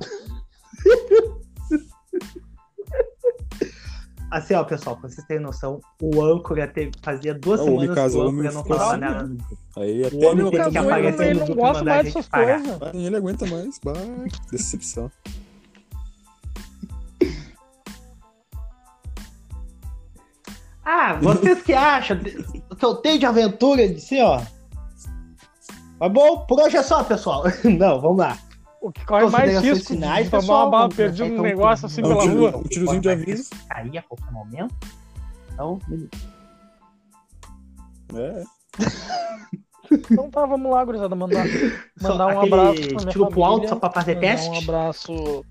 Assim, 4.31 4.53
ó, 4.55 4.62
pessoal, 4.62 4.95
pra 4.97 5.09
vocês 5.09 5.26
terem 5.26 5.43
noção, 5.43 5.81
o 6.03 6.22
âncora 6.22 6.68
teve, 6.68 6.91
fazia 7.03 7.33
duas 7.35 7.61
o 7.61 7.64
homem 7.64 7.81
semanas 7.81 7.95
que 7.95 8.03
casou, 8.03 8.22
o 8.22 8.26
o 8.26 8.29
âncora 8.31 8.53
não 8.53 8.64
falava 8.64 8.91
assim, 8.91 9.01
nada. 9.01 9.22
né? 9.26 9.37
no- 9.76 9.83
Aí 9.83 10.05
até 10.05 10.16
O 10.16 10.18
homem 10.20 10.35
meu 10.37 10.51
tem 10.51 10.61
que 10.62 10.68
Ele, 10.68 10.79
aparecer 10.79 11.22
ele 11.26 11.33
no 11.35 11.39
não 11.41 11.47
grupo 11.47 11.61
gosta 11.62 11.79
mandar 11.79 11.91
a 11.91 11.95
mais 11.95 12.07
gente 12.07 12.14
dessas 12.14 12.29
parar. 12.31 12.59
coisas. 12.61 12.83
Ah, 12.83 12.91
Ele 12.95 13.16
aguenta 13.16 13.47
mais. 13.47 13.79
Bah, 13.83 13.93
decepção. 14.53 15.11
Ah, 20.85 21.14
vocês 21.20 21.62
que 21.62 21.74
acham 21.74 22.16
de- 22.16 22.43
que 22.43 22.85
eu 22.85 22.95
tenho 22.97 23.18
de 23.18 23.26
aventura, 23.26 23.85
assim, 23.85 24.20
ó. 24.22 24.41
Mas 26.01 26.12
bom, 26.12 26.47
por 26.47 26.61
hoje 26.61 26.76
é 26.76 26.83
só, 26.83 27.03
pessoal. 27.05 27.45
Não, 27.64 28.01
vamos 28.01 28.18
lá. 28.18 28.39
O 28.89 28.93
que 28.93 29.05
corre 29.05 29.26
mais 29.28 29.61
risco 29.61 29.89
finais, 29.89 30.24
de 30.24 30.30
tomar 30.30 30.41
pessoal, 30.41 30.62
uma 30.64 30.70
bala 30.70 30.89
perdida 30.89 31.24
começar, 31.24 31.36
num 31.36 31.43
negócio 31.43 31.86
assim 31.86 32.01
É 32.01 32.05
pela 32.05 32.24
rua. 32.24 32.57
um 32.57 32.62
tirozinho 32.62 33.01
de 33.03 33.09
aviso. 33.11 33.51
Cair 33.68 33.99
a 33.99 34.03
qualquer 34.03 34.32
momento. 34.32 34.74
Então, 35.53 35.78
beleza. 35.86 36.11
É. 38.14 38.45
Então 39.91 40.30
tá, 40.30 40.45
vamos 40.45 40.70
lá, 40.70 40.84
gurizada, 40.84 41.16
mandar, 41.16 41.47
Só 41.97 42.11
mandar 42.11 42.26
um 42.26 42.41
abraço 42.43 42.74
pra 42.89 43.05
minha 43.05 43.24
alto 43.26 43.41
família, 43.41 43.68
só 43.70 43.76
pra 43.76 43.91
fazer 43.91 44.14
mandar 44.16 44.26
teste? 44.26 44.51
um 44.51 44.59
abraço 44.59 45.45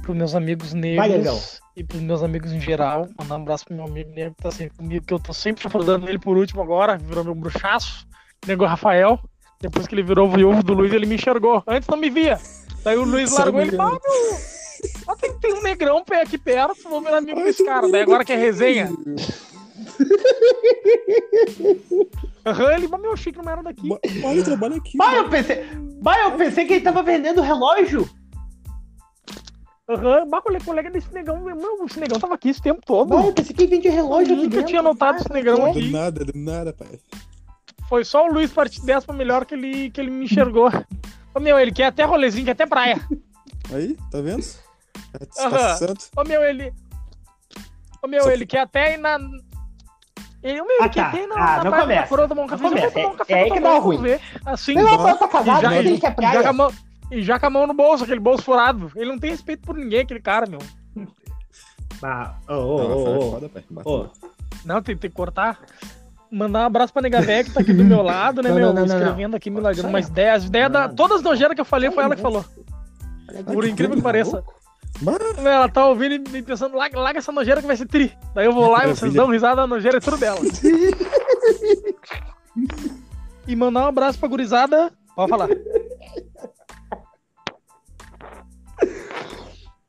pros 0.00 0.16
meus 0.16 0.34
amigos 0.34 0.72
Vai, 0.72 0.80
negros 0.80 1.10
Negão. 1.18 1.38
e 1.76 1.84
pros 1.84 2.00
meus 2.00 2.22
amigos 2.22 2.52
em 2.52 2.60
geral. 2.60 3.06
Mandar 3.18 3.36
um 3.36 3.42
abraço 3.42 3.66
pro 3.66 3.74
meu 3.76 3.84
amigo 3.84 4.10
negro 4.14 4.34
que 4.34 4.42
tá 4.42 4.50
sempre 4.50 4.76
comigo, 4.78 5.04
que 5.04 5.12
eu 5.12 5.18
tô 5.18 5.34
sempre 5.34 5.66
afrodando 5.66 6.08
ele 6.08 6.18
por 6.18 6.38
último 6.38 6.62
agora, 6.62 6.96
virou 6.96 7.22
meu 7.22 7.34
bruxaço. 7.34 8.06
Nego 8.46 8.64
Rafael. 8.64 9.18
Depois 9.60 9.86
que 9.86 9.94
ele 9.94 10.02
virou 10.02 10.28
viúvo 10.28 10.62
do 10.62 10.72
Luiz, 10.72 10.92
ele 10.92 11.04
me 11.06 11.14
enxergou. 11.16 11.62
Antes 11.68 11.86
não 11.86 11.98
me 11.98 12.08
via. 12.08 12.38
Daí 12.84 12.96
o 12.96 13.04
Luiz 13.04 13.32
largou 13.32 13.60
ele 13.60 13.74
e 13.74 13.76
falou: 13.76 14.00
ah, 15.06 15.16
tem, 15.16 15.32
tem 15.38 15.54
um 15.54 15.62
negrão 15.62 16.04
pé 16.04 16.22
aqui 16.22 16.36
perto, 16.36 16.88
vou 16.88 17.00
virar 17.00 17.18
amigo 17.18 17.42
desse 17.42 17.64
cara. 17.64 17.88
Daí 17.88 18.02
agora 18.02 18.24
que 18.24 18.32
é 18.32 18.36
resenha. 18.36 18.90
Aham, 22.44 22.72
ele, 22.72 22.88
mas 22.88 23.00
meu, 23.00 23.12
achei 23.12 23.32
que 23.32 23.40
não 23.40 23.52
era 23.52 23.62
daqui. 23.62 23.88
Olha, 24.24 24.42
trabalha 24.42 24.76
aqui. 24.76 24.96
Vai, 24.96 25.18
eu 25.18 25.28
pensei. 25.28 25.64
Vai, 26.00 26.24
eu 26.24 26.32
pensei 26.32 26.64
que 26.64 26.72
ele 26.74 26.84
tava 26.84 27.02
vendendo 27.02 27.40
relógio. 27.40 28.08
Aham, 29.88 30.28
bah, 30.28 30.40
colega, 30.42 30.64
colega 30.64 30.90
desse 30.90 31.12
negão, 31.12 31.40
meu, 31.40 31.84
esse 31.86 32.00
negão 32.00 32.18
tava 32.18 32.34
aqui 32.34 32.48
esse 32.48 32.62
tempo 32.62 32.80
todo. 32.84 33.10
Vai, 33.10 33.28
eu 33.28 33.32
pensei 33.32 33.54
que 33.54 33.62
ele 33.62 33.76
vende 33.76 33.88
relógio. 33.88 34.32
Eu 34.32 34.36
nunca 34.36 34.48
dentro. 34.50 34.66
tinha 34.66 34.82
notado 34.82 35.18
esse 35.18 35.32
negrão 35.32 35.66
é? 35.66 35.70
aqui. 35.70 35.82
Do 35.82 35.90
nada, 35.92 36.24
do 36.24 36.32
nada, 36.36 36.72
pai. 36.72 36.98
Foi 37.88 38.04
só 38.04 38.26
o 38.26 38.32
Luiz 38.32 38.50
parte 38.50 38.84
10 38.84 39.04
pra 39.04 39.14
melhor 39.14 39.44
que 39.44 39.54
ele, 39.54 39.90
que 39.90 40.00
ele 40.00 40.10
me 40.10 40.24
enxergou. 40.24 40.70
Ô 41.34 41.40
meu, 41.40 41.58
ele 41.58 41.72
quer 41.72 41.86
até 41.86 42.04
rolezinho, 42.04 42.44
quer 42.44 42.52
até 42.52 42.66
praia. 42.66 43.00
Aí, 43.72 43.96
tá 44.10 44.20
vendo? 44.20 44.42
Tá 45.12 45.46
Aham. 45.46 45.76
santo. 45.76 46.08
Ô 46.16 46.24
meu, 46.24 46.42
ele. 46.42 46.72
Ô 48.02 48.06
meu, 48.08 48.22
Só 48.24 48.30
ele 48.30 48.44
quer 48.46 48.60
até 48.60 48.94
ir 48.94 48.98
na. 48.98 49.18
Ele, 50.42 50.60
ô, 50.60 50.64
meu, 50.66 50.76
Ah, 50.80 50.84
ele 50.86 50.88
quer 50.90 51.02
tá. 51.02 51.08
até 51.08 51.22
ir 51.22 51.26
na, 51.28 51.34
Ah, 51.36 51.56
na 51.58 51.64
não 51.64 51.70
praia 51.70 51.82
começa. 51.84 52.02
da 52.02 52.08
coroa 52.08 52.28
tomar 52.28 52.42
um 52.42 52.46
café. 52.48 52.62
Não 52.62 52.70
Já 52.70 52.76
vai 52.76 52.90
começa. 52.90 53.00
tomar 53.00 53.14
um 53.14 53.16
café 53.16 53.32
É 53.32 53.42
aí 53.44 53.50
que 53.50 53.60
dá 53.60 53.78
ruim. 53.78 54.02
ver. 54.02 54.20
Assim. 54.44 54.74
Não, 54.74 54.82
não, 54.84 55.16
tá 55.16 55.28
casado, 55.28 55.58
E 55.58 55.62
já- 55.62 55.76
ele 55.76 55.98
quer 55.98 55.98
E 55.98 56.00
já, 56.00 56.12
com 56.14 56.26
a 56.26 56.30
praia. 56.40 56.52
mão, 56.52 56.72
e 57.10 57.22
já 57.22 57.38
com 57.40 57.46
a 57.46 57.50
mão 57.50 57.66
no 57.66 57.74
bolso, 57.74 58.02
aquele 58.04 58.20
bolso 58.20 58.42
furado. 58.42 58.90
Ele 58.96 59.08
não 59.10 59.18
tem 59.18 59.30
respeito 59.30 59.62
por 59.62 59.76
ninguém, 59.76 60.00
aquele 60.00 60.20
cara, 60.20 60.46
meu. 60.46 60.58
Ah, 62.02 62.34
ô, 62.48 62.52
Não, 62.52 62.58
ô, 62.66 62.80
é 62.80 63.18
ô, 63.84 64.02
ô. 64.04 64.08
Não, 64.64 64.82
tem, 64.82 64.96
tem 64.96 65.08
que 65.10 65.16
cortar. 65.16 65.60
Mandar 66.32 66.60
um 66.60 66.64
abraço 66.64 66.92
pra 66.94 67.02
Nega 67.02 67.20
Véia, 67.20 67.44
que 67.44 67.50
tá 67.50 67.60
aqui 67.60 67.74
do 67.74 67.84
meu 67.84 68.00
lado, 68.00 68.40
né, 68.42 68.48
Não, 68.48 68.56
meu? 68.56 68.66
não, 68.68 68.74
não, 68.74 68.86
não, 68.86 68.96
escrevendo 68.96 69.36
aqui, 69.36 69.52
Sai, 69.52 69.84
umas 69.84 70.08
ideias. 70.08 70.36
As 70.36 70.44
ideias 70.48 70.72
da. 70.72 70.88
Todas 70.88 71.18
as 71.18 71.22
nojeiras 71.22 71.54
que 71.54 71.60
eu 71.60 71.64
falei 71.64 71.90
foi 71.90 72.02
ela 72.02 72.16
que 72.16 72.22
falou. 72.22 72.42
Por 73.52 73.66
incrível 73.66 73.94
que 73.96 74.02
pareça. 74.02 74.42
Bah, 75.02 75.18
Ela 75.38 75.68
tá 75.68 75.86
ouvindo 75.86 76.14
e 76.14 76.18
me 76.18 76.42
pensando, 76.42 76.76
larga, 76.76 76.98
larga 76.98 77.18
essa 77.18 77.32
nojeira 77.32 77.60
que 77.60 77.66
vai 77.66 77.76
ser 77.76 77.86
tri. 77.86 78.16
Daí 78.34 78.46
eu 78.46 78.52
vou 78.52 78.70
lá 78.70 78.86
e 78.86 78.88
vocês 78.96 79.12
dão 79.12 79.28
risada, 79.28 79.60
a 79.62 79.66
nojeira 79.66 79.98
é 79.98 80.00
tudo 80.00 80.16
dela. 80.16 80.40
e 83.46 83.54
mandar 83.54 83.82
um 83.82 83.88
abraço 83.88 84.18
pra 84.18 84.28
gurizada. 84.28 84.90
Pode 85.14 85.28
falar. 85.28 85.48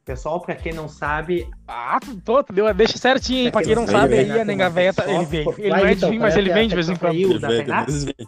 Pessoal, 0.05 0.41
pra 0.41 0.53
quem 0.55 0.73
não 0.73 0.89
sabe, 0.89 1.49
Ah, 1.65 1.97
tô, 2.25 2.43
deu, 2.51 2.73
deixa 2.73 2.97
certinho, 2.97 3.45
hein? 3.45 3.51
Pra 3.51 3.63
quem 3.63 3.73
não 3.73 3.85
sabe, 3.85 4.17
sabe 4.17 4.31
aí, 4.31 4.41
a 4.41 4.43
nega 4.43 4.69
véia, 4.69 4.93
tá- 4.93 5.09
ele 5.09 5.25
vem. 5.25 5.47
Ele 5.57 5.69
não 5.69 5.77
é 5.77 5.95
de 5.95 6.05
vinho, 6.09 6.21
mas 6.21 6.35
ele 6.35 6.51
vem 6.53 6.67
de 6.67 6.75
vez 6.75 6.89
em 6.89 6.95
quando. 6.97 7.15
Ele 7.15 7.39
vem. 7.39 8.27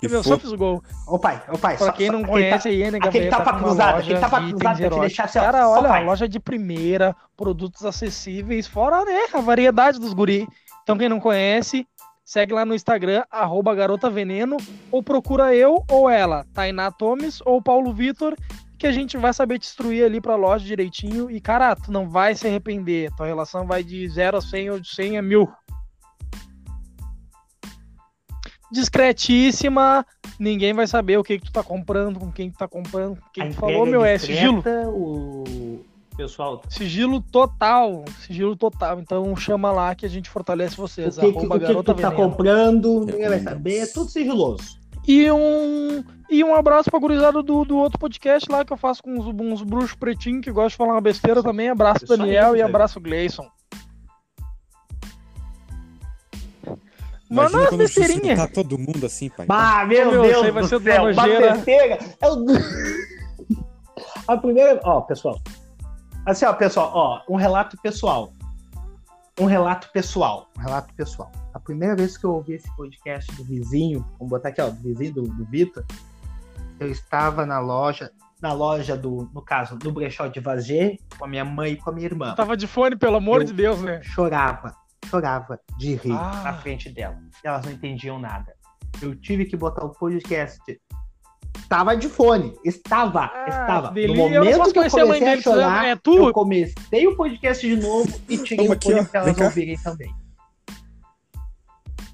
Que 0.00 0.08
Meu, 0.08 0.20
só 0.24 0.36
fiz 0.36 0.50
o 0.50 0.56
gol. 0.56 0.82
Ô 1.06 1.16
pai, 1.16 1.40
ô 1.48 1.56
pai, 1.56 1.76
Pra 1.76 1.86
só- 1.86 1.92
quem 1.92 2.08
só- 2.08 2.12
não 2.14 2.24
conhece 2.24 2.64
tá- 2.64 2.68
aí, 2.70 2.82
a 2.84 2.88
aquele 2.88 3.28
tapa 3.28 3.52
tá 3.52 3.58
cruzado, 3.58 3.98
aquele 3.98 4.18
tapa 4.18 4.40
de 4.40 4.50
cruzado 4.50 4.78
pra 4.78 4.90
te 4.90 5.00
deixar 5.00 5.24
assim, 5.24 5.38
Cara, 5.38 5.62
só 5.62 5.70
olha, 5.70 5.88
vai. 5.88 6.04
loja 6.04 6.28
de 6.28 6.40
primeira, 6.40 7.14
produtos 7.36 7.84
acessíveis, 7.84 8.66
fora 8.66 9.04
né, 9.04 9.26
a 9.32 9.40
variedade 9.40 10.00
dos 10.00 10.12
guri. 10.12 10.48
Então 10.82 10.98
quem 10.98 11.08
não 11.08 11.20
conhece, 11.20 11.86
segue 12.24 12.52
lá 12.52 12.64
no 12.64 12.74
Instagram, 12.74 13.22
arroba 13.30 13.76
Garota 13.76 14.10
Veneno, 14.10 14.56
ou 14.90 15.04
procura 15.04 15.54
eu 15.54 15.84
ou 15.88 16.10
ela, 16.10 16.44
Tainá 16.52 16.90
Tomes 16.90 17.40
ou 17.44 17.62
Paulo 17.62 17.92
Vitor, 17.92 18.34
que 18.82 18.86
a 18.88 18.92
gente 18.92 19.16
vai 19.16 19.32
saber 19.32 19.60
te 19.60 19.68
instruir 19.68 20.04
ali 20.04 20.20
pra 20.20 20.34
loja 20.34 20.64
direitinho. 20.64 21.30
E, 21.30 21.40
cara, 21.40 21.76
tu 21.76 21.92
não 21.92 22.10
vai 22.10 22.34
se 22.34 22.48
arrepender. 22.48 23.12
Tua 23.16 23.26
relação 23.26 23.64
vai 23.64 23.84
de 23.84 24.08
0 24.08 24.38
a 24.38 24.40
100 24.40 24.70
ou 24.70 24.80
de 24.80 24.92
100 24.92 25.18
a 25.18 25.22
1000. 25.22 25.48
Discretíssima, 28.72 30.04
ninguém 30.36 30.72
vai 30.72 30.88
saber 30.88 31.16
o 31.16 31.22
que, 31.22 31.38
que 31.38 31.44
tu 31.44 31.52
tá 31.52 31.62
comprando, 31.62 32.18
com 32.18 32.32
quem 32.32 32.50
tu 32.50 32.58
tá 32.58 32.66
comprando, 32.66 33.20
com 33.20 33.30
quem 33.32 33.44
a 33.44 33.50
tu 33.50 33.54
falou, 33.54 33.86
meu, 33.86 34.04
é 34.04 34.18
sigilo. 34.18 34.64
O 34.88 35.84
pessoal, 36.16 36.60
Sigilo 36.68 37.20
total, 37.20 38.04
sigilo 38.26 38.56
total. 38.56 38.98
Então 38.98 39.36
chama 39.36 39.70
lá 39.70 39.94
que 39.94 40.04
a 40.04 40.08
gente 40.08 40.28
fortalece 40.28 40.74
o 40.74 40.88
vocês. 40.88 41.16
que, 41.16 41.32
que, 41.32 41.38
o 41.46 41.60
que 41.60 41.66
tu 41.66 41.82
tá 41.84 41.92
veneno. 41.92 42.16
comprando, 42.16 43.04
ninguém 43.04 43.28
vai 43.28 43.40
saber, 43.40 43.78
é 43.78 43.86
tudo 43.86 44.10
sigiloso. 44.10 44.81
E 45.06 45.30
um, 45.30 46.04
e 46.30 46.44
um 46.44 46.54
abraço 46.54 46.90
pra 46.90 47.00
gurizada 47.00 47.42
do, 47.42 47.64
do 47.64 47.76
outro 47.76 47.98
podcast 47.98 48.50
lá 48.50 48.64
que 48.64 48.72
eu 48.72 48.76
faço 48.76 49.02
com 49.02 49.10
uns, 49.12 49.26
uns 49.26 49.62
bruxos 49.62 49.94
pretinhos 49.94 50.42
que 50.44 50.52
gostam 50.52 50.68
de 50.68 50.76
falar 50.76 50.92
uma 50.92 51.00
besteira 51.00 51.42
também. 51.42 51.68
Abraço 51.68 52.04
Isso 52.04 52.12
aí, 52.12 52.18
Daniel 52.18 52.56
e 52.56 52.62
abraço 52.62 53.00
Gleison. 53.00 53.46
Imagina 57.30 57.58
Mano, 57.58 57.64
as 57.64 57.68
quando 57.70 57.78
besteirinhas. 57.78 58.38
suscitar 58.38 58.52
todo 58.52 58.78
mundo 58.78 59.06
assim, 59.06 59.30
pai. 59.30 59.46
Ah, 59.48 59.86
meu, 59.86 60.10
Meu, 60.10 60.24
isso 60.24 60.36
aí 60.36 60.42
Deus 60.42 60.54
vai 60.54 60.62
do 60.62 60.68
ser 60.68 60.82
céu, 60.82 61.02
uma 61.02 61.54
besteira. 61.54 61.98
É 62.20 62.28
o... 62.30 62.46
A 64.28 64.36
primeira, 64.36 64.80
ó, 64.84 65.00
pessoal. 65.00 65.40
Assim, 66.26 66.44
ó, 66.44 66.52
pessoal, 66.52 66.92
ó, 66.94 67.22
um 67.28 67.36
relato 67.36 67.76
pessoal. 67.82 68.32
Um 69.40 69.46
relato 69.46 69.90
pessoal. 69.92 70.46
Um 70.58 70.60
relato 70.60 70.94
pessoal. 70.94 71.32
A 71.54 71.60
primeira 71.60 71.94
vez 71.94 72.16
que 72.16 72.24
eu 72.24 72.32
ouvi 72.34 72.54
esse 72.54 72.74
podcast 72.76 73.30
do 73.36 73.44
vizinho, 73.44 74.04
vamos 74.18 74.30
botar 74.30 74.48
aqui, 74.48 74.60
ó, 74.60 74.68
do 74.70 74.82
vizinho 74.82 75.12
do, 75.14 75.22
do 75.22 75.44
Vitor, 75.44 75.84
eu 76.80 76.90
estava 76.90 77.44
na 77.44 77.58
loja, 77.60 78.10
na 78.40 78.52
loja 78.52 78.96
do, 78.96 79.28
no 79.34 79.42
caso, 79.42 79.76
do 79.76 79.92
brechó 79.92 80.26
de 80.26 80.40
Vazê, 80.40 80.98
com 81.18 81.24
a 81.24 81.28
minha 81.28 81.44
mãe 81.44 81.72
e 81.72 81.76
com 81.76 81.90
a 81.90 81.92
minha 81.92 82.06
irmã. 82.06 82.34
Tava 82.34 82.56
de 82.56 82.66
fone, 82.66 82.96
pelo 82.96 83.16
amor 83.16 83.42
Eu- 83.42 83.46
de 83.46 83.52
Deus, 83.52 83.80
né? 83.82 84.00
chorava, 84.02 84.74
chorava 85.06 85.60
de 85.78 85.94
rir 85.94 86.12
Ah. 86.12 86.40
na 86.42 86.52
frente 86.54 86.88
dela. 86.88 87.16
Elas 87.44 87.64
não 87.66 87.72
entendiam 87.72 88.18
nada. 88.18 88.54
Eu 89.00 89.14
tive 89.14 89.44
que 89.44 89.56
botar 89.56 89.84
o 89.84 89.90
podcast. 89.90 90.60
Tava 91.68 91.96
de 91.96 92.08
fone, 92.08 92.54
estava, 92.64 93.30
Ah, 93.32 93.46
estava. 93.48 93.88
No 93.88 93.94
delícia. 93.94 94.12
Eu 94.12 94.44
não 94.44 94.50
momento 94.52 94.72
que 94.72 94.78
eu 94.78 94.82
a 94.84 94.90
comecei 94.90 95.28
a 95.28 95.32
precisando- 95.32 95.42
chorar, 95.42 95.86
é 95.86 95.96
tu? 95.96 96.16
eu 96.16 96.32
comecei 96.32 97.06
o 97.06 97.16
podcast 97.16 97.66
de 97.66 97.76
novo 97.80 98.20
e 98.28 98.38
tirei 98.38 98.66
Toma 98.66 98.78
o 98.78 98.82
fone 98.82 99.04
pra 99.06 99.20
elas 99.20 99.38
ouvirem 99.38 99.78
também. 99.78 100.14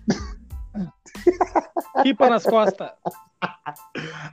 Ripa 2.05 2.29
nas 2.31 2.45
costas. 2.45 2.91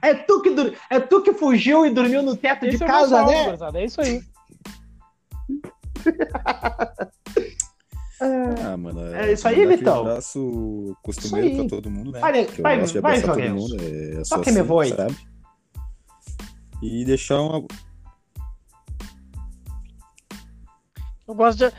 É 0.02 0.14
tu 0.14 0.42
que, 0.42 0.50
dur- 0.50 0.74
é 0.90 1.00
tu 1.00 1.22
que 1.22 1.32
fugiu 1.32 1.86
e 1.86 1.90
dormiu 1.90 2.22
no 2.22 2.36
teto 2.36 2.64
Esse 2.66 2.78
de 2.78 2.84
é 2.84 2.86
casa, 2.86 3.24
né? 3.24 3.80
É 3.80 3.84
isso 3.84 4.00
aí. 4.00 4.22
Ah, 8.18 8.76
mano. 8.78 9.14
É 9.14 9.32
isso 9.32 9.46
aí, 9.46 9.66
Vitão. 9.66 10.00
abraço 10.00 10.96
costumeiro 11.02 11.54
pra 11.56 11.68
todo 11.68 11.90
mundo, 11.90 12.12
né? 12.12 12.20
Vai, 12.20 12.46
Que 12.46 12.60
eu 12.60 12.62
vai, 12.62 12.78
vai, 12.78 12.98
abraçar 12.98 13.34
todo 13.36 13.54
mundo. 13.54 13.76
É 13.78 14.24
Só 14.24 14.36
só 14.36 14.42
que 14.42 14.50
me 14.50 14.60
assim, 14.60 14.68
voe. 14.68 14.88
sabe? 14.88 15.16
E 16.82 17.04
deixar 17.04 17.40
uma. 17.42 17.66
Eu 21.28 21.34
gosto 21.34 21.58
de. 21.58 21.76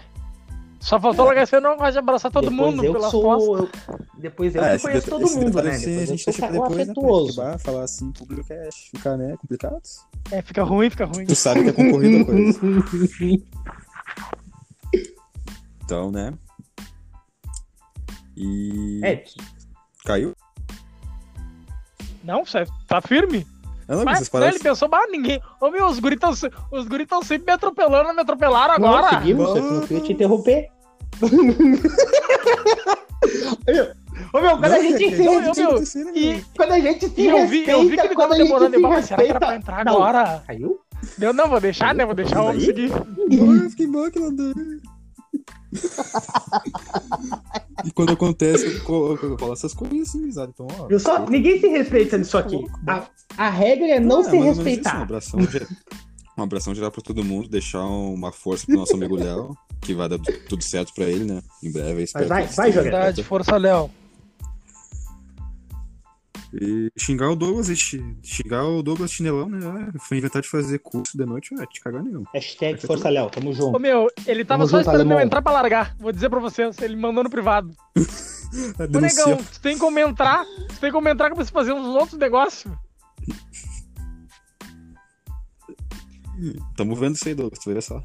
Só 0.87 0.97
faltou 1.01 1.25
largar 1.25 1.43
esse 1.43 1.53
eu 1.53 1.59
não 1.59 1.75
gosto 1.75 1.91
de 1.91 1.97
abraçar 1.99 2.31
todo 2.31 2.49
Depois 2.49 2.71
mundo 2.75 2.85
eu 2.85 2.93
pelas 2.93 3.11
sou, 3.11 3.21
costas. 3.21 3.69
eu- 3.89 3.99
depois 4.21 4.55
eu 4.55 4.63
Ah, 4.63 4.75
esse 4.75 4.85
conheço 4.85 5.09
todo 5.09 5.25
esse 5.25 5.35
mundo, 5.37 5.61
né? 5.61 5.71
assim, 5.71 5.79
Depois 5.85 5.97
a 5.97 6.01
eu 6.01 6.05
gente 6.07 6.25
deixa 6.25 6.39
pra 6.47 6.51
depois, 6.51 6.75
né? 6.77 6.83
afetuoso. 6.83 7.35
Bah, 7.41 7.57
falar 7.57 7.83
assim, 7.83 8.11
público 8.13 8.53
é 8.53 8.69
ficar, 8.71 9.17
né? 9.17 9.35
Complicado. 9.37 9.81
É, 10.31 10.41
fica 10.41 10.63
ruim, 10.63 10.89
fica 10.89 11.03
ruim. 11.03 11.25
Tu 11.25 11.35
sabe 11.35 11.63
que 11.63 11.69
é 11.71 11.73
concorrido 11.73 12.21
a 12.21 12.25
coisa. 12.25 12.59
Então, 15.83 16.11
né? 16.11 16.33
E. 18.35 19.01
É, 19.03 19.23
Caiu? 20.05 20.33
Não, 22.23 22.45
você 22.45 22.65
tá 22.87 23.01
firme? 23.01 23.45
Não, 23.87 24.03
Mas 24.03 24.19
né, 24.21 24.27
pararam. 24.31 24.51
ele 24.53 24.59
pensou, 24.63 24.89
bah, 24.89 25.05
ninguém. 25.09 25.41
Ô 25.61 25.69
meu, 25.69 25.85
os 25.87 25.97
guris 25.99 26.19
tão 26.19 26.33
se- 26.35 26.51
os 26.71 26.85
guris 26.87 27.07
tão 27.07 27.21
sempre 27.23 27.45
me 27.47 27.53
atropelando, 27.53 28.13
me 28.13 28.21
atropelaram 28.21 28.77
Não, 28.79 28.89
agora. 28.89 29.17
seguimos, 29.19 29.49
eu 29.55 29.61
não 29.63 29.81
queria 29.81 30.03
te 30.03 30.11
interromper. 30.13 30.69
Ô 34.33 34.41
meu, 34.41 34.57
quando 34.57 34.65
a 34.73 34.79
gente 34.79 35.15
se 35.15 35.25
eu- 35.25 35.39
respeita, 35.39 35.99
eu- 35.99 36.15
E, 36.15 36.43
quando 36.55 36.71
a 36.71 36.79
gente 36.79 37.07
se 37.09 37.21
e 37.21 37.27
eu 37.27 37.47
vi, 37.47 37.67
eu 37.69 37.81
vi 37.81 37.89
que 37.97 38.01
respeita, 38.01 38.05
ele 38.05 38.15
quando 38.15 38.29
tava 38.29 38.33
a 38.33 38.37
gente 38.37 38.47
demorando 38.47 38.71
se 38.71 38.75
demais, 38.77 38.95
mas 38.95 39.05
será 39.07 39.23
que 39.23 39.29
era 39.29 39.39
pra 39.39 39.49
respeita... 39.51 39.71
entrar 39.73 39.85
Não. 39.85 39.93
agora? 39.95 40.43
Caiu? 40.47 40.79
Eu 41.21 41.33
não 41.33 41.47
vou 41.49 41.59
deixar, 41.61 41.93
né? 41.93 42.05
Vou 42.05 42.15
deixar 42.15 42.41
o 42.41 42.47
homem 42.47 42.59
seguir. 42.65 42.91
eu 42.91 43.69
fiquei 43.69 43.87
bom 43.87 44.09
que 44.09 44.19
não 44.19 44.33
deu. 44.33 44.53
E 47.85 47.91
quando 47.91 48.13
acontece, 48.13 48.65
eu 48.65 49.19
eu 49.21 49.37
falo 49.37 49.53
essas 49.53 49.73
coisas 49.73 50.09
assim, 50.09 50.23
amizade. 50.23 50.51
Então, 50.53 50.67
ó. 50.79 50.87
Viu 50.87 50.99
só? 50.99 51.19
Ninguém 51.29 51.59
se 51.59 51.67
respeita 51.67 52.17
nisso 52.17 52.37
aqui. 52.37 52.65
A, 52.87 53.03
a 53.37 53.49
regra 53.49 53.85
é 53.87 53.99
não 53.99 54.21
Ah, 54.21 54.23
se 54.23 54.29
mais 54.31 54.33
ou 54.33 54.39
menos 54.41 54.57
isso, 54.57 54.61
Um 54.61 54.63
respeitar. 54.65 55.01
abração, 55.03 55.39
um 56.37 56.43
abração 56.43 56.73
geral 56.73 56.91
pra 56.91 57.01
todo 57.01 57.23
mundo, 57.23 57.47
deixar 57.47 57.83
uma 57.85 58.31
força 58.31 58.65
pro 58.65 58.75
nosso 58.77 58.95
amigo 58.95 59.15
Léo, 59.15 59.55
que 59.81 59.93
vai 59.93 60.09
dar 60.09 60.19
tudo 60.49 60.63
certo 60.63 60.93
pra 60.93 61.05
ele, 61.05 61.25
né? 61.25 61.41
Em 61.63 61.71
breve, 61.71 62.01
eu 62.01 62.03
espero. 62.03 62.27
vai, 62.27 62.45
vai, 62.47 62.71
Jorge. 62.71 62.89
Verdade, 62.89 63.23
força, 63.23 63.57
Léo. 63.57 63.89
E 66.53 66.89
xingar 66.97 67.29
o 67.29 67.35
Douglas, 67.35 67.67
xi- 67.77 68.15
xingar 68.23 68.63
o 68.63 68.81
Douglas 68.81 69.11
chinelão, 69.11 69.49
né? 69.49 69.59
Ah, 69.93 69.99
Foi 69.99 70.17
inventar 70.17 70.41
de 70.41 70.47
fazer 70.47 70.79
curso 70.79 71.17
de 71.17 71.25
noite, 71.25 71.53
ah, 71.59 71.65
te 71.65 71.81
cagar 71.81 72.01
nenhum. 72.01 72.23
Hashtag 72.33 72.79
Força 72.87 73.09
Léo, 73.09 73.29
tamo 73.29 73.49
Ô 73.49 73.53
junto. 73.53 73.79
meu, 73.79 74.07
ele 74.25 74.45
tava 74.45 74.59
Tamo 74.63 74.69
só 74.69 74.77
junto, 74.77 74.87
esperando 74.89 75.11
eu 75.11 75.19
entrar 75.19 75.41
pra 75.41 75.51
largar. 75.51 75.95
Vou 75.99 76.11
dizer 76.11 76.29
pra 76.29 76.39
vocês, 76.39 76.77
ele 76.79 76.95
mandou 76.95 77.21
no 77.23 77.29
privado. 77.29 77.75
Ô 78.95 78.99
negão, 79.01 79.35
tu 79.37 79.59
tem 79.59 79.77
como 79.77 79.99
entrar, 79.99 80.45
tu 80.69 80.79
tem 80.79 80.89
como 80.89 81.09
entrar 81.09 81.29
pra 81.29 81.43
você 81.43 81.51
fazer 81.51 81.73
uns 81.73 81.85
outros 81.87 82.17
negócios. 82.17 82.73
Tamo 86.77 86.95
vendo 86.95 87.15
isso 87.15 87.27
aí, 87.27 87.35
Douglas, 87.35 87.59
tu 87.59 87.65
vai 87.65 87.73
ver 87.73 87.81
só. 87.81 88.01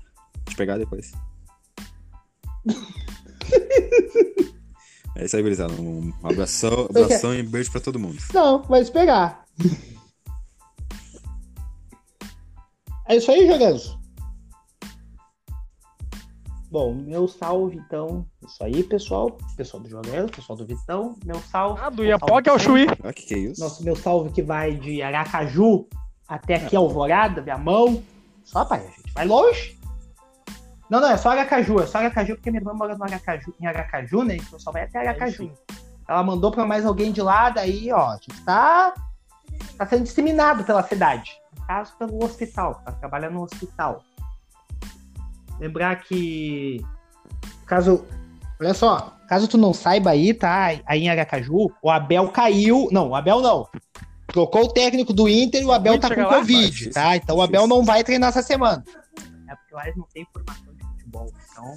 Te 0.46 0.56
pegar 0.56 0.78
depois. 0.78 1.12
É 5.14 5.26
isso 5.26 5.36
aí, 5.36 5.42
gurizada. 5.42 5.74
Um 5.74 6.12
abração, 6.22 6.86
abração 6.88 7.34
e 7.34 7.42
beijo 7.42 7.70
pra 7.70 7.80
todo 7.80 7.98
mundo. 7.98 8.16
Não, 8.32 8.62
vai 8.62 8.80
esperar. 8.80 9.44
É 13.06 13.16
isso 13.16 13.30
aí, 13.30 13.46
Joganzo. 13.46 14.00
Bom, 16.70 16.94
meu 16.94 17.28
salve, 17.28 17.76
então. 17.76 18.24
Isso 18.46 18.64
aí, 18.64 18.82
pessoal. 18.82 19.36
Pessoal 19.54 19.82
do 19.82 19.90
Joganzo, 19.90 20.32
pessoal 20.32 20.56
do 20.56 20.64
Vitão. 20.64 21.14
Meu 21.22 21.38
salve. 21.40 21.80
Ah, 21.82 21.90
do 21.90 22.02
Iapoque 22.02 22.48
ao 22.48 22.58
sempre. 22.58 22.86
Chuí. 22.86 22.98
Ah, 23.04 23.12
que 23.12 23.26
que 23.26 23.34
é 23.34 23.38
isso? 23.38 23.60
Nosso 23.60 23.84
meu 23.84 23.94
salve 23.94 24.30
que 24.32 24.40
vai 24.40 24.74
de 24.74 25.02
Aracaju 25.02 25.86
até 26.26 26.54
aqui 26.54 26.74
Alvorada, 26.74 27.42
minha 27.42 27.58
mão. 27.58 28.02
Só, 28.42 28.64
pai, 28.64 28.80
a 28.80 28.90
gente 28.90 29.12
vai 29.12 29.26
longe. 29.26 29.78
Não, 30.92 31.00
não, 31.00 31.08
é 31.08 31.16
só 31.16 31.30
Aracaju, 31.30 31.80
é 31.80 31.86
só 31.86 31.96
Aracaju, 31.96 32.34
porque 32.34 32.50
minha 32.50 32.60
irmã 32.60 32.74
mora 32.74 32.94
no 32.94 33.02
Aracaju, 33.02 33.54
em 33.58 33.66
Aracaju, 33.66 34.24
né? 34.24 34.36
Então 34.36 34.60
só 34.60 34.70
vai 34.70 34.82
até 34.82 34.98
Aracaju. 34.98 35.50
Ela 36.06 36.22
mandou 36.22 36.50
pra 36.50 36.66
mais 36.66 36.84
alguém 36.84 37.10
de 37.10 37.22
lá, 37.22 37.48
daí, 37.48 37.90
ó, 37.90 38.10
a 38.10 38.16
gente 38.16 38.38
tá, 38.42 38.92
tá 39.78 39.86
sendo 39.86 40.02
disseminado 40.02 40.64
pela 40.64 40.82
cidade. 40.82 41.32
No 41.58 41.66
caso, 41.66 41.94
pelo 41.98 42.22
hospital, 42.22 42.82
tá 42.84 42.92
trabalhando 42.92 43.32
no 43.32 43.44
hospital. 43.44 44.04
Lembrar 45.58 45.96
que, 46.02 46.84
caso, 47.64 48.04
olha 48.60 48.74
só, 48.74 49.16
caso 49.26 49.48
tu 49.48 49.56
não 49.56 49.72
saiba 49.72 50.10
aí, 50.10 50.34
tá, 50.34 50.78
aí 50.84 51.04
em 51.04 51.08
Aracaju, 51.08 51.72
o 51.80 51.90
Abel 51.90 52.28
caiu, 52.28 52.90
não, 52.92 53.08
o 53.08 53.14
Abel 53.14 53.40
não. 53.40 53.66
Trocou 54.26 54.64
o 54.64 54.68
técnico 54.70 55.14
do 55.14 55.26
Inter 55.26 55.62
e 55.62 55.64
o 55.64 55.72
Abel 55.72 55.98
tá 55.98 56.14
com 56.14 56.20
lá? 56.20 56.34
Covid, 56.34 56.90
tá? 56.90 57.16
Então 57.16 57.36
o. 57.36 57.40
Abel 57.40 57.66
não 57.66 57.82
vai 57.82 58.04
treinar 58.04 58.28
essa 58.28 58.42
semana. 58.42 58.84
É 59.52 59.54
porque 59.54 59.74
lá 59.74 59.84
eles 59.84 59.96
não 59.96 60.06
têm 60.12 60.22
informação 60.22 60.71
de 60.71 60.71
futebol, 61.12 61.32
então 61.50 61.76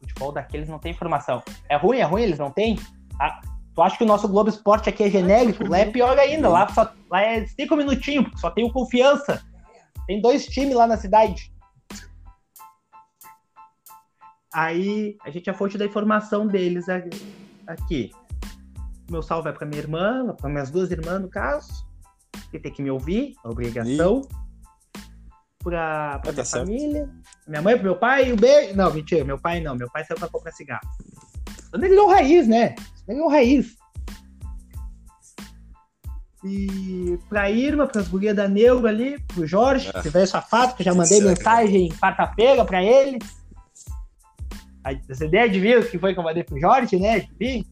futebol 0.00 0.32
daqueles 0.32 0.68
não 0.68 0.78
tem 0.78 0.92
informação. 0.92 1.42
É 1.68 1.76
ruim, 1.76 1.98
é 1.98 2.04
ruim, 2.04 2.22
eles 2.22 2.38
não 2.38 2.50
têm? 2.50 2.78
Ah, 3.18 3.40
tu 3.74 3.82
acha 3.82 3.96
que 3.96 4.04
o 4.04 4.06
nosso 4.06 4.28
Globo 4.28 4.48
Esporte 4.48 4.88
aqui 4.88 5.04
é 5.04 5.10
genérico? 5.10 5.66
Lá 5.66 5.78
é 5.78 5.90
pior 5.90 6.18
ainda, 6.18 6.48
lá, 6.48 6.68
só, 6.68 6.92
lá 7.10 7.22
é 7.22 7.46
cinco 7.46 7.76
minutinhos, 7.76 8.24
porque 8.24 8.38
só 8.38 8.50
tem 8.50 8.64
o 8.64 8.72
confiança. 8.72 9.44
Tem 10.06 10.20
dois 10.20 10.46
times 10.46 10.74
lá 10.74 10.86
na 10.86 10.96
cidade. 10.96 11.52
Aí 14.52 15.16
a 15.22 15.30
gente 15.30 15.48
é 15.48 15.52
a 15.52 15.56
fonte 15.56 15.78
da 15.78 15.86
informação 15.86 16.46
deles 16.46 16.86
aqui. 17.66 18.10
Meu 19.08 19.22
salve 19.22 19.48
é 19.48 19.52
pra 19.52 19.66
minha 19.66 19.80
irmã, 19.80 20.34
para 20.34 20.48
minhas 20.48 20.70
duas 20.70 20.90
irmãs, 20.90 21.20
no 21.20 21.28
caso, 21.28 21.86
que 22.50 22.58
tem 22.58 22.72
que 22.72 22.82
me 22.82 22.90
ouvir, 22.90 23.34
obrigação. 23.44 24.22
E... 24.22 24.39
Pra, 25.62 26.18
pra 26.20 26.30
ah, 26.30 26.32
minha 26.32 26.44
tá 26.44 26.44
família, 26.44 27.04
certo. 27.04 27.48
minha 27.48 27.62
mãe, 27.62 27.74
pro 27.74 27.84
meu 27.84 27.96
pai, 27.96 28.32
o 28.32 28.36
beijo. 28.36 28.74
Não, 28.74 28.92
mentira, 28.92 29.24
meu 29.24 29.38
pai 29.38 29.60
não, 29.60 29.76
meu 29.76 29.90
pai 29.90 30.04
saiu 30.04 30.18
pra 30.18 30.28
comprar 30.28 30.52
cigarro. 30.52 30.88
Eu 31.72 31.78
negão 31.78 32.08
raiz, 32.08 32.48
né? 32.48 32.74
Negão 33.06 33.28
raiz. 33.28 33.76
E 36.42 37.18
pra 37.28 37.50
Irma, 37.50 37.86
pras 37.86 38.08
gurias 38.08 38.34
da 38.34 38.48
Neuro 38.48 38.86
ali, 38.86 39.20
pro 39.26 39.46
Jorge, 39.46 39.90
é. 39.94 40.00
que 40.00 40.08
velho 40.08 40.26
safado, 40.26 40.74
que 40.74 40.82
já 40.82 40.94
mandei 40.94 41.20
mensagem 41.20 41.90
quarta-feira 41.90 42.64
pra 42.64 42.82
ele. 42.82 43.18
Essa 45.08 45.26
ideia 45.26 45.46
de 45.48 45.60
vir 45.60 45.90
que 45.90 45.98
foi 45.98 46.14
que 46.14 46.18
eu 46.18 46.24
mandei 46.24 46.42
pro 46.42 46.58
Jorge, 46.58 46.98
né? 46.98 47.28
De 47.38 47.66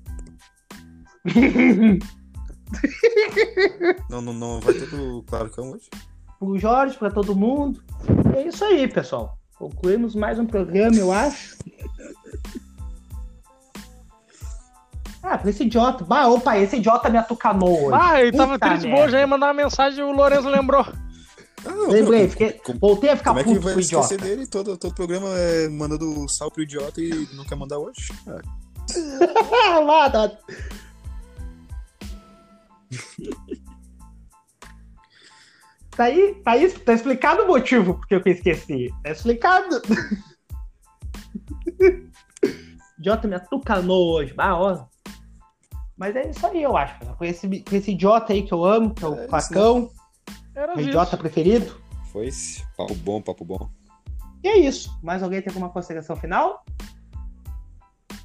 não, 4.10 4.20
não, 4.20 4.32
não 4.32 4.60
vai 4.60 4.74
ter 4.74 4.88
pro 4.88 5.22
Clarcão 5.24 5.72
hoje? 5.72 5.88
Pro 6.38 6.58
Jorge, 6.58 6.96
pra 6.96 7.10
todo 7.10 7.34
mundo. 7.34 7.82
É 8.36 8.42
isso 8.42 8.64
aí, 8.64 8.86
pessoal. 8.86 9.36
Concluímos 9.58 10.14
mais 10.14 10.38
um 10.38 10.46
programa, 10.46 10.96
eu 10.96 11.10
acho. 11.10 11.56
Ah, 15.22 15.36
pra 15.36 15.50
esse 15.50 15.64
idiota. 15.64 16.04
Bah, 16.04 16.28
opa, 16.28 16.56
esse 16.58 16.76
idiota 16.76 17.10
me 17.10 17.18
atucanou 17.18 17.86
hoje. 17.86 17.98
Ah, 18.00 18.20
ele 18.20 18.36
tava 18.36 18.58
triste 18.58 18.88
já 19.10 19.18
ia 19.18 19.26
mandar 19.26 19.46
uma 19.48 19.54
mensagem 19.54 19.98
e 19.98 20.02
o 20.02 20.12
Lourenço 20.12 20.48
lembrou. 20.48 20.86
Ah, 21.66 21.88
Lembrei, 21.88 22.28
fiquei, 22.28 22.52
como, 22.52 22.78
voltei 22.78 23.10
a 23.10 23.16
ficar 23.16 23.32
como 23.34 23.42
puto 23.44 23.56
é 23.56 23.58
que 23.58 23.64
vai 23.64 23.78
esquecer 23.80 24.14
idiota. 24.14 24.24
dele? 24.24 24.46
Todo, 24.46 24.76
todo 24.78 24.94
programa 24.94 25.28
é 25.36 25.68
mandando 25.68 26.28
sal 26.28 26.50
pro 26.52 26.62
idiota 26.62 27.00
e 27.00 27.28
não 27.34 27.44
quer 27.44 27.56
mandar 27.56 27.78
hoje? 27.78 28.08
Ah. 28.90 29.82
Mata. 29.82 30.38
Tá 35.98 36.04
aí, 36.04 36.34
tá 36.44 36.52
aí, 36.52 36.70
tá 36.70 36.92
explicado 36.92 37.42
o 37.42 37.48
motivo 37.48 37.94
porque 37.94 38.14
eu 38.14 38.22
esqueci. 38.24 38.94
Tá 39.02 39.10
explicado. 39.10 39.82
idiota 42.96 43.26
me 43.26 43.34
atucanou 43.34 44.14
hoje. 44.14 44.32
Ah, 44.38 44.56
ó. 44.56 44.86
Mas 45.96 46.14
é 46.14 46.30
isso 46.30 46.46
aí, 46.46 46.62
eu 46.62 46.76
acho. 46.76 46.94
Com 47.16 47.24
esse, 47.24 47.48
com 47.48 47.74
esse 47.74 47.90
idiota 47.90 48.32
aí 48.32 48.44
que 48.44 48.54
eu 48.54 48.64
amo, 48.64 48.94
que 48.94 49.04
é 49.04 49.08
o 49.08 49.16
é 49.16 49.26
Facão. 49.26 49.90
Era 50.54 50.76
Meu 50.76 50.86
idiota 50.86 51.16
preferido. 51.16 51.76
Foi 52.12 52.28
esse. 52.28 52.64
Papo 52.76 52.94
bom, 52.94 53.20
papo 53.20 53.44
bom. 53.44 53.68
E 54.44 54.48
é 54.48 54.56
isso. 54.56 54.96
Mais 55.02 55.20
alguém 55.20 55.42
tem 55.42 55.50
alguma 55.50 55.68
consideração 55.68 56.14
final? 56.14 56.64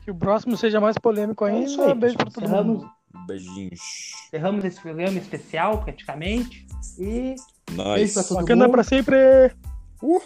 Que 0.04 0.12
o 0.12 0.16
próximo 0.16 0.56
seja 0.56 0.80
mais 0.80 0.96
polêmico 0.96 1.44
ainda. 1.44 1.62
É 1.62 1.64
isso 1.64 1.82
aí, 1.82 1.96
beijo 1.96 2.18
pra 2.18 2.30
todo 2.30 2.48
mundo. 2.48 2.88
Beijinhos. 3.26 3.82
Encerramos 4.28 4.64
esse 4.64 4.80
programa 4.80 5.18
especial, 5.18 5.84
praticamente. 5.84 6.68
E 7.00 7.36
nice. 7.74 7.94
beijo 7.96 8.14
pra 8.14 8.24
todo 8.24 8.38
Wakanda 8.38 8.66
mundo. 8.66 8.72
pra 8.74 8.84
sempre. 8.84 9.16
Uh. 10.02 10.22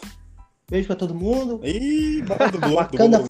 Beijo 0.70 0.88
pra 0.88 0.96
todo 0.96 1.16
mundo. 1.16 1.62
Ih, 1.64 2.24
Wakanda. 2.74 3.24